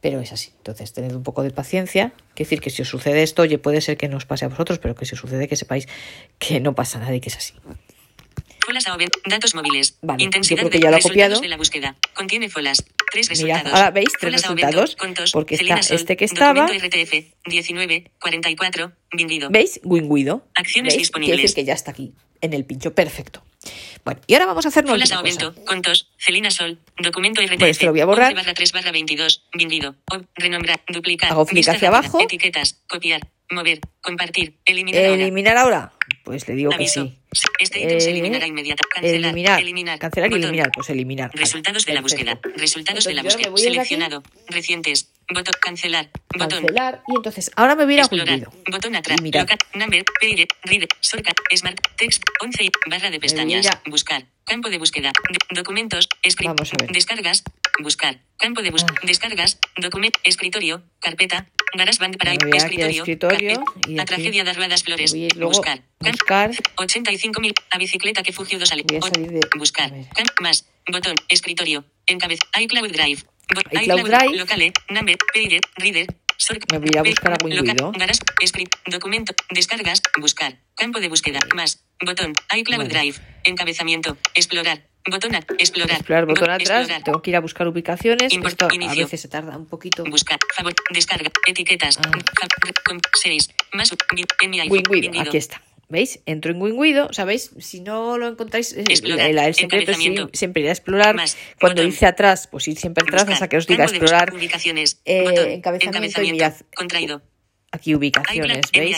Pero 0.00 0.20
es 0.20 0.32
así. 0.32 0.52
Entonces, 0.58 0.92
tened 0.92 1.12
un 1.14 1.22
poco 1.22 1.42
de 1.42 1.50
paciencia. 1.50 2.12
Quiere 2.34 2.46
decir 2.48 2.60
que 2.60 2.70
si 2.70 2.82
os 2.82 2.88
sucede 2.88 3.22
esto, 3.22 3.42
oye, 3.42 3.58
puede 3.58 3.80
ser 3.80 3.96
que 3.96 4.08
no 4.08 4.16
os 4.18 4.26
pase 4.26 4.44
a 4.44 4.48
vosotros, 4.48 4.78
pero 4.78 4.94
que 4.94 5.06
si 5.06 5.14
os 5.14 5.20
sucede, 5.20 5.48
que 5.48 5.56
sepáis 5.56 5.88
que 6.38 6.60
no 6.60 6.74
pasa 6.74 6.98
nada 6.98 7.14
y 7.14 7.20
que 7.20 7.28
es 7.30 7.36
así. 7.36 7.54
Folas 8.64 8.86
a. 8.88 8.96
Datos 9.28 9.54
móviles. 9.54 9.96
Vale, 10.02 10.24
Intensidad 10.24 10.62
yo 10.62 10.68
creo 10.68 10.70
que 10.70 10.80
ya 10.80 10.90
lo 10.90 10.96
resultados 10.96 11.14
copiado. 11.38 11.40
de 11.40 11.48
la 11.48 11.56
búsqueda. 11.56 11.96
Contiene 12.14 12.48
folas. 12.48 12.84
Tres 13.12 13.28
Mirad, 13.30 13.58
resultados. 13.58 13.72
ahora 13.78 13.90
veis 13.92 14.08
tres 14.08 14.20
Folas 14.20 14.42
resultados, 14.42 14.96
Contos. 14.96 15.30
porque 15.32 15.54
está 15.54 15.82
Sol, 15.82 15.96
este 15.96 16.16
que 16.16 16.24
estaba. 16.24 16.66
RTF. 16.66 17.12
19. 17.46 18.10
44. 18.20 18.92
Vinguido. 19.12 19.50
¿Veis? 19.50 19.80
Wingwido. 19.84 20.44
Acciones 20.56 20.94
¿Veis? 20.94 21.02
disponibles. 21.02 21.30
Quiere 21.36 21.42
decir 21.42 21.54
que 21.54 21.64
ya 21.64 21.74
está 21.74 21.92
aquí, 21.92 22.12
en 22.40 22.52
el 22.54 22.64
pincho. 22.64 22.92
Perfecto. 22.92 23.44
Bueno, 24.04 24.20
y 24.26 24.34
ahora 24.34 24.46
vamos 24.46 24.64
a 24.64 24.68
hacernos 24.68 24.92
Folas 24.92 25.10
una 25.10 25.18
a 25.20 25.22
cosa. 25.22 25.46
Ovento. 25.48 25.64
Contos. 25.64 26.10
Celina 26.18 26.50
Sol. 26.50 26.78
Documento 26.98 27.40
RTF. 27.42 27.62
Esto 27.62 27.86
lo 27.86 27.92
voy 27.92 28.00
a 28.00 28.06
borrar. 28.06 28.28
11 28.32 28.36
barra 28.36 28.54
3 28.54 28.72
barra 28.72 28.92
22. 28.92 29.42
Vinguido. 29.54 29.96
O- 30.12 30.20
renombrar. 30.36 30.80
Duplicar. 30.88 31.30
Hago 31.32 31.44
clic 31.46 31.68
hacia 31.68 31.88
abajo. 31.88 32.20
Etiquetas. 32.20 32.80
Copiar. 32.88 33.20
Mover. 33.50 33.80
Compartir. 34.00 34.54
Eliminar 34.64 35.04
ahora. 35.04 35.22
Eliminar 35.22 35.56
ahora. 35.56 35.92
Pues 36.24 36.46
le 36.48 36.54
digo 36.54 36.72
Aviso. 36.72 37.04
que 37.04 37.10
sí. 37.36 37.42
Este 37.60 37.80
ítem 37.80 38.00
se 38.00 38.08
Eh, 38.08 38.12
eliminará 38.12 38.46
inmediata. 38.46 38.82
Cancelar. 38.92 39.14
eliminar. 39.30 39.60
Eliminar. 39.60 39.98
Cancelar 39.98 40.32
y 40.32 40.34
eliminar. 40.36 40.70
Pues 40.74 40.90
eliminar. 40.90 41.28
Vale, 41.30 41.40
Resultados 41.40 41.84
de 41.86 41.94
la 41.94 42.00
búsqueda. 42.00 42.40
Resultados 42.56 43.04
de 43.04 43.14
la 43.14 43.22
búsqueda. 43.22 43.52
Seleccionado. 43.56 44.22
Recientes. 44.48 45.12
Botón. 45.32 45.54
Cancelar. 45.60 46.10
Botón. 46.38 46.60
Cancelar. 46.60 47.02
Y 47.08 47.16
entonces, 47.16 47.50
ahora 47.56 47.74
me 47.74 47.84
a 47.84 47.98
a 47.98 48.02
Explorar. 48.02 48.28
Windows. 48.34 48.54
Botón 48.70 48.96
atrás. 48.96 49.20
Y. 49.20 49.40
Local. 49.42 49.58
Number. 49.74 50.04
Page. 50.20 50.46
Reader. 50.64 50.88
Shortcut. 51.02 51.36
Smart. 51.56 51.78
Text. 51.96 52.22
11. 52.42 52.64
y 52.64 52.70
Barra 52.88 53.10
de 53.10 53.18
pestañas. 53.20 53.66
a- 53.66 53.82
Buscar. 53.86 54.24
Campo 54.44 54.70
de 54.70 54.78
búsqueda. 54.78 55.10
De- 55.30 55.54
documentos. 55.56 56.08
Script. 56.28 56.46
Vamos 56.54 56.72
a 56.72 56.76
ver. 56.80 56.90
Descargas. 56.92 57.42
Buscar. 57.82 58.20
Campo 58.36 58.62
de 58.62 58.70
búsqueda. 58.70 58.94
Ah. 59.02 59.06
Descargas. 59.06 59.58
Documento. 59.76 60.20
Escritorio. 60.24 60.82
Carpeta. 61.00 61.48
GarageBand 61.74 62.16
para 62.16 62.30
a 62.30 62.34
escritorio. 62.34 63.02
escritorio, 63.02 63.64
carpeta, 63.64 63.88
y 63.90 63.94
La 63.96 64.02
aquí 64.02 64.08
tragedia 64.14 64.44
de 64.44 64.50
Arruadas 64.50 64.84
Flores. 64.84 65.12
a 65.12 65.16
ir 65.16 65.36
luego 65.36 65.50
buscar. 65.50 65.82
Buscar. 65.98 66.50
85.000. 66.76 67.52
A 67.72 67.78
bicicleta 67.78 68.22
que 68.22 68.32
fugió 68.32 68.58
dos 68.58 68.70
ale. 68.72 68.84
A 68.88 69.58
Buscar. 69.58 69.92
a 69.92 70.42
Más. 70.42 70.64
Botón. 70.90 71.16
Escritorio. 71.28 71.84
Encabez. 72.06 72.38
iCloud 72.58 72.90
Drive. 72.92 73.24
ICloud 73.70 74.06
Drive. 74.06 74.36
Locale. 74.36 74.72
Number. 74.90 75.16
Reader. 75.34 76.06
Me 76.70 76.78
voy 76.78 76.90
a 76.96 77.02
buscar 77.02 77.32
a 77.32 77.36
script, 78.46 78.74
documento, 78.86 79.34
descargas, 79.50 80.02
buscar, 80.20 80.58
campo 80.76 81.00
de 81.00 81.08
búsqueda, 81.08 81.40
más, 81.54 81.82
botón, 82.04 82.34
iCloud. 82.54 82.86
Drive, 82.88 83.16
encabezamiento, 83.44 84.16
explorar, 84.34 84.86
botón, 85.10 85.34
a- 85.34 85.38
explorar, 85.58 85.96
Explorar 85.96 86.26
botón 86.26 86.46
bo- 86.46 86.52
atrás. 86.52 86.80
explorar, 86.82 87.02
Tengo 87.04 87.22
que 87.22 87.30
ir 87.30 87.36
a 87.36 87.40
buscar 87.40 87.66
ubicaciones. 87.66 88.32
Import- 88.32 88.52
Esto 88.52 88.68
a 88.70 88.74
inicio. 88.74 89.04
veces 89.06 89.20
se 89.22 89.28
tarda 89.28 89.56
un 89.56 89.66
poquito. 89.66 90.04
buscar, 90.04 90.38
favor, 90.54 90.74
descarga, 90.92 91.30
etiquetas, 91.48 91.98
Ah. 91.98 92.02
fa- 92.10 92.48
com- 92.84 93.00
seis, 93.22 93.48
más, 93.72 93.90
vi- 94.14 94.24
en 94.42 94.50
mi 94.50 94.60
iPhone, 94.60 94.82
aquí 95.20 95.36
está. 95.38 95.62
¿Veis? 95.88 96.18
Entro 96.26 96.50
en 96.50 96.60
Winguido, 96.60 97.12
¿sabéis? 97.12 97.52
Si 97.60 97.80
no 97.80 98.18
lo 98.18 98.26
encontráis, 98.26 98.72
eh, 98.72 98.82
Explorar, 98.88 99.30
el, 99.30 99.38
el 99.38 99.54
secreto 99.54 99.92
encabezamiento. 99.92 100.30
siempre 100.36 100.62
ir 100.62 100.68
a 100.68 100.72
explorar. 100.72 101.14
Más, 101.14 101.36
Cuando 101.60 101.82
botón. 101.82 101.90
dice 101.92 102.06
atrás, 102.06 102.48
pues 102.50 102.66
ir 102.66 102.76
siempre 102.76 103.02
atrás 103.02 103.22
Buscar, 103.22 103.34
hasta 103.34 103.48
que 103.48 103.56
os 103.56 103.66
diga 103.68 103.84
explorar. 103.84 104.34
ubicaciones, 104.34 105.00
eh, 105.04 105.22
botón, 105.22 105.48
encabezamiento 105.50 106.22
y 106.22 106.32
mirad. 106.32 106.54
contraído, 106.74 107.22
Aquí 107.72 107.94
ubicaciones, 107.94 108.62
¿veis? 108.72 108.96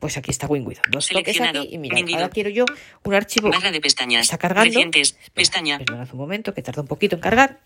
Pues 0.00 0.16
aquí 0.18 0.30
está 0.30 0.46
Winguido. 0.46 0.82
Dos 0.90 1.06
toques 1.08 1.24
Seleccionado, 1.36 1.62
aquí 1.62 1.74
y 1.74 1.78
mirad. 1.78 1.98
Ahora 2.14 2.28
quiero 2.30 2.50
yo 2.50 2.64
un 3.04 3.14
archivo. 3.14 3.50
barra 3.50 3.70
de 3.70 3.80
pestañas, 3.80 4.22
Está 4.22 4.36
cargando. 4.36 4.68
recientes, 4.68 5.10
Espera, 5.12 5.32
pestaña, 5.34 5.78
Perdonad 5.78 6.08
un 6.12 6.18
momento, 6.18 6.52
que 6.54 6.60
tarda 6.62 6.82
un 6.82 6.88
poquito 6.88 7.14
en 7.16 7.22
cargar. 7.22 7.60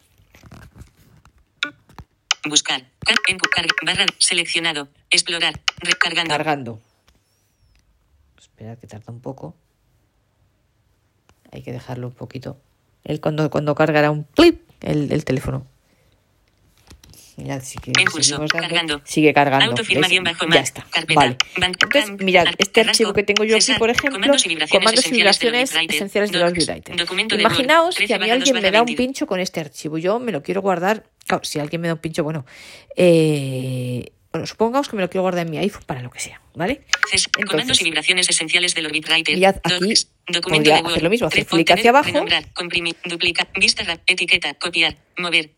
buscar, 2.49 2.83
ca- 3.05 3.15
en 3.29 3.39
carga, 3.39 3.73
barra, 3.85 4.07
seleccionado, 4.19 4.89
explorar, 5.11 5.61
recargando, 5.81 6.31
Cargando. 6.31 6.83
Esperad 8.59 8.77
que 8.79 8.89
tarda 8.89 9.13
un 9.13 9.21
poco. 9.21 9.55
Hay 11.53 11.63
que 11.63 11.71
dejarlo 11.71 12.09
un 12.09 12.13
poquito. 12.13 12.61
Él 13.05 13.21
cuando, 13.21 13.49
cuando 13.51 13.73
cargará 13.77 14.11
un 14.11 14.25
clip 14.25 14.63
el, 14.81 15.13
el 15.13 15.25
teléfono. 15.25 15.65
Mirad, 17.37 17.63
seguimos 17.63 18.29
dando. 18.29 18.49
cargando. 18.49 19.01
Sigue 19.05 19.33
cargando. 19.33 19.67
Autofirma 19.67 20.09
guion 20.09 20.25
bajo 20.25 20.45
ya 20.49 20.59
está. 20.59 20.85
carpeta, 20.91 21.21
vale. 21.21 21.37
Entonces, 21.55 22.11
mirad, 22.19 22.47
este 22.59 22.81
archivo 22.81 23.13
que 23.13 23.23
tengo 23.23 23.45
yo 23.45 23.55
aquí, 23.55 23.75
por 23.79 23.91
ejemplo, 23.91 24.19
comandos 24.19 24.45
y 24.45 24.49
vibraciones 24.49 24.85
comandos 24.85 25.07
y 25.07 25.11
vibraciones 25.13 25.73
esenciales 25.73 26.33
de 26.33 26.39
los 26.41 26.53
Word, 26.53 27.39
Imaginaos 27.39 27.95
que 27.95 28.13
a 28.13 28.19
13 28.19 28.25
mí 28.25 28.31
alguien 28.31 28.55
2 28.55 28.63
me 28.65 28.71
da 28.73 28.81
un 28.81 28.87
20. 28.87 29.01
pincho 29.01 29.29
con 29.29 29.39
este 29.39 29.61
archivo. 29.61 29.99
Yo 29.99 30.19
me 30.19 30.33
lo 30.33 30.43
quiero 30.43 30.63
guardar. 30.63 31.05
Claro, 31.29 31.45
si 31.45 31.61
alguien 31.61 31.81
me 31.81 31.87
da 31.87 31.95
un 31.95 32.01
pincho, 32.01 32.25
bueno. 32.25 32.45
Eh, 32.97 34.11
bueno, 34.33 34.47
supongamos 34.47 34.89
que 34.89 34.97
me 34.97 35.03
lo 35.03 35.09
quiero 35.11 35.23
guardar 35.23 35.47
en 35.47 35.51
mi 35.51 35.59
iPhone 35.59 35.83
para 35.87 36.03
lo 36.03 36.11
que 36.11 36.21
sea, 36.21 36.41
¿vale? 36.55 36.83
Ces- 37.11 37.27
Entonces- 37.27 37.51
comandos 37.51 37.81
y 37.81 37.85
vibraciones 37.85 38.29
esenciales 38.29 38.75
del 38.75 38.87
Orbit 38.87 39.07
Mirad, 39.29 39.57
aquí 39.65 39.95
documento 40.29 40.71
podría 40.71 40.79
hacer 40.87 41.03
lo 41.03 41.11
mismo, 41.11 41.27
hacer 41.29 41.47
clic 41.47 41.71
hacia 41.71 41.91
abajo. 41.91 42.07
renombrar, 42.07 42.53
comprimir, 42.53 42.97
duplicar, 43.05 43.49
vista, 43.59 43.85
etiqueta, 44.07 44.55
copiar, 44.55 44.97
mover, 45.17 45.53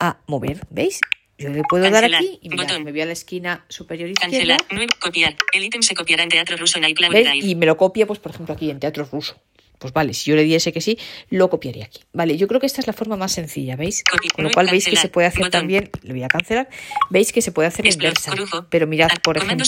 a 0.00 0.18
mover, 0.26 0.60
¿veis? 0.70 1.00
Yo 1.36 1.50
le 1.50 1.62
puedo 1.68 1.82
dar 1.82 1.92
Cancelar, 1.92 2.20
aquí 2.20 2.38
y 2.42 2.48
mirad, 2.48 2.64
botón. 2.64 2.84
me 2.84 2.92
voy 2.92 3.00
a 3.00 3.06
la 3.06 3.12
esquina 3.12 3.64
superior 3.68 4.08
izquierda 4.08 4.36
cancelar, 4.36 4.60
nueve, 4.70 4.92
copiar. 5.00 5.36
El 5.52 5.64
ítem 5.64 5.82
se 5.82 5.94
copiará 5.94 6.22
en 6.22 6.28
teatro 6.28 6.56
ruso 6.56 6.78
en 6.78 6.84
iCloud. 6.88 7.10
Drive. 7.12 7.38
y 7.44 7.54
me 7.56 7.66
lo 7.66 7.76
copia, 7.76 8.06
pues 8.06 8.20
por 8.20 8.32
ejemplo 8.32 8.54
aquí 8.54 8.70
en 8.70 8.78
teatro 8.78 9.04
ruso. 9.10 9.42
Pues 9.84 9.92
vale, 9.92 10.14
si 10.14 10.30
yo 10.30 10.34
le 10.34 10.44
diese 10.44 10.72
que 10.72 10.80
sí, 10.80 10.98
lo 11.28 11.50
copiaría 11.50 11.84
aquí. 11.84 12.00
Vale, 12.14 12.38
yo 12.38 12.48
creo 12.48 12.58
que 12.58 12.64
esta 12.64 12.80
es 12.80 12.86
la 12.86 12.94
forma 12.94 13.18
más 13.18 13.32
sencilla, 13.32 13.76
¿veis? 13.76 14.02
Con 14.34 14.44
lo 14.44 14.50
cual 14.50 14.68
veis 14.70 14.86
que 14.86 14.96
se 14.96 15.10
puede 15.10 15.26
hacer 15.26 15.50
también, 15.50 15.90
le 16.00 16.14
voy 16.14 16.22
a 16.22 16.28
cancelar, 16.28 16.70
veis 17.10 17.34
que 17.34 17.42
se 17.42 17.52
puede 17.52 17.68
hacer 17.68 17.84
inversa. 17.84 18.32
Pero 18.70 18.86
mirad, 18.86 19.10
por 19.22 19.36
ejemplo, 19.36 19.66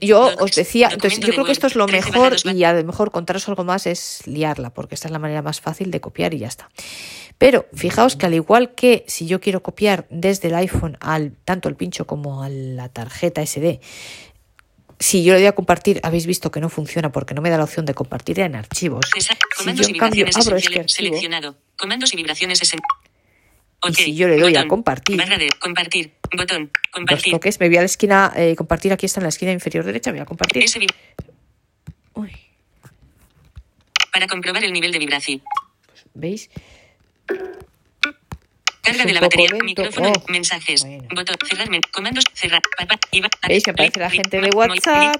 yo 0.00 0.34
os 0.40 0.50
decía, 0.56 0.88
entonces 0.92 1.20
yo 1.20 1.32
creo 1.32 1.44
que 1.44 1.52
esto 1.52 1.68
es 1.68 1.76
lo 1.76 1.86
13 1.86 2.10
mejor 2.10 2.36
y 2.52 2.64
a 2.64 2.72
lo 2.72 2.82
mejor 2.82 3.12
contaros 3.12 3.48
algo 3.48 3.62
más 3.62 3.86
es 3.86 4.26
liarla, 4.26 4.70
porque 4.70 4.96
esta 4.96 5.06
es 5.06 5.12
la 5.12 5.20
manera 5.20 5.42
más 5.42 5.60
fácil 5.60 5.92
de 5.92 6.00
copiar 6.00 6.34
y 6.34 6.40
ya 6.40 6.48
está. 6.48 6.68
Pero 7.38 7.66
fijaos 7.72 8.16
que 8.16 8.26
al 8.26 8.34
igual 8.34 8.74
que 8.74 9.04
si 9.06 9.28
yo 9.28 9.40
quiero 9.40 9.62
copiar 9.62 10.08
desde 10.10 10.48
el 10.48 10.56
iPhone 10.56 10.96
al 11.00 11.36
tanto 11.44 11.68
el 11.68 11.76
pincho 11.76 12.04
como 12.04 12.42
a 12.42 12.48
la 12.48 12.88
tarjeta 12.88 13.46
SD, 13.46 13.80
si 15.00 15.24
yo 15.24 15.32
le 15.32 15.40
doy 15.40 15.46
a 15.48 15.52
compartir, 15.52 15.98
habéis 16.04 16.26
visto 16.26 16.50
que 16.50 16.60
no 16.60 16.68
funciona 16.68 17.10
porque 17.10 17.34
no 17.34 17.40
me 17.42 17.50
da 17.50 17.56
la 17.58 17.64
opción 17.64 17.86
de 17.86 17.94
compartir 17.94 18.38
en 18.40 18.54
archivos. 18.54 19.06
Cesa- 19.12 19.34
Si 19.34 19.58
Comandos 19.58 19.86
yo 19.88 19.94
en 19.94 19.98
cambio 19.98 20.24
vibraciones 20.26 20.46
abro 20.46 20.56
este 20.58 20.68
archivo, 20.80 20.88
seleccionado. 20.88 21.56
Comandos 21.76 22.12
y 22.12 22.16
vibraciones 22.16 22.60
esenciales. 22.62 22.86
Y 23.88 23.94
si 23.94 24.14
yo 24.14 24.28
le 24.28 24.36
doy 24.38 24.54
a 24.56 24.68
compartir, 24.68 25.16
Barra 25.16 25.38
de 25.38 25.48
compartir. 25.58 26.12
Botón. 26.36 26.64
dos 26.66 26.90
Compartir. 26.92 27.32
toques, 27.32 27.58
me 27.58 27.68
voy 27.68 27.78
a 27.78 27.80
la 27.80 27.86
esquina, 27.86 28.32
eh, 28.36 28.54
compartir 28.54 28.92
aquí 28.92 29.06
está 29.06 29.20
en 29.20 29.24
la 29.24 29.30
esquina 29.30 29.52
inferior 29.52 29.84
derecha, 29.84 30.10
voy 30.10 30.20
a 30.20 30.26
compartir. 30.26 30.64
Uy, 32.14 32.30
para 34.12 34.26
comprobar 34.26 34.62
el 34.64 34.72
nivel 34.72 34.92
de 34.92 34.98
vibración. 34.98 35.42
¿Veis? 36.12 36.50
Carga 38.90 39.04
de 39.04 39.12
la 39.14 39.20
batería. 39.20 39.48
lento. 39.50 39.64
Micrófono. 39.64 40.12
Oh. 40.16 40.24
mensajes. 40.30 40.82
Bueno. 40.84 41.04
Botón. 41.14 41.36
Cerrar. 41.48 41.68
comandos. 41.92 42.24
Cerrar. 42.34 42.62
Papá. 42.76 42.98
Iba. 43.12 43.28
¿Veis? 43.48 43.66
Me 43.66 43.72
aparece 43.72 44.00
la 44.00 44.10
gente 44.10 44.40
de 44.40 44.50
WhatsApp. 44.50 45.16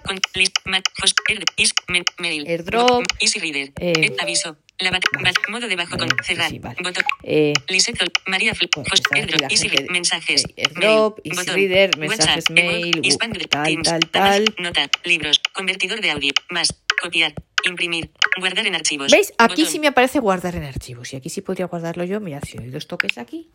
Airdrop. 2.47 3.05
Easy 3.21 3.39
Reader. 3.39 3.73
Eh, 3.81 4.15
aviso. 4.21 4.57
La 4.79 4.91
bat- 4.91 5.05
vale. 5.13 5.25
bat- 5.31 5.49
modo 5.51 5.69
de 5.69 5.77
bajo 5.77 5.97
Vale, 5.99 6.09
con 6.09 6.25
cerrar. 6.25 6.49
sí, 6.51 6.59
vale. 6.59 6.77
Botón. 6.83 7.05
Eh, 7.23 7.53
Lisette 7.69 8.01
Ol- 8.01 8.13
María 8.29 8.55
Fl 8.55 8.67
Bueno, 8.75 8.89
Host, 8.91 9.05
está 9.05 9.15
aquí 9.15 9.21
airdrop, 9.21 9.51
easy 9.53 9.63
gente 9.69 9.77
read, 9.77 9.87
de- 9.89 9.93
mensajes, 9.93 10.45
airdrop, 10.57 11.19
easy 11.23 11.37
botón, 11.37 11.55
reader, 11.55 11.99
mensajes, 11.99 12.45
WhatsApp, 12.49 12.51
mail, 12.57 13.01
Expand, 13.05 13.49
tal, 13.51 13.65
Teams, 13.67 13.89
tal, 13.89 14.01
tal. 14.11 14.55
Nota, 14.59 14.89
libros, 15.05 15.43
convertidor 15.53 16.01
de 16.01 16.11
audio, 16.11 16.33
más, 16.49 16.75
copiar, 17.03 17.35
imprimir, 17.65 18.11
guardar 18.39 18.67
en 18.67 18.75
archivos. 18.75 19.13
¿Veis? 19.13 19.35
Aquí 19.37 19.51
botón, 19.61 19.67
sí 19.73 19.79
me 19.81 19.89
aparece 19.89 20.19
guardar 20.19 20.57
en 20.57 20.65
archivos. 20.65 21.13
Y 21.13 21.17
aquí 21.17 21.29
sí 21.29 21.43
podría 21.43 21.67
guardarlo 21.67 22.05
yo. 22.05 22.19
Mirad, 22.21 22.43
si 22.47 22.57
doy 22.57 22.71
dos 22.71 22.87
toques 22.87 23.19
aquí. 23.19 23.51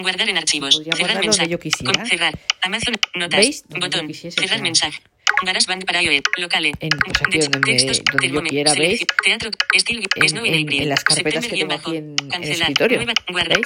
Guardar 0.00 0.28
en 0.28 0.36
archivos. 0.38 0.76
Podría 0.76 0.92
cerrar 0.96 1.20
mensaje. 1.20 1.48
yo 1.48 1.58
quisiera. 1.58 2.04
Cerrar. 2.06 2.38
Amazon. 2.62 2.94
Notas. 3.14 3.40
¿Veis? 3.40 3.64
Botón. 3.68 4.06
quisiese, 4.06 4.38
o 4.38 4.42
cerrar 4.42 4.58
sea, 4.58 4.62
mensaje. 4.62 5.00
GarageBand 5.44 5.84
para 5.84 6.02
iOS. 6.02 6.22
Locale. 6.36 6.72
En- 6.80 6.88
pues 6.90 7.22
aquí 7.24 7.38
De- 7.38 7.44
donde 7.48 7.58
me- 7.60 7.64
textos, 7.78 8.02
donde 8.10 8.30
yo 8.30 8.42
quiera, 8.42 8.74
¿veis? 8.74 9.04
Teatro. 9.24 9.50
Estilo. 9.72 10.00
En- 10.16 10.46
en- 10.46 10.72
en 10.72 10.88
las 10.88 11.04
carpetas 11.04 11.46
que 11.46 11.56
tengo 11.56 11.72
aquí 11.74 11.96
en- 11.96 12.16
en 12.20 12.28
Cancelar. 12.28 12.60
escritorio. 12.70 12.98
¿Veis? 12.98 13.14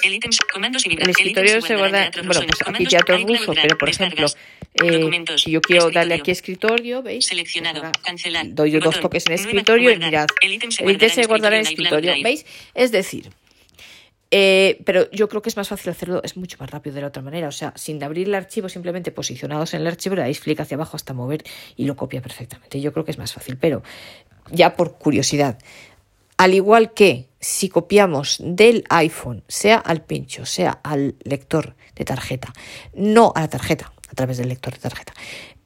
El 0.03 0.13
ítem. 0.13 0.31
Comandos 0.53 0.85
y 0.85 0.89
El 0.93 1.09
escritorio 1.09 1.61
se 1.61 1.75
guarda, 1.75 2.11
bueno, 2.23 2.41
pues 2.47 2.57
aquí 2.67 2.85
teatro 2.85 3.17
ruso, 3.17 3.53
pero 3.59 3.77
por 3.77 3.89
ejemplo, 3.89 4.27
eh, 4.83 5.09
si 5.37 5.51
yo 5.51 5.61
quiero 5.61 5.89
darle 5.89 6.15
aquí 6.15 6.29
a 6.31 6.33
escritorio, 6.33 7.01
¿veis? 7.01 7.25
Seleccionado. 7.25 7.91
Cancelar. 8.03 8.45
Doy 8.53 8.71
dos 8.71 8.99
toques 8.99 9.25
en 9.27 9.33
escritorio 9.33 9.91
y 9.91 9.97
mirad. 9.97 10.27
El 10.41 10.53
ítem 10.53 10.71
se 10.71 10.83
El 11.21 11.27
guardará 11.27 11.55
en 11.57 11.63
escritorio. 11.63 12.13
¿Veis? 12.21 12.45
Es 12.75 12.91
decir, 12.91 13.29
eh, 14.35 14.81
pero 14.83 15.11
yo 15.11 15.29
creo 15.29 15.43
que 15.43 15.49
es 15.49 15.57
más 15.57 15.67
fácil 15.67 15.91
hacerlo, 15.91 16.19
es 16.23 16.35
mucho 16.37 16.57
más 16.59 16.71
rápido 16.71 16.95
de 16.95 17.01
la 17.01 17.07
otra 17.09 17.21
manera. 17.21 17.47
O 17.47 17.51
sea, 17.51 17.71
sin 17.75 18.03
abrir 18.03 18.27
el 18.27 18.33
archivo, 18.33 18.67
simplemente 18.67 19.11
posicionados 19.11 19.75
en 19.75 19.81
el 19.81 19.87
archivo, 19.87 20.15
le 20.15 20.21
dais 20.21 20.39
clic 20.39 20.59
hacia 20.59 20.73
abajo 20.73 20.97
hasta 20.97 21.13
mover 21.13 21.43
y 21.75 21.85
lo 21.85 21.95
copia 21.95 22.19
perfectamente. 22.19 22.81
Yo 22.81 22.91
creo 22.93 23.05
que 23.05 23.11
es 23.11 23.19
más 23.19 23.31
fácil, 23.31 23.57
pero 23.57 23.83
ya 24.49 24.75
por 24.75 24.97
curiosidad. 24.97 25.59
Al 26.37 26.55
igual 26.55 26.95
que 26.95 27.29
si 27.39 27.69
copiamos 27.69 28.37
del 28.43 28.85
iPhone, 28.89 29.43
sea 29.47 29.77
al 29.77 30.01
pincho, 30.01 30.47
sea 30.47 30.79
al 30.83 31.13
lector 31.23 31.75
de 31.93 32.03
tarjeta, 32.03 32.51
no 32.95 33.33
a 33.35 33.41
la 33.41 33.49
tarjeta, 33.49 33.93
a 34.09 34.15
través 34.15 34.39
del 34.39 34.49
lector 34.49 34.73
de 34.73 34.79
tarjeta, 34.79 35.13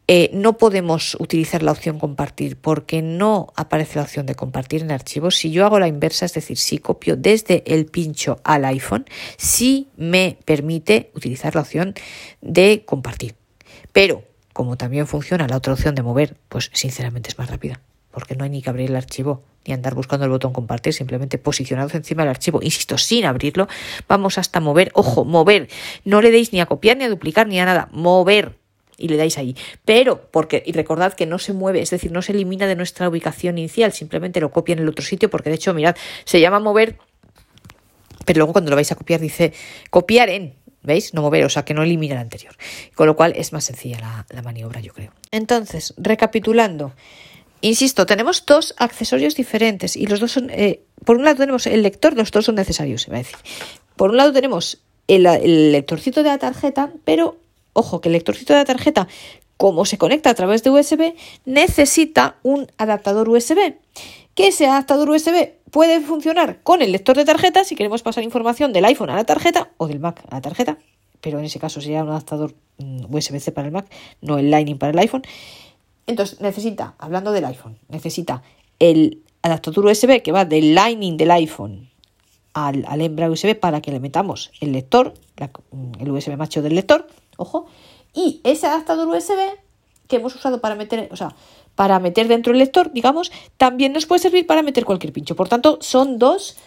eh, 0.09 0.29
no 0.33 0.57
podemos 0.57 1.17
utilizar 1.19 1.63
la 1.63 1.73
opción 1.73 1.99
compartir 1.99 2.55
porque 2.55 3.01
no 3.01 3.51
aparece 3.57 3.99
la 3.99 4.03
opción 4.03 4.25
de 4.25 4.35
compartir 4.35 4.81
en 4.81 4.91
archivos. 4.91 5.35
Si 5.35 5.51
yo 5.51 5.65
hago 5.65 5.79
la 5.79 5.89
inversa, 5.89 6.25
es 6.25 6.33
decir, 6.33 6.57
si 6.57 6.77
copio 6.77 7.17
desde 7.17 7.63
el 7.65 7.87
pincho 7.87 8.39
al 8.45 8.63
iPhone, 8.63 9.05
sí 9.35 9.89
me 9.97 10.37
permite 10.45 11.11
utilizar 11.13 11.55
la 11.55 11.61
opción 11.61 11.93
de 12.39 12.83
compartir. 12.85 13.35
Pero, 13.91 14.23
como 14.53 14.77
también 14.77 15.07
funciona 15.07 15.45
la 15.45 15.57
otra 15.57 15.73
opción 15.73 15.93
de 15.93 16.03
mover, 16.03 16.37
pues 16.47 16.71
sinceramente 16.73 17.29
es 17.29 17.37
más 17.37 17.49
rápida, 17.49 17.81
porque 18.09 18.35
no 18.35 18.45
hay 18.45 18.49
ni 18.49 18.61
que 18.61 18.69
abrir 18.69 18.89
el 18.89 18.95
archivo 18.95 19.43
ni 19.65 19.73
andar 19.73 19.93
buscando 19.93 20.23
el 20.23 20.31
botón 20.31 20.53
compartir, 20.53 20.93
simplemente 20.93 21.37
posicionados 21.37 21.93
encima 21.93 22.23
del 22.23 22.29
archivo, 22.29 22.61
insisto, 22.63 22.97
sin 22.97 23.25
abrirlo, 23.25 23.67
vamos 24.07 24.37
hasta 24.37 24.61
mover, 24.61 24.91
ojo, 24.93 25.25
mover, 25.25 25.67
no 26.05 26.21
le 26.21 26.31
deis 26.31 26.53
ni 26.53 26.61
a 26.61 26.65
copiar, 26.65 26.95
ni 26.95 27.03
a 27.03 27.09
duplicar, 27.09 27.47
ni 27.47 27.59
a 27.59 27.65
nada, 27.65 27.89
mover 27.91 28.55
y 28.97 29.07
le 29.07 29.17
dais 29.17 29.37
ahí. 29.37 29.55
Pero, 29.85 30.29
porque, 30.31 30.63
y 30.65 30.71
recordad 30.71 31.13
que 31.13 31.25
no 31.25 31.39
se 31.39 31.53
mueve, 31.53 31.81
es 31.81 31.89
decir, 31.89 32.11
no 32.11 32.21
se 32.21 32.33
elimina 32.33 32.67
de 32.67 32.75
nuestra 32.75 33.07
ubicación 33.07 33.57
inicial, 33.57 33.93
simplemente 33.93 34.39
lo 34.41 34.51
copia 34.51 34.73
en 34.73 34.79
el 34.79 34.89
otro 34.89 35.05
sitio, 35.05 35.29
porque 35.29 35.49
de 35.49 35.55
hecho, 35.55 35.73
mirad, 35.73 35.95
se 36.25 36.41
llama 36.41 36.59
mover, 36.59 36.97
pero 38.25 38.39
luego 38.39 38.53
cuando 38.53 38.71
lo 38.71 38.75
vais 38.75 38.91
a 38.91 38.95
copiar 38.95 39.21
dice 39.21 39.53
copiar 39.89 40.29
en, 40.29 40.55
¿Veis? 40.87 41.13
No 41.13 41.21
mover, 41.21 41.43
o 41.43 41.49
sea 41.49 41.65
que 41.65 41.73
no 41.73 41.83
elimina 41.83 42.15
el 42.15 42.21
anterior. 42.21 42.55
Con 42.95 43.07
lo 43.07 43.17
cual 43.17 43.33
es 43.35 43.51
más 43.51 43.65
sencilla 43.65 44.25
la, 44.29 44.41
maniobra, 44.41 44.79
yo 44.79 44.93
creo. 44.93 45.11
Entonces, 45.31 45.93
recapitulando. 45.97 46.93
Insisto, 47.59 48.05
tenemos 48.05 48.45
dos 48.45 48.73
accesorios 48.77 49.35
diferentes 49.35 49.97
y 49.97 50.05
los 50.05 50.21
dos 50.21 50.31
son, 50.31 50.49
eh, 50.49 50.83
por 51.03 51.17
un 51.17 51.25
lado 51.25 51.37
tenemos 51.37 51.67
el 51.67 51.81
lector, 51.83 52.15
los 52.15 52.31
dos 52.31 52.45
son 52.45 52.55
necesarios, 52.55 53.01
se 53.01 53.11
va 53.11 53.17
a 53.17 53.19
decir. 53.19 53.35
Por 53.97 54.11
un 54.11 54.17
lado 54.17 54.31
tenemos 54.31 54.81
el, 55.09 55.25
el, 55.25 55.73
lectorcito 55.73 56.23
de 56.23 56.29
la 56.29 56.37
tarjeta, 56.37 56.93
pero 57.03 57.37
ojo 57.77 58.01
que 58.01 58.09
el 58.09 58.13
lectorcito 58.13 58.53
de 58.53 58.59
la 58.59 58.65
tarjeta, 58.65 59.07
como 59.55 59.85
se 59.85 59.97
conecta 59.97 60.29
a 60.29 60.33
través 60.33 60.63
de 60.63 60.71
USB, 60.71 61.13
necesita 61.45 62.37
un 62.43 62.67
adaptador 62.77 63.29
USB. 63.29 63.75
Que 64.35 64.47
ese 64.47 64.67
adaptador 64.67 65.09
USB 65.09 65.53
puede 65.71 65.99
funcionar 66.01 66.61
con 66.63 66.81
el 66.81 66.91
lector 66.91 67.17
de 67.17 67.25
tarjeta 67.25 67.63
si 67.63 67.75
queremos 67.75 68.03
pasar 68.03 68.23
información 68.23 68.73
del 68.73 68.85
iPhone 68.85 69.09
a 69.09 69.15
la 69.15 69.23
tarjeta 69.23 69.71
o 69.77 69.87
del 69.87 69.99
Mac 69.99 70.23
a 70.29 70.35
la 70.35 70.41
tarjeta, 70.41 70.77
pero 71.21 71.39
en 71.39 71.45
ese 71.45 71.59
caso 71.59 71.81
sería 71.81 72.03
un 72.03 72.09
adaptador 72.09 72.53
mm, 72.77 73.13
USB-C 73.13 73.51
para 73.51 73.67
el 73.67 73.73
Mac, 73.73 73.87
no 74.21 74.37
el 74.37 74.51
Lightning 74.51 74.77
para 74.77 74.91
el 74.91 74.99
iPhone. 74.99 75.23
Entonces 76.05 76.39
necesita, 76.39 76.95
hablando 76.99 77.31
del 77.31 77.45
iPhone, 77.45 77.77
necesita 77.89 78.43
el 78.79 79.23
adaptador 79.41 79.85
USB 79.87 80.21
que 80.21 80.31
va 80.31 80.45
del 80.45 80.73
Lightning 80.75 81.17
del 81.17 81.31
iPhone 81.31 81.89
al, 82.53 82.85
al 82.87 83.01
hembra 83.01 83.29
USB 83.29 83.55
para 83.55 83.81
que 83.81 83.91
le 83.91 83.99
metamos 83.99 84.51
el 84.61 84.71
lector, 84.71 85.13
mm, 85.71 86.01
el 86.01 86.11
USB 86.11 86.37
macho 86.37 86.61
del 86.61 86.75
lector, 86.75 87.07
ojo, 87.37 87.67
y 88.13 88.41
ese 88.43 88.67
adaptador 88.67 89.07
USB 89.07 89.39
que 90.07 90.17
hemos 90.17 90.35
usado 90.35 90.61
para 90.61 90.75
meter, 90.75 91.09
o 91.11 91.15
sea, 91.15 91.35
para 91.75 91.99
meter 91.99 92.27
dentro 92.27 92.53
el 92.53 92.59
lector, 92.59 92.91
digamos, 92.91 93.31
también 93.57 93.93
nos 93.93 94.05
puede 94.05 94.19
servir 94.19 94.47
para 94.47 94.63
meter 94.63 94.85
cualquier 94.85 95.13
pincho. 95.13 95.35
Por 95.35 95.47
tanto, 95.47 95.77
son 95.81 96.17
dos 96.17 96.57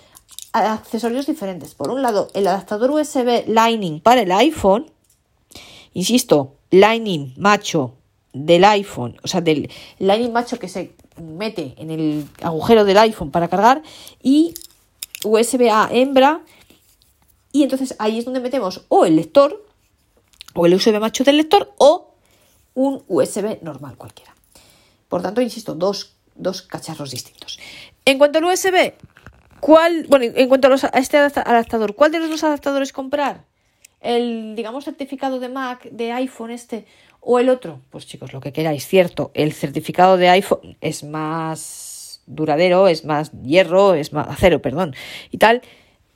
accesorios 0.53 1.27
diferentes. 1.27 1.75
Por 1.75 1.91
un 1.91 2.03
lado, 2.03 2.29
el 2.35 2.47
adaptador 2.47 2.91
USB 2.91 3.49
Lightning 3.49 4.01
para 4.01 4.23
el 4.23 4.33
iPhone, 4.33 4.91
insisto, 5.95 6.55
Lightning 6.71 7.35
macho 7.37 7.95
del 8.33 8.65
iPhone, 8.65 9.19
o 9.23 9.29
sea, 9.29 9.41
del 9.41 9.71
Lightning 9.99 10.33
macho 10.33 10.59
que 10.59 10.69
se 10.69 10.93
mete 11.21 11.75
en 11.79 11.91
el 11.91 12.29
agujero 12.43 12.85
del 12.85 12.99
iPhone 12.99 13.31
para 13.31 13.49
cargar 13.49 13.83
y 14.23 14.55
USB 15.25 15.69
A 15.71 15.89
hembra 15.91 16.43
y 17.53 17.63
entonces 17.65 17.95
ahí 17.99 18.19
es 18.19 18.25
donde 18.25 18.41
metemos 18.41 18.85
o 18.89 19.05
el 19.05 19.17
lector 19.17 19.65
o 20.55 20.67
el 20.67 20.75
USB 20.75 20.99
macho 20.99 21.25
del 21.25 21.37
lector 21.37 21.73
o 21.79 22.15
un 22.75 23.03
USB 23.09 23.63
normal 23.63 23.97
cualquiera. 23.97 24.35
Por 25.09 25.23
tanto, 25.23 25.41
insisto, 25.41 25.75
dos, 25.75 26.15
cacharros 26.69 27.11
distintos. 27.11 27.59
En 28.05 28.19
cuanto 28.19 28.39
al 28.39 28.45
USB, 28.45 28.95
¿cuál, 29.61 30.07
bueno, 30.09 30.25
en 30.35 30.49
cuanto 30.49 30.69
a, 30.69 30.99
este 30.99 31.19
adaptador, 31.19 31.95
¿cuál 31.95 32.13
de 32.13 32.21
los 32.21 32.31
dos 32.31 32.45
adaptadores 32.45 32.93
comprar? 32.93 33.45
El, 34.01 34.55
digamos, 34.57 34.85
certificado 34.85 35.41
de 35.41 35.49
Mac, 35.49 35.83
de 35.91 36.13
iPhone 36.13 36.53
este, 36.53 36.87
o 37.21 37.39
el 37.39 37.49
otro. 37.49 37.81
Pues 37.91 38.07
chicos, 38.07 38.33
lo 38.33 38.41
que 38.41 38.53
queráis, 38.53 38.87
cierto, 38.87 39.31
el 39.35 39.53
certificado 39.53 40.17
de 40.17 40.29
iPhone 40.31 40.77
es 40.81 41.05
más 41.05 42.23
duradero, 42.27 42.89
es 42.89 43.05
más 43.05 43.33
hierro, 43.43 43.95
es 43.95 44.13
más 44.13 44.29
acero, 44.29 44.63
perdón, 44.63 44.95
y 45.31 45.39
tal. 45.39 45.63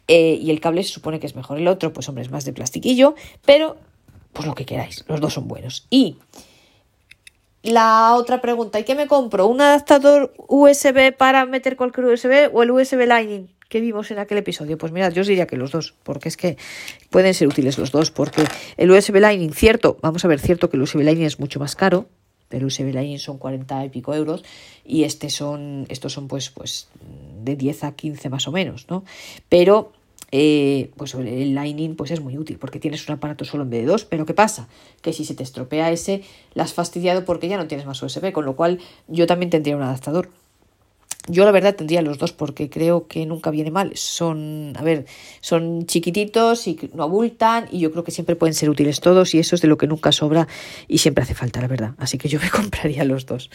Eh, 0.06 0.38
y 0.40 0.50
el 0.50 0.60
cable 0.60 0.82
se 0.82 0.92
supone 0.92 1.18
que 1.18 1.26
es 1.26 1.34
mejor 1.34 1.58
el 1.58 1.66
otro, 1.66 1.92
pues 1.92 2.08
hombre, 2.08 2.22
es 2.22 2.30
más 2.30 2.44
de 2.44 2.52
plastiquillo, 2.52 3.14
pero 3.44 3.76
pues 4.34 4.46
lo 4.46 4.54
que 4.54 4.66
queráis, 4.66 5.04
los 5.08 5.20
dos 5.20 5.32
son 5.32 5.48
buenos. 5.48 5.86
Y 5.88 6.18
la 7.62 8.14
otra 8.14 8.42
pregunta, 8.42 8.78
¿y 8.78 8.84
qué 8.84 8.94
me 8.94 9.06
compro? 9.06 9.46
¿Un 9.46 9.62
adaptador 9.62 10.34
USB 10.48 11.16
para 11.16 11.46
meter 11.46 11.76
cualquier 11.76 12.06
USB 12.06 12.50
o 12.52 12.62
el 12.62 12.70
USB 12.70 13.06
Lightning 13.06 13.48
que 13.70 13.80
vimos 13.80 14.10
en 14.10 14.18
aquel 14.18 14.36
episodio? 14.36 14.76
Pues 14.76 14.92
mirad, 14.92 15.12
yo 15.12 15.22
os 15.22 15.26
diría 15.26 15.46
que 15.46 15.56
los 15.56 15.70
dos, 15.70 15.94
porque 16.02 16.28
es 16.28 16.36
que 16.36 16.58
pueden 17.08 17.32
ser 17.32 17.48
útiles 17.48 17.78
los 17.78 17.90
dos, 17.90 18.10
porque 18.10 18.44
el 18.76 18.90
USB 18.90 19.16
Lightning, 19.16 19.54
cierto, 19.54 19.96
vamos 20.02 20.22
a 20.26 20.28
ver, 20.28 20.40
cierto 20.40 20.68
que 20.68 20.76
el 20.76 20.82
USB 20.82 21.00
Lightning 21.00 21.26
es 21.26 21.40
mucho 21.40 21.58
más 21.58 21.74
caro, 21.74 22.06
el 22.50 22.66
USB 22.66 22.92
Lightning 22.92 23.18
son 23.18 23.38
40 23.38 23.86
y 23.86 23.88
pico 23.88 24.14
euros 24.14 24.44
y 24.84 25.04
este 25.04 25.30
son, 25.30 25.86
estos 25.88 26.12
son 26.12 26.28
pues, 26.28 26.50
pues 26.50 26.88
de 27.42 27.56
10 27.56 27.84
a 27.84 27.92
15 27.92 28.28
más 28.28 28.46
o 28.46 28.52
menos, 28.52 28.86
¿no? 28.90 29.04
Pero 29.48 29.93
eh, 30.36 30.90
pues 30.96 31.14
el 31.14 31.54
Lightning 31.54 31.94
pues 31.94 32.10
es 32.10 32.20
muy 32.20 32.36
útil 32.36 32.58
porque 32.58 32.80
tienes 32.80 33.08
un 33.08 33.14
aparato 33.14 33.44
solo 33.44 33.62
en 33.62 33.70
vez 33.70 33.82
de 33.82 33.86
dos, 33.86 34.04
pero 34.04 34.26
¿qué 34.26 34.34
pasa? 34.34 34.66
Que 35.00 35.12
si 35.12 35.24
se 35.24 35.36
te 35.36 35.44
estropea 35.44 35.92
ese, 35.92 36.24
la 36.54 36.64
has 36.64 36.72
fastidiado 36.72 37.24
porque 37.24 37.46
ya 37.46 37.56
no 37.56 37.68
tienes 37.68 37.86
más 37.86 38.02
USB, 38.02 38.32
con 38.32 38.44
lo 38.44 38.56
cual 38.56 38.80
yo 39.06 39.28
también 39.28 39.50
tendría 39.50 39.76
un 39.76 39.84
adaptador. 39.84 40.30
Yo 41.28 41.44
la 41.44 41.52
verdad 41.52 41.76
tendría 41.76 42.02
los 42.02 42.18
dos 42.18 42.32
porque 42.32 42.68
creo 42.68 43.06
que 43.06 43.24
nunca 43.26 43.52
viene 43.52 43.70
mal. 43.70 43.92
Son, 43.94 44.72
a 44.76 44.82
ver, 44.82 45.06
son 45.40 45.86
chiquititos 45.86 46.66
y 46.66 46.80
no 46.94 47.04
abultan 47.04 47.68
y 47.70 47.78
yo 47.78 47.92
creo 47.92 48.02
que 48.02 48.10
siempre 48.10 48.34
pueden 48.34 48.54
ser 48.54 48.70
útiles 48.70 48.98
todos 48.98 49.36
y 49.36 49.38
eso 49.38 49.54
es 49.54 49.62
de 49.62 49.68
lo 49.68 49.78
que 49.78 49.86
nunca 49.86 50.10
sobra 50.10 50.48
y 50.88 50.98
siempre 50.98 51.22
hace 51.22 51.34
falta, 51.34 51.60
la 51.60 51.68
verdad. 51.68 51.92
Así 51.98 52.18
que 52.18 52.28
yo 52.28 52.40
me 52.40 52.50
compraría 52.50 53.04
los 53.04 53.24
dos. 53.24 53.50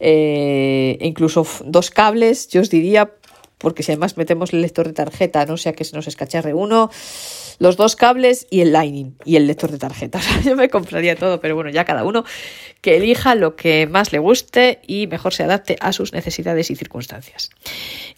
Eh, 0.00 0.98
incluso 1.00 1.46
dos 1.64 1.92
cables, 1.92 2.48
yo 2.48 2.60
os 2.60 2.70
diría, 2.70 3.12
porque 3.64 3.82
si 3.82 3.90
además 3.90 4.16
metemos 4.18 4.52
el 4.52 4.60
lector 4.60 4.86
de 4.86 4.92
tarjeta, 4.92 5.46
no 5.46 5.56
sea 5.56 5.72
que 5.72 5.84
se 5.84 5.96
nos 5.96 6.06
escacharre 6.06 6.52
uno, 6.52 6.90
los 7.58 7.76
dos 7.76 7.96
cables 7.96 8.46
y 8.50 8.60
el 8.60 8.72
Lightning 8.72 9.16
y 9.24 9.36
el 9.36 9.46
lector 9.46 9.72
de 9.72 9.78
tarjeta. 9.78 10.20
yo 10.44 10.54
me 10.54 10.68
compraría 10.68 11.16
todo, 11.16 11.40
pero 11.40 11.54
bueno, 11.56 11.70
ya 11.70 11.84
cada 11.84 12.04
uno 12.04 12.24
que 12.82 12.98
elija 12.98 13.34
lo 13.34 13.56
que 13.56 13.86
más 13.86 14.12
le 14.12 14.18
guste 14.18 14.80
y 14.86 15.06
mejor 15.06 15.32
se 15.32 15.44
adapte 15.44 15.76
a 15.80 15.92
sus 15.94 16.12
necesidades 16.12 16.70
y 16.70 16.76
circunstancias. 16.76 17.50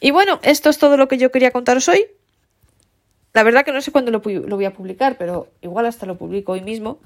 Y 0.01 0.11
bueno, 0.11 0.41
esto 0.43 0.69
es 0.69 0.79
todo 0.79 0.97
lo 0.97 1.07
que 1.07 1.17
yo 1.17 1.31
quería 1.31 1.53
contaros 1.53 1.89
hoy. 1.89 2.07
La 3.37 3.43
verdad 3.43 3.67
que 3.67 3.73
no 3.73 3.83
sé 3.83 3.93
cuándo 3.93 4.11
lo, 4.11 4.21
voy 4.21 4.65
a 4.65 4.73
publicar, 4.73 5.19
pero 5.19 5.49
igual 5.61 5.85
hasta 5.85 6.07
lo 6.07 6.17
publico 6.17 6.53
hoy 6.53 6.63
mismo. 6.63 7.01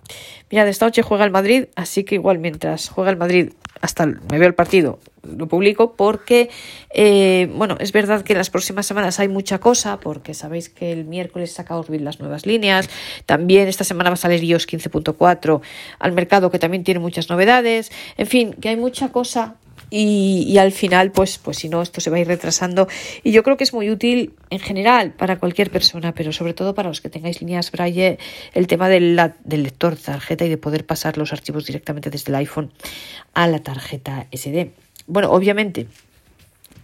Mirad, 0.48 0.68
esta 0.68 0.86
noche 0.86 1.02
juega 1.02 1.24
el 1.24 1.32
Madrid, 1.32 1.64
así 1.74 2.04
que 2.04 2.14
igual 2.14 2.38
mientras 2.38 2.88
juega 2.88 3.10
el 3.10 3.16
Madrid, 3.16 3.50
hasta 3.80 4.06
me 4.06 4.38
veo 4.38 4.46
el 4.46 4.54
partido, 4.54 5.00
lo 5.24 5.48
publico, 5.48 5.94
porque, 5.96 6.48
eh, 6.94 7.50
bueno, 7.56 7.76
es 7.80 7.90
verdad 7.90 8.22
que 8.22 8.34
en 8.34 8.38
las 8.38 8.48
próximas 8.48 8.86
semanas 8.86 9.18
hay 9.18 9.26
mucha 9.26 9.58
cosa, 9.58 9.98
porque 9.98 10.32
sabéis 10.32 10.68
que 10.68 10.92
el 10.92 11.04
miércoles 11.04 11.50
saca 11.50 11.76
Orbit 11.76 12.00
las 12.00 12.20
nuevas 12.20 12.46
líneas, 12.46 12.88
también 13.26 13.66
esta 13.66 13.82
semana 13.82 14.10
va 14.10 14.14
a 14.14 14.16
salir 14.16 14.44
iOS 14.44 14.68
15.4 14.68 15.60
al 15.98 16.12
mercado, 16.12 16.52
que 16.52 16.60
también 16.60 16.84
tiene 16.84 17.00
muchas 17.00 17.28
novedades, 17.28 17.90
en 18.16 18.26
fin, 18.28 18.52
que 18.52 18.68
hay 18.68 18.76
mucha 18.76 19.08
cosa 19.08 19.56
y, 19.90 20.56
al 20.58 20.70
final, 20.70 21.10
pues, 21.10 21.38
pues 21.38 21.58
si 21.58 21.68
no, 21.68 21.82
esto 21.82 22.00
se 22.00 22.10
va 22.10 22.16
a 22.16 22.20
ir 22.20 22.28
retrasando. 22.28 22.86
Y 23.24 23.32
yo 23.32 23.42
creo 23.42 23.56
que 23.56 23.64
es 23.64 23.74
muy 23.74 23.90
útil 23.90 24.34
en 24.50 24.60
general 24.60 25.12
para 25.12 25.38
cualquier 25.38 25.70
persona, 25.70 26.14
pero 26.14 26.32
sobre 26.32 26.54
todo 26.54 26.74
para 26.74 26.88
los 26.88 27.00
que 27.00 27.10
tengáis 27.10 27.40
líneas 27.40 27.72
Braille, 27.72 28.18
el 28.54 28.68
tema 28.68 28.88
del, 28.88 29.16
lector 29.44 29.96
tarjeta 29.96 30.44
y 30.44 30.48
de 30.48 30.56
poder 30.58 30.86
pasar 30.86 31.18
los 31.18 31.32
archivos 31.32 31.66
directamente 31.66 32.08
desde 32.08 32.30
el 32.30 32.36
iPhone 32.36 32.72
a 33.34 33.48
la 33.48 33.58
tarjeta 33.58 34.28
SD. 34.32 34.70
Bueno, 35.08 35.32
obviamente, 35.32 35.88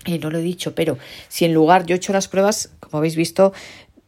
y 0.05 0.19
no 0.19 0.31
lo 0.31 0.39
he 0.39 0.43
dicho, 0.43 0.75
pero 0.75 0.99
si 1.29 1.45
en 1.45 1.55
lugar 1.55 1.87
yo 1.87 1.95
he 1.95 1.99
hecho 1.99 2.13
las 2.13 2.27
pruebas, 2.27 2.71
como 2.81 2.99
habéis 2.99 3.15
visto, 3.15 3.53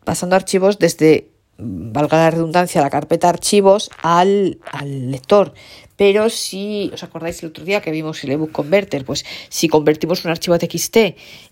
pasando 0.05 0.35
archivos 0.35 0.81
desde 0.81 1.29
valga 1.59 2.19
la 2.19 2.31
redundancia, 2.31 2.81
la 2.81 2.91
carpeta 2.91 3.29
archivos 3.29 3.91
al, 4.03 4.59
al 4.73 5.11
lector. 5.11 5.55
Pero 5.99 6.31
si 6.31 6.91
os 6.95 7.03
acordáis 7.03 7.43
el 7.43 7.49
otro 7.51 7.65
día 7.65 7.83
que 7.83 7.91
vimos 7.91 8.23
el 8.23 8.31
ebook 8.31 8.53
converter, 8.53 9.05
pues 9.05 9.27
si 9.49 9.67
convertimos 9.69 10.25
un 10.25 10.31
archivo 10.31 10.55
a 10.55 10.59
TXT 10.61 10.97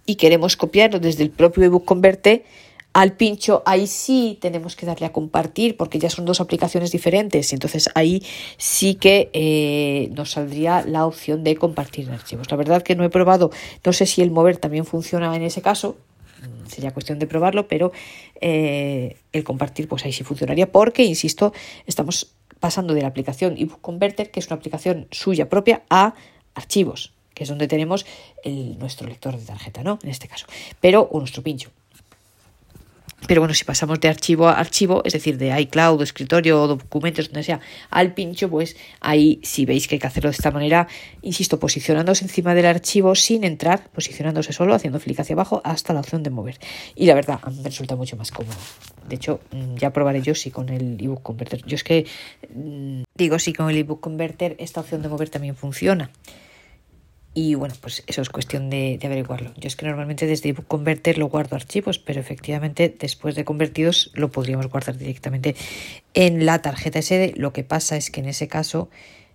y 0.06 0.14
queremos 0.14 0.56
copiarlo 0.56 1.00
desde 1.00 1.24
el 1.24 1.30
propio 1.30 1.64
ebook 1.64 1.84
converter 1.84 2.44
al 2.92 3.12
pincho, 3.14 3.64
ahí 3.66 3.88
sí 3.88 4.38
tenemos 4.40 4.76
que 4.76 4.86
darle 4.86 5.04
a 5.04 5.12
compartir 5.12 5.76
porque 5.76 5.98
ya 5.98 6.10
son 6.10 6.24
dos 6.24 6.40
aplicaciones 6.40 6.92
diferentes. 6.92 7.52
Entonces 7.52 7.90
ahí 7.96 8.22
sí 8.56 8.94
que 8.94 9.30
eh, 9.32 10.10
nos 10.12 10.30
saldría 10.30 10.84
la 10.86 11.06
opción 11.06 11.42
de 11.42 11.56
compartir 11.56 12.08
archivos. 12.08 12.48
La 12.48 12.56
verdad 12.56 12.82
que 12.82 12.94
no 12.94 13.02
he 13.02 13.10
probado, 13.10 13.50
no 13.84 13.92
sé 13.92 14.06
si 14.06 14.22
el 14.22 14.30
mover 14.30 14.58
también 14.58 14.84
funciona 14.84 15.34
en 15.34 15.42
ese 15.42 15.60
caso, 15.60 15.96
mm, 16.40 16.68
sería 16.68 16.92
cuestión 16.92 17.18
de 17.18 17.26
probarlo, 17.26 17.66
pero 17.66 17.90
eh, 18.40 19.16
el 19.32 19.42
compartir 19.42 19.88
pues 19.88 20.04
ahí 20.04 20.12
sí 20.12 20.22
funcionaría 20.22 20.70
porque, 20.70 21.02
insisto, 21.02 21.52
estamos 21.86 22.36
pasando 22.60 22.94
de 22.94 23.02
la 23.02 23.08
aplicación 23.08 23.56
ebook 23.56 23.80
converter, 23.80 24.30
que 24.30 24.40
es 24.40 24.46
una 24.46 24.56
aplicación 24.56 25.08
suya 25.10 25.48
propia, 25.48 25.82
a 25.90 26.14
archivos, 26.54 27.12
que 27.34 27.44
es 27.44 27.48
donde 27.48 27.68
tenemos 27.68 28.06
nuestro 28.78 29.08
lector 29.08 29.36
de 29.36 29.44
tarjeta, 29.44 29.82
¿no? 29.82 29.98
En 30.02 30.10
este 30.10 30.28
caso, 30.28 30.46
pero 30.80 31.02
o 31.02 31.18
nuestro 31.18 31.42
pincho. 31.42 31.70
Pero 33.26 33.40
bueno, 33.40 33.54
si 33.54 33.64
pasamos 33.64 34.00
de 34.00 34.08
archivo 34.08 34.48
a 34.48 34.58
archivo, 34.58 35.02
es 35.04 35.12
decir, 35.12 35.36
de 35.38 35.58
iCloud, 35.60 36.02
escritorio, 36.02 36.66
documentos, 36.66 37.28
donde 37.28 37.42
sea, 37.42 37.60
al 37.90 38.14
pincho, 38.14 38.48
pues 38.48 38.76
ahí 39.00 39.40
si 39.42 39.66
veis 39.66 39.88
que 39.88 39.96
hay 39.96 39.98
que 39.98 40.06
hacerlo 40.06 40.30
de 40.30 40.36
esta 40.36 40.50
manera, 40.50 40.86
insisto, 41.22 41.58
posicionándose 41.58 42.24
encima 42.24 42.54
del 42.54 42.66
archivo 42.66 43.14
sin 43.14 43.44
entrar, 43.44 43.88
posicionándose 43.90 44.52
solo, 44.52 44.74
haciendo 44.74 45.00
clic 45.00 45.18
hacia 45.20 45.34
abajo 45.34 45.60
hasta 45.64 45.92
la 45.92 46.00
opción 46.00 46.22
de 46.22 46.30
mover. 46.30 46.58
Y 46.94 47.06
la 47.06 47.14
verdad, 47.14 47.40
a 47.42 47.50
mí 47.50 47.56
me 47.58 47.64
resulta 47.64 47.96
mucho 47.96 48.16
más 48.16 48.30
cómodo. 48.30 48.56
De 49.08 49.16
hecho, 49.16 49.40
mm, 49.50 49.76
ya 49.76 49.92
probaré 49.92 50.22
yo 50.22 50.34
si 50.34 50.50
con 50.50 50.68
el 50.68 51.00
ebook 51.00 51.22
converter. 51.22 51.64
Yo 51.66 51.76
es 51.76 51.84
que 51.84 52.06
mm, 52.54 53.02
digo, 53.14 53.38
si 53.38 53.52
con 53.52 53.70
el 53.70 53.76
ebook 53.76 54.00
converter 54.00 54.56
esta 54.58 54.80
opción 54.80 55.02
de 55.02 55.08
mover 55.08 55.30
también 55.30 55.56
funciona. 55.56 56.10
Y 57.38 57.54
bueno, 57.54 57.74
pues 57.82 58.02
eso 58.06 58.22
es 58.22 58.30
cuestión 58.30 58.70
de, 58.70 58.98
averiguarlo. 59.04 59.52
Yo 59.58 59.66
es 59.66 59.76
que 59.76 59.84
normalmente 59.84 60.24
desde 60.24 60.54
converter 60.54 61.18
lo 61.18 61.26
guardo 61.26 61.54
archivos, 61.54 61.98
pero 61.98 62.18
efectivamente 62.18 62.96
después 62.98 63.34
de 63.34 63.44
convertidos 63.44 64.10
lo 64.14 64.32
podríamos 64.32 64.68
guardar 64.68 64.96
directamente 64.96 65.54
en 66.14 66.46
la 66.46 66.62
tarjeta 66.62 67.02
SD. 67.02 67.34
Lo 67.36 67.52
que 67.52 67.62
pasa 67.62 67.98
es 67.98 68.10
que 68.10 68.20
en 68.20 68.28
ese 68.30 68.48
caso 68.48 68.88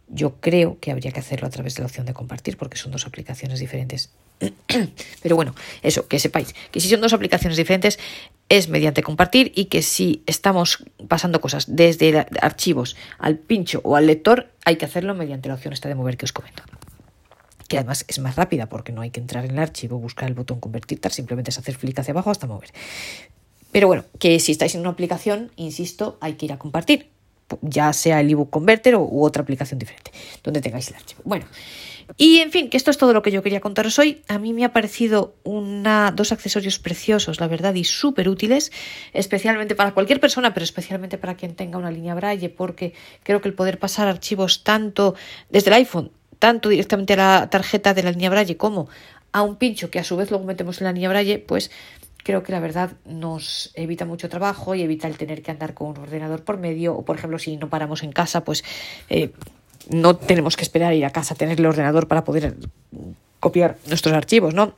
yo 0.08 0.38
creo 0.42 0.80
que 0.80 0.90
habría 0.90 1.12
que 1.12 1.20
hacerlo 1.20 1.46
a 1.46 1.52
través 1.52 1.76
de 1.76 1.82
la 1.82 1.86
opción 1.86 2.08
de 2.08 2.16
compartir 2.16 2.58
porque 2.58 2.76
son 2.76 2.92
dos 2.92 3.06
aplicaciones 3.06 3.60
diferentes. 3.60 4.10
Pero 5.22 5.36
bueno, 5.36 5.54
eso, 5.84 6.08
que 6.08 6.18
sepáis 6.18 6.56
que 6.72 6.80
si 6.80 6.90
son 6.90 7.02
dos 7.02 7.14
aplicaciones 7.14 7.56
diferentes 7.56 8.00
es 8.50 8.68
mediante 8.68 9.04
compartir 9.04 9.52
y 9.54 9.66
que 9.66 9.84
si 9.84 10.24
estamos 10.26 10.84
pasando 11.08 11.40
cosas 11.40 11.76
desde 11.76 12.26
archivos 12.42 12.96
al 13.20 13.38
pincho 13.38 13.80
o 13.84 13.96
al 13.96 14.08
lector 14.08 14.50
hay 14.66 14.78
que 14.78 14.86
hacerlo 14.86 15.14
mediante 15.14 15.50
la 15.50 15.54
opción 15.54 15.72
esta 15.72 15.88
de 15.88 15.94
mover 15.94 16.18
que 16.18 16.26
os 16.26 16.34
comento 16.34 16.64
que 17.72 17.78
además 17.78 18.04
es 18.10 18.20
más 18.20 18.36
rápida 18.36 18.68
porque 18.68 18.92
no 18.92 19.00
hay 19.00 19.12
que 19.12 19.22
entrar 19.22 19.46
en 19.46 19.52
el 19.52 19.60
archivo, 19.60 19.98
buscar 19.98 20.28
el 20.28 20.36
botón 20.36 20.60
convertir, 20.60 21.00
simplemente 21.10 21.52
es 21.52 21.58
hacer 21.58 21.78
clic 21.78 21.98
hacia 21.98 22.12
abajo 22.12 22.30
hasta 22.30 22.46
mover. 22.46 22.70
Pero 23.72 23.88
bueno, 23.88 24.04
que 24.20 24.42
si 24.42 24.52
estáis 24.52 24.76
en 24.76 24.82
una 24.82 24.90
aplicación, 24.90 25.54
insisto, 25.56 26.18
hay 26.20 26.34
que 26.34 26.48
ir 26.48 26.52
a 26.52 26.60
compartir, 26.60 27.12
ya 27.62 27.94
sea 27.94 28.20
el 28.20 28.30
ebook 28.30 28.50
converter 28.50 28.98
u 28.98 29.24
otra 29.24 29.44
aplicación 29.44 29.80
diferente, 29.80 30.12
donde 30.44 30.60
tengáis 30.60 30.90
el 30.90 30.96
archivo. 30.96 31.22
Bueno, 31.24 31.46
y 32.18 32.40
en 32.40 32.52
fin, 32.52 32.70
que 32.70 32.76
esto 32.76 32.92
es 32.92 32.98
todo 32.98 33.14
lo 33.14 33.22
que 33.22 33.32
yo 33.32 33.42
quería 33.42 33.62
contaros 33.62 33.98
hoy. 33.98 34.22
A 34.28 34.38
mí 34.38 34.52
me 34.52 34.66
ha 34.66 34.74
parecido 34.74 35.36
una, 35.46 36.12
dos 36.12 36.34
accesorios 36.34 36.78
preciosos, 36.78 37.40
la 37.40 37.48
verdad, 37.48 37.74
y 37.76 37.86
súper 37.86 38.28
útiles, 38.28 38.74
especialmente 39.14 39.76
para 39.76 39.94
cualquier 39.94 40.20
persona, 40.20 40.54
pero 40.54 40.66
especialmente 40.66 41.18
para 41.18 41.36
quien 41.36 41.56
tenga 41.56 41.78
una 41.78 41.90
línea 41.90 42.16
Braille, 42.16 42.50
porque 42.50 42.92
creo 43.24 43.40
que 43.40 43.48
el 43.48 43.54
poder 43.54 43.80
pasar 43.80 44.10
archivos 44.10 44.66
tanto 44.66 45.16
desde 45.50 45.70
el 45.70 45.76
iPhone 45.76 46.12
tanto 46.42 46.70
directamente 46.70 47.14
a 47.14 47.18
la 47.18 47.50
tarjeta 47.52 47.94
de 47.94 48.02
la 48.02 48.12
línea 48.12 48.32
Braille 48.32 48.58
como 48.58 48.90
a 49.32 49.44
un 49.44 49.58
pincho 49.58 49.92
que 49.92 50.00
a 50.00 50.04
su 50.04 50.18
vez 50.18 50.32
luego 50.32 50.44
metemos 50.44 50.82
en 50.82 50.86
la 50.86 50.92
línea 50.92 51.08
Braille, 51.08 51.38
pues 51.38 51.70
creo 52.24 52.42
que 52.42 52.52
la 52.52 52.60
verdad 52.60 52.94
nos 53.06 53.72
evita 53.76 54.06
mucho 54.06 54.28
trabajo 54.28 54.74
y 54.74 54.82
evita 54.82 55.08
el 55.08 55.18
tener 55.18 55.44
que 55.44 55.52
andar 55.52 55.76
con 55.76 55.90
un 55.90 55.98
ordenador 56.00 56.44
por 56.44 56.58
medio 56.58 56.96
o 56.96 57.06
por 57.06 57.16
ejemplo 57.16 57.38
si 57.38 57.58
no 57.58 57.70
paramos 57.70 58.02
en 58.02 58.12
casa 58.12 58.44
pues 58.44 58.64
eh, 59.10 59.34
no 59.88 60.16
tenemos 60.16 60.58
que 60.58 60.64
esperar 60.64 60.94
a 60.94 60.96
ir 60.96 61.06
a 61.06 61.12
casa 61.12 61.36
a 61.36 61.38
tener 61.38 61.60
el 61.60 61.66
ordenador 61.68 62.08
para 62.08 62.24
poder 62.24 62.56
copiar 63.40 63.78
nuestros 63.86 64.16
archivos, 64.16 64.56
¿no? 64.56 64.74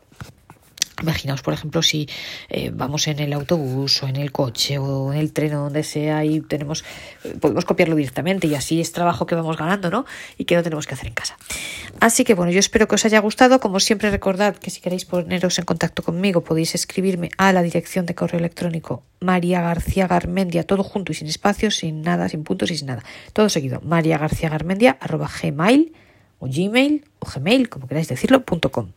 Imaginaos, 1.03 1.41
por 1.41 1.53
ejemplo, 1.53 1.81
si 1.81 2.07
eh, 2.49 2.71
vamos 2.73 3.07
en 3.07 3.19
el 3.19 3.33
autobús 3.33 4.01
o 4.03 4.07
en 4.07 4.15
el 4.15 4.31
coche 4.31 4.77
o 4.77 5.11
en 5.11 5.19
el 5.19 5.33
tren 5.33 5.53
o 5.55 5.63
donde 5.63 5.83
sea 5.83 6.23
y 6.23 6.39
tenemos, 6.39 6.85
eh, 7.25 7.35
podemos 7.39 7.65
copiarlo 7.65 7.95
directamente 7.95 8.47
y 8.47 8.55
así 8.55 8.79
es 8.79 8.93
trabajo 8.93 9.25
que 9.25 9.35
vamos 9.35 9.57
ganando, 9.57 9.91
¿no? 9.91 10.05
Y 10.37 10.45
que 10.45 10.55
no 10.55 10.63
tenemos 10.63 10.87
que 10.87 10.93
hacer 10.93 11.07
en 11.07 11.13
casa. 11.13 11.37
Así 11.99 12.23
que 12.23 12.33
bueno, 12.33 12.51
yo 12.51 12.59
espero 12.59 12.87
que 12.87 12.95
os 12.95 13.05
haya 13.05 13.19
gustado. 13.19 13.59
Como 13.59 13.79
siempre, 13.79 14.09
recordad 14.09 14.55
que 14.55 14.69
si 14.69 14.79
queréis 14.79 15.05
poneros 15.05 15.59
en 15.59 15.65
contacto 15.65 16.03
conmigo 16.03 16.41
podéis 16.41 16.73
escribirme 16.73 17.29
a 17.37 17.51
la 17.51 17.61
dirección 17.61 18.05
de 18.05 18.15
correo 18.15 18.39
electrónico 18.39 19.03
María 19.19 19.61
García 19.61 20.07
Garmendia, 20.07 20.65
todo 20.65 20.83
junto 20.83 21.11
y 21.11 21.15
sin 21.15 21.27
espacios, 21.27 21.75
sin 21.75 22.01
nada, 22.01 22.29
sin 22.29 22.43
puntos 22.43 22.71
y 22.71 22.77
sin 22.77 22.87
nada. 22.87 23.03
Todo 23.33 23.49
seguido, 23.49 23.81
María 23.81 24.17
García 24.17 24.49
Garmendia, 24.49 24.97
arroba 24.99 25.29
gmail 25.29 25.93
o 26.39 26.47
gmail 26.47 27.05
o 27.19 27.25
gmail, 27.29 27.69
como 27.69 27.87
queráis 27.87 28.07
decirlo, 28.07 28.43
punto 28.43 28.71
com. 28.71 28.87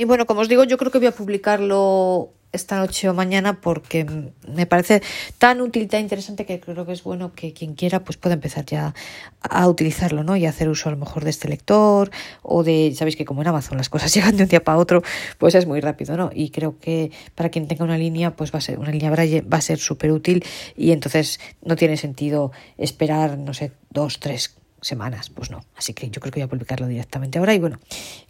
Y 0.00 0.04
bueno, 0.04 0.26
como 0.26 0.42
os 0.42 0.48
digo, 0.48 0.62
yo 0.62 0.78
creo 0.78 0.92
que 0.92 0.98
voy 0.98 1.08
a 1.08 1.12
publicarlo 1.12 2.32
esta 2.52 2.78
noche 2.78 3.08
o 3.08 3.14
mañana 3.14 3.60
porque 3.60 4.06
me 4.46 4.64
parece 4.64 5.02
tan 5.38 5.60
útil, 5.60 5.88
tan 5.88 6.02
interesante 6.02 6.46
que 6.46 6.60
creo 6.60 6.86
que 6.86 6.92
es 6.92 7.02
bueno 7.02 7.32
que 7.34 7.52
quien 7.52 7.74
quiera 7.74 8.04
pues 8.04 8.16
pueda 8.16 8.34
empezar 8.34 8.64
ya 8.64 8.94
a 9.40 9.68
utilizarlo, 9.68 10.22
¿no? 10.22 10.36
Y 10.36 10.46
hacer 10.46 10.68
uso 10.68 10.88
a 10.88 10.92
lo 10.92 10.98
mejor 10.98 11.24
de 11.24 11.30
este 11.30 11.48
lector 11.48 12.12
o 12.42 12.62
de, 12.62 12.94
sabéis 12.94 13.16
que 13.16 13.24
como 13.24 13.42
en 13.42 13.48
Amazon 13.48 13.76
las 13.76 13.88
cosas 13.88 14.14
llegan 14.14 14.36
de 14.36 14.44
un 14.44 14.48
día 14.48 14.62
para 14.62 14.78
otro, 14.78 15.02
pues 15.36 15.56
es 15.56 15.66
muy 15.66 15.80
rápido, 15.80 16.16
¿no? 16.16 16.30
Y 16.32 16.50
creo 16.50 16.78
que 16.78 17.10
para 17.34 17.48
quien 17.48 17.66
tenga 17.66 17.84
una 17.84 17.98
línea, 17.98 18.36
pues 18.36 18.54
va 18.54 18.58
a 18.58 18.62
ser 18.62 18.78
una 18.78 18.92
línea 18.92 19.10
Braille, 19.10 19.40
va 19.40 19.58
a 19.58 19.62
ser 19.62 19.80
súper 19.80 20.12
útil 20.12 20.44
y 20.76 20.92
entonces 20.92 21.40
no 21.60 21.74
tiene 21.74 21.96
sentido 21.96 22.52
esperar, 22.76 23.36
no 23.36 23.52
sé, 23.52 23.72
dos, 23.90 24.20
tres, 24.20 24.57
semanas, 24.80 25.30
pues 25.30 25.50
no. 25.50 25.64
Así 25.76 25.94
que 25.94 26.10
yo 26.10 26.20
creo 26.20 26.32
que 26.32 26.40
voy 26.40 26.46
a 26.46 26.48
publicarlo 26.48 26.86
directamente 26.86 27.38
ahora 27.38 27.54
y 27.54 27.58
bueno, 27.58 27.78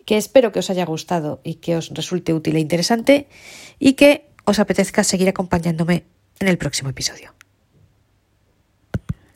que 0.05 0.17
espero 0.17 0.53
que 0.53 0.59
os 0.61 0.71
haya 0.71 0.85
gustado 0.85 1.41
y 1.45 1.55
que 1.57 1.77
os 1.77 1.91
resulte 1.91 2.33
útil 2.33 2.57
e 2.57 2.61
interesante 2.61 3.29
y 3.79 3.95
que 3.95 4.31
os 4.45 4.59
apetezca 4.59 5.05
seguir 5.05 5.29
acompañándome 5.29 6.05
en 6.41 6.49
el 6.49 6.59
próximo 6.59 6.91
episodio. 6.91 7.35